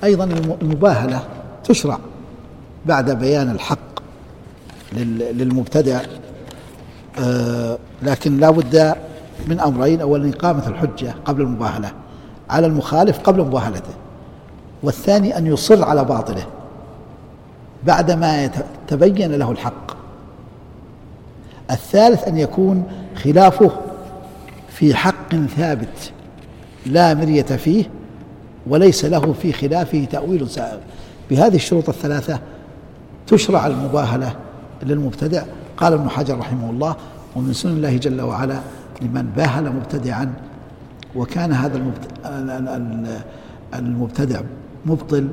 [0.03, 0.23] أيضا
[0.61, 1.27] المباهلة
[1.63, 1.99] تشرع
[2.85, 3.99] بعد بيان الحق
[5.33, 6.01] للمبتدع
[7.19, 8.95] آه، لكن لا بد
[9.47, 10.01] من أمرين.
[10.01, 11.91] أولا إقامة الحجة قبل المباهلة
[12.49, 13.93] على المخالف قبل مباهلته.
[14.83, 16.45] والثاني أن يصر على باطله
[17.85, 18.49] بعدما
[18.87, 19.97] تبين له الحق.
[21.71, 22.83] الثالث أن يكون
[23.23, 23.71] خلافه
[24.69, 26.11] في حق ثابت
[26.85, 27.89] لا مرية فيه
[28.67, 30.77] وليس له في خلافه تأويل سائغ
[31.29, 32.39] بهذه الشروط الثلاثة
[33.27, 34.35] تشرع المباهلة
[34.83, 35.43] للمبتدع.
[35.77, 36.95] قال ابن حجر رحمه الله
[37.35, 38.59] ومن سنن الله جل وعلا
[39.01, 40.33] لمن باهل مبتدعا.
[41.15, 41.81] وكان هذا
[43.73, 44.41] المبتدع
[44.87, 45.27] مبطل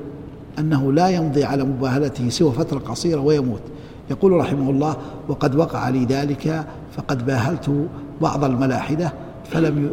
[0.59, 3.63] أنه لا يمضي على مباهلته سوى فترة قصيرة ويموت.
[4.11, 4.97] يقول رحمه الله
[5.29, 6.67] وقد وقع لي ذلك
[6.97, 7.89] فقد باهلت
[8.23, 9.13] بعض الملاحدة
[9.51, 9.91] فلم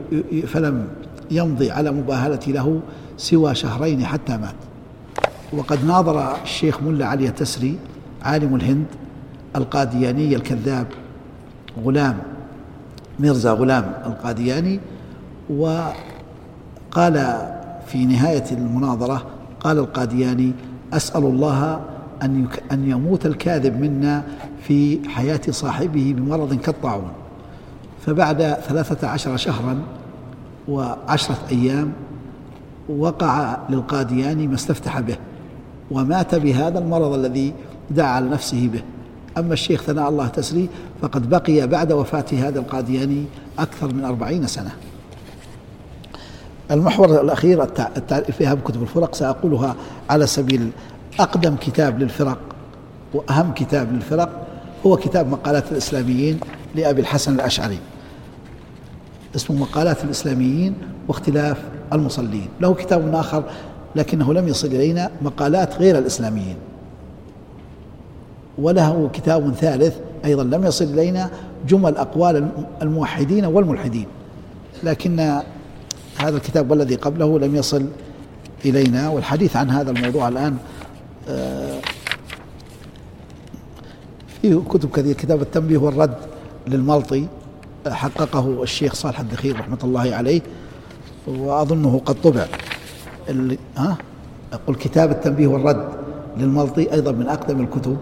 [0.48, 0.88] فلم
[1.32, 2.80] يمضي على مباهلتي له
[3.18, 4.56] سوى شهرين حتى مات.
[5.54, 7.78] وقد ناظر الشيخ ملا علي التسري
[8.24, 8.86] عالم الهند
[9.56, 10.88] القادياني الكذاب
[11.86, 12.18] غلام
[13.20, 14.80] ميرزا غلام القادياني
[15.50, 17.16] وقال
[17.88, 19.26] في نهاية المناظرة
[19.64, 20.52] قال القادياني
[20.94, 21.82] أسأل الله
[22.22, 24.24] أن أن يموت الكاذب منا
[24.64, 27.12] في حياة صاحبه بمرض كالطاعون.
[28.06, 29.80] فبعد ثلاثة عشر شهرا
[30.68, 31.92] وعشرة أيام
[32.90, 35.18] وقع للقادياني ما استفتح به
[35.92, 37.54] ومات بهذا المرض الذي
[37.92, 38.82] دعا على نفسه به.
[39.38, 40.70] أما الشيخ ثناء الله تسري
[41.02, 43.26] فقد بقي بعد وفاة هذا القادياني
[43.60, 44.72] أكثر من أربعين سنة.
[46.72, 47.66] المحور الأخير
[48.32, 49.76] فيها بكتب الفرق سأقولها
[50.10, 50.70] على سبيل
[51.20, 52.38] أقدم كتاب للفرق
[53.14, 54.48] وأهم كتاب للفرق
[54.86, 56.40] هو كتاب مقالات الإسلاميين
[56.76, 57.78] لأبي الحسن الأشعري.
[59.36, 60.74] اسمه مقالات الإسلاميين
[61.08, 61.58] واختلاف
[61.94, 62.48] المصلين.
[62.62, 63.44] له كتاب آخر
[63.96, 66.56] لكنه لم يصل إلينا مقالات غير الإسلاميين.
[68.58, 69.96] وله كتاب ثالث
[70.26, 71.30] أيضا لم يصل إلينا
[71.68, 72.50] جمل أقوال
[72.82, 74.06] الموحدين والملحدين.
[74.84, 75.42] لكن
[76.18, 77.86] هذا الكتاب والذي قبله لم يصل
[78.66, 80.58] إلينا والحديث عن هذا الموضوع الآن
[81.30, 81.80] آه،
[84.42, 86.16] في كتب كثير كتاب التنبيه والرد
[86.68, 87.28] للملطي
[87.88, 90.42] حققه الشيخ صالح الدخيل رحمة الله عليه
[91.28, 92.46] وأظنه قد طبع.
[93.78, 93.98] ها؟
[94.54, 95.90] أقول كتاب التنبيه والرد
[96.38, 97.98] للملطي أيضا من أقدم الكتب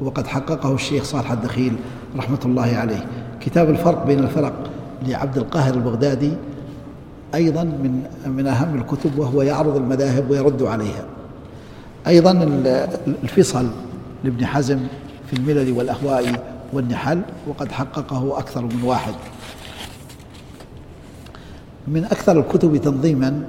[0.00, 1.76] وقد حققه الشيخ صالح الدخيل
[2.16, 3.06] رحمة الله عليه.
[3.40, 4.52] كتاب الفرق بين الفرق
[5.06, 6.32] لعبد القاهر البغدادي
[7.34, 11.04] أيضا من من أهم الكتب وهو يعرض المذاهب ويرد عليها.
[12.06, 12.32] أيضا
[13.22, 13.66] الفصل
[14.24, 14.78] لابن حزم
[15.26, 19.14] في الملل والأهواء والنحل وقد حققه أكثر من واحد.
[21.88, 23.42] من أكثر الكتب تنظيما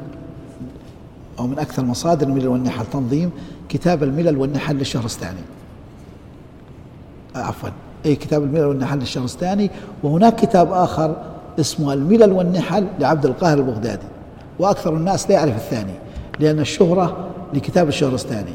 [1.39, 3.31] أو من أكثر مصادر الملل والنحل تنظيم
[3.69, 5.41] كتاب الملل والنحل للشهرستاني.
[7.35, 7.69] عفوا.
[8.05, 9.69] أي كتاب الملل والنحل للشهرستاني
[10.03, 11.15] وهناك كتاب آخر
[11.59, 14.07] اسمه الملل والنحل لعبد القاهر البغدادي
[14.59, 15.93] وأكثر الناس لا يعرف الثاني
[16.39, 18.53] لأن الشهرة لكتاب الشهرستاني.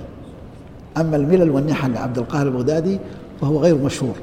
[0.97, 2.99] أما الملل والنحل لعبد القاهر البغدادي
[3.41, 4.15] فهو غير مشهور.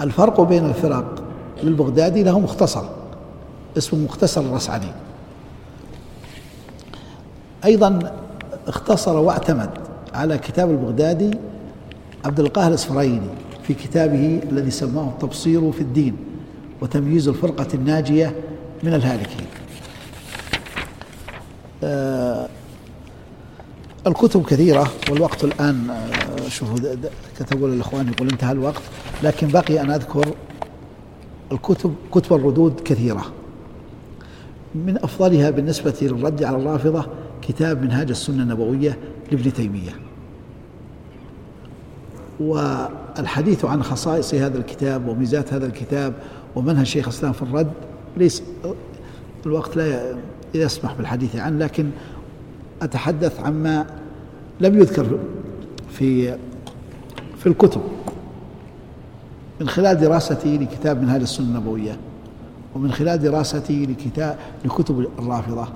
[0.00, 1.22] الفرق بين الفرق
[1.62, 2.82] للبغدادي له مختصر
[3.78, 4.88] اسمه مختصر الرسعني.
[7.64, 8.12] أيضا
[8.68, 9.70] اختصر واعتمد
[10.14, 11.30] على كتاب البغدادي
[12.24, 13.28] عبد القاهر الاسفرايني
[13.62, 16.16] في كتابه الذي سماه التبصير في الدين.
[16.84, 18.34] وتمييز الفرقة الناجية
[18.82, 19.46] من الهالكين.
[21.84, 22.48] آه
[24.06, 26.76] الكتب كثيرة والوقت الآن آه شوفوا
[27.38, 28.82] كتبوا للإخوان يقول انتهى الوقت
[29.22, 30.34] لكن بقي أن أذكر
[31.52, 33.24] الكتب كتب الردود كثيرة.
[34.74, 37.06] من أفضلها بالنسبة للرد على الرافضة
[37.42, 38.98] كتاب منهاج السنة النبوية
[39.32, 39.92] لابن تيمية.
[42.40, 46.14] والحديث عن خصائص هذا الكتاب وميزات هذا الكتاب
[46.56, 47.72] ومنهج شيخ الإسلام في الرد
[48.16, 48.42] ليس
[49.46, 50.14] الوقت لا
[50.54, 51.90] يسمح بالحديث عنه لكن
[52.82, 53.86] أتحدث عما
[54.60, 55.18] لم يذكر
[55.90, 56.36] في
[57.38, 57.80] في الكتب.
[59.60, 61.96] من خلال دراستي لكتاب منهاج السنة النبوية
[62.74, 65.68] ومن خلال دراستي لكتاب لكتب الرافضة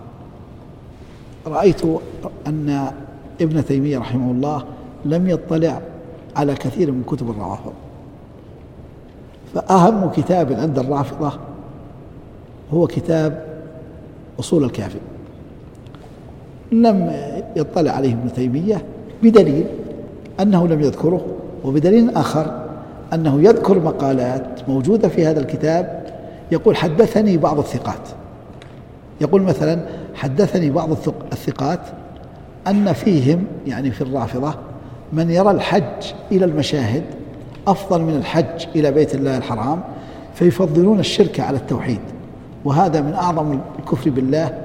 [1.47, 1.83] رأيت
[2.47, 2.93] أن
[3.41, 4.65] ابن تيمية رحمه الله
[5.05, 5.81] لم يطلع
[6.37, 7.73] على كثير من كتب الروافض.
[9.59, 11.33] فأهم كتاب عند الرافضة
[12.73, 13.45] هو كتاب
[14.41, 14.99] أصول الكافي.
[16.73, 17.13] لم
[17.57, 18.85] يطلع عليه ابن تيمية
[19.23, 19.67] بدليل
[20.41, 21.27] أنه لم يذكره
[21.65, 22.65] وبدليل آخر
[23.13, 26.07] أنه يذكر مقالات موجودة في هذا الكتاب
[26.53, 28.09] يقول حدثني بعض الثقات
[29.21, 29.81] يقول مثلا
[30.15, 30.91] حدثني بعض
[31.33, 31.81] الثقات
[32.67, 34.55] أن فيهم يعني في الرافضة
[35.13, 37.03] من يرى الحج إلى المشاهد
[37.71, 39.81] أفضل من الحج إلى بيت الله الحرام
[40.35, 42.01] فيفضلون الشرك على التوحيد.
[42.65, 44.59] وهذا من أعظم الكفر بالله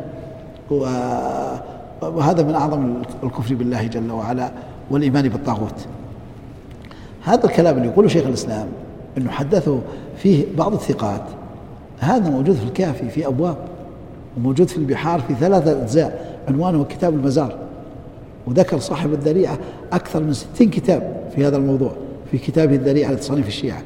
[2.01, 2.93] وهذا من أعظم
[3.23, 4.51] الكفر بالله جل وعلا
[4.91, 5.85] والإيمان بالطاغوت.
[7.23, 8.67] هذا الكلام اللي يقوله شيخ الإسلام
[9.17, 9.79] أنه حدثه
[10.17, 11.21] فيه بعض الثقات.
[11.99, 13.57] هذا موجود في الكافي في أبواب
[14.37, 17.55] وموجود في البحار في ثلاثة أجزاء عنوانه كتاب المزار.
[18.47, 19.57] وذكر صاحب الذريعة
[19.93, 21.91] أكثر من ستين كتاب في هذا الموضوع.
[22.33, 23.81] في كتابه الذريعة لتصنيف الشيعة.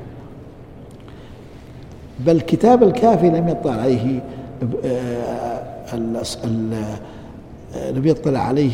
[2.20, 4.24] بل كتاب الكافي لم يطلع عليه
[4.86, 6.32] آه،
[7.92, 8.72] لم يطلع عليه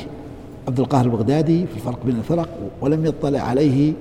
[0.67, 2.49] عبد القاهر البغدادي في الفرق بين الفرق
[2.81, 3.93] ولم يطلع عليه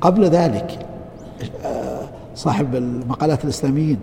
[0.00, 0.86] قبل ذلك
[1.64, 3.98] آه، صاحب المقالات الإسلاميين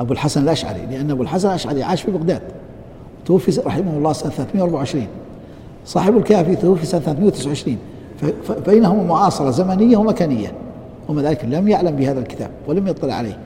[0.00, 2.42] أبو الحسن الأشعري لأن أبو الحسن الأشعري عاش في بغداد
[3.26, 5.06] توفي رحمه الله سنة 324
[5.86, 7.78] صاحب الكافي توفي سنة 329
[8.66, 10.52] بينهما معاصرة زمنية ومكانية.
[11.08, 13.38] ومع ذلك لم يعلم بهذا الكتاب ولم يطلع عليه.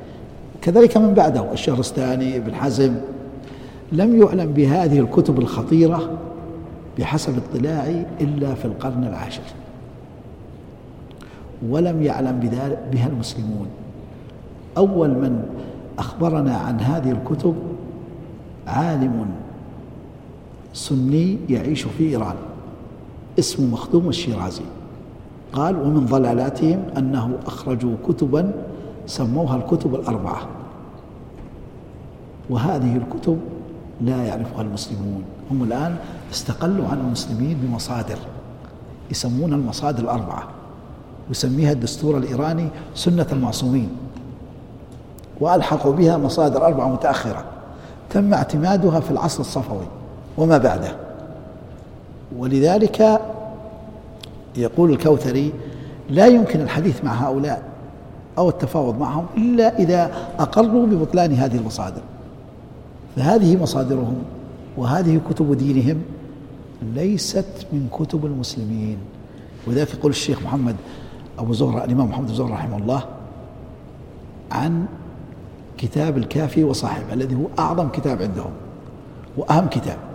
[0.62, 2.94] كذلك من بعده الشهرستاني ابن حزم.
[3.92, 6.18] لم يعلم بهذه الكتب الخطيرة
[6.98, 9.42] بحسب اطلاعي إلا في القرن العاشر.
[11.68, 12.40] ولم يعلم
[12.92, 13.66] بها المسلمون.
[14.76, 15.42] أول من
[15.98, 17.54] أخبرنا عن هذه الكتب
[18.66, 19.26] عالم
[20.72, 22.36] سني يعيش في إيران.
[23.38, 24.62] اسمه مخدوم الشيرازي.
[25.52, 28.52] قال ومن ضلالاتهم أنه أخرجوا كتبا
[29.06, 30.46] سموها الكتب الأربعة.
[32.50, 33.38] وهذه الكتب
[34.00, 35.22] لا يعرفها المسلمون.
[35.50, 35.96] هم الآن
[36.32, 38.18] استقلوا عن المسلمين بمصادر
[39.10, 40.48] يسمونها المصادر الأربعة.
[41.30, 43.88] يسميها الدستور الإيراني سنة المعصومين.
[45.40, 47.44] وألحقوا بها مصادر أربعة متأخرة.
[48.10, 49.86] تم اعتمادها في العصر الصفوي.
[50.38, 51.07] وما بعده؟
[52.36, 53.20] ولذلك
[54.56, 55.52] يقول الكوثري
[56.10, 57.62] لا يمكن الحديث مع هؤلاء
[58.38, 62.02] أو التفاوض معهم إلا إذا أقروا ببطلان هذه المصادر.
[63.16, 64.22] فهذه مصادرهم
[64.76, 66.02] وهذه كتب دينهم
[66.94, 68.96] ليست من كتب المسلمين.
[69.66, 70.76] ولذلك يقول الشيخ محمد
[71.38, 73.04] أبو زهرة الإمام محمد زهرة رحمه الله
[74.50, 74.86] عن
[75.78, 78.50] كتاب الكافي وصاحبه الذي هو أعظم كتاب عندهم
[79.36, 80.07] وأهم كتاب.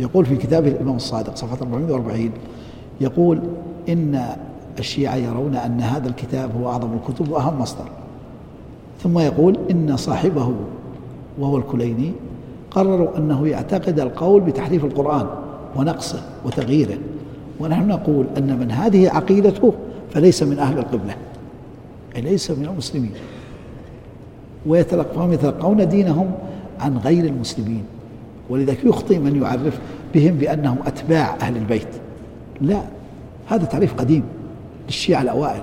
[0.00, 2.30] يقول في كتابه الإمام الصادق صفحة 440
[3.00, 3.40] يقول
[3.88, 4.36] إن
[4.78, 7.88] الشيعة يرون أن هذا الكتاب هو أعظم الكتب وأهم مصدر.
[9.02, 10.54] ثم يقول إن صاحبه
[11.38, 12.12] وهو الكليني
[12.70, 15.26] قرروا أنه يعتقد القول بتحريف القرآن
[15.76, 16.98] ونقصه وتغييره.
[17.60, 19.72] ونحن نقول أن من هذه عقيدته
[20.10, 21.16] فليس من أهل القبلة
[22.16, 23.12] ليس من المسلمين.
[24.66, 26.30] ويتلقون يتلقون دينهم
[26.80, 27.84] عن غير المسلمين.
[28.50, 29.78] ولذلك يخطئ من يعرف
[30.14, 31.88] بهم بأنهم أتباع أهل البيت.
[32.60, 32.82] لا
[33.48, 34.22] هذا تعريف قديم
[34.86, 35.62] للشيعة الأوائل.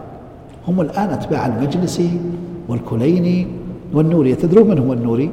[0.68, 2.20] هم الآن أتباع المجلسي
[2.68, 3.48] والكليني
[3.94, 4.36] والنوري.
[4.36, 5.32] تدرون من هو النوري؟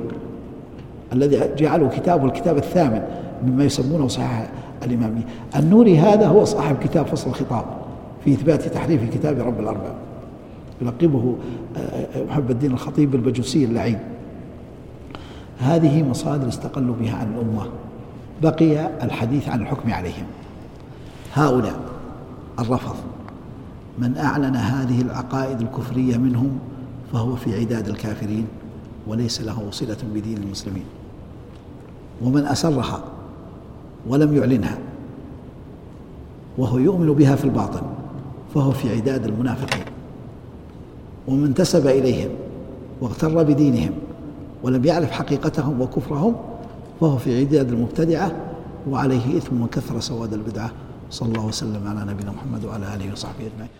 [1.12, 3.02] الذي جعله كتابه الكتاب الثامن
[3.46, 4.48] مما يسمونه صحيح
[4.84, 5.22] الإمامية
[5.56, 7.64] النوري هذا هو صاحب كتاب فصل الخطاب
[8.24, 9.94] في إثبات تحريف كتاب رب الأرباب.
[10.82, 11.36] يلقبه
[11.76, 13.98] آه، آه، محب الدين الخطيب البجوسي اللعين.
[15.62, 17.66] هذه مصادر استقلوا بها عن الأمة.
[18.42, 20.26] بقي الحديث عن الحكم عليهم.
[21.34, 21.80] هؤلاء
[22.58, 22.94] الرفض.
[23.98, 26.58] من أعلن هذه العقائد الكفرية منهم
[27.12, 28.46] فهو في عداد الكافرين
[29.06, 30.84] وليس له صلة بدين المسلمين.
[32.22, 33.00] ومن أسرها
[34.06, 34.78] ولم يعلنها
[36.58, 37.82] وهو يؤمن بها في الباطن
[38.54, 39.84] فهو في عداد المنافقين.
[41.28, 42.30] ومن انتسب إليهم
[43.00, 43.90] واغتر بدينهم
[44.62, 46.34] ولم يعرف حقيقتهم وكفرهم
[47.00, 48.32] فهو في عداد المبتدعة
[48.90, 50.70] وعليه إثم من كثر سواد البدعة.
[51.10, 53.72] صلى الله وسلم على نبينا محمد وعلى آله وصحبه أجمعين.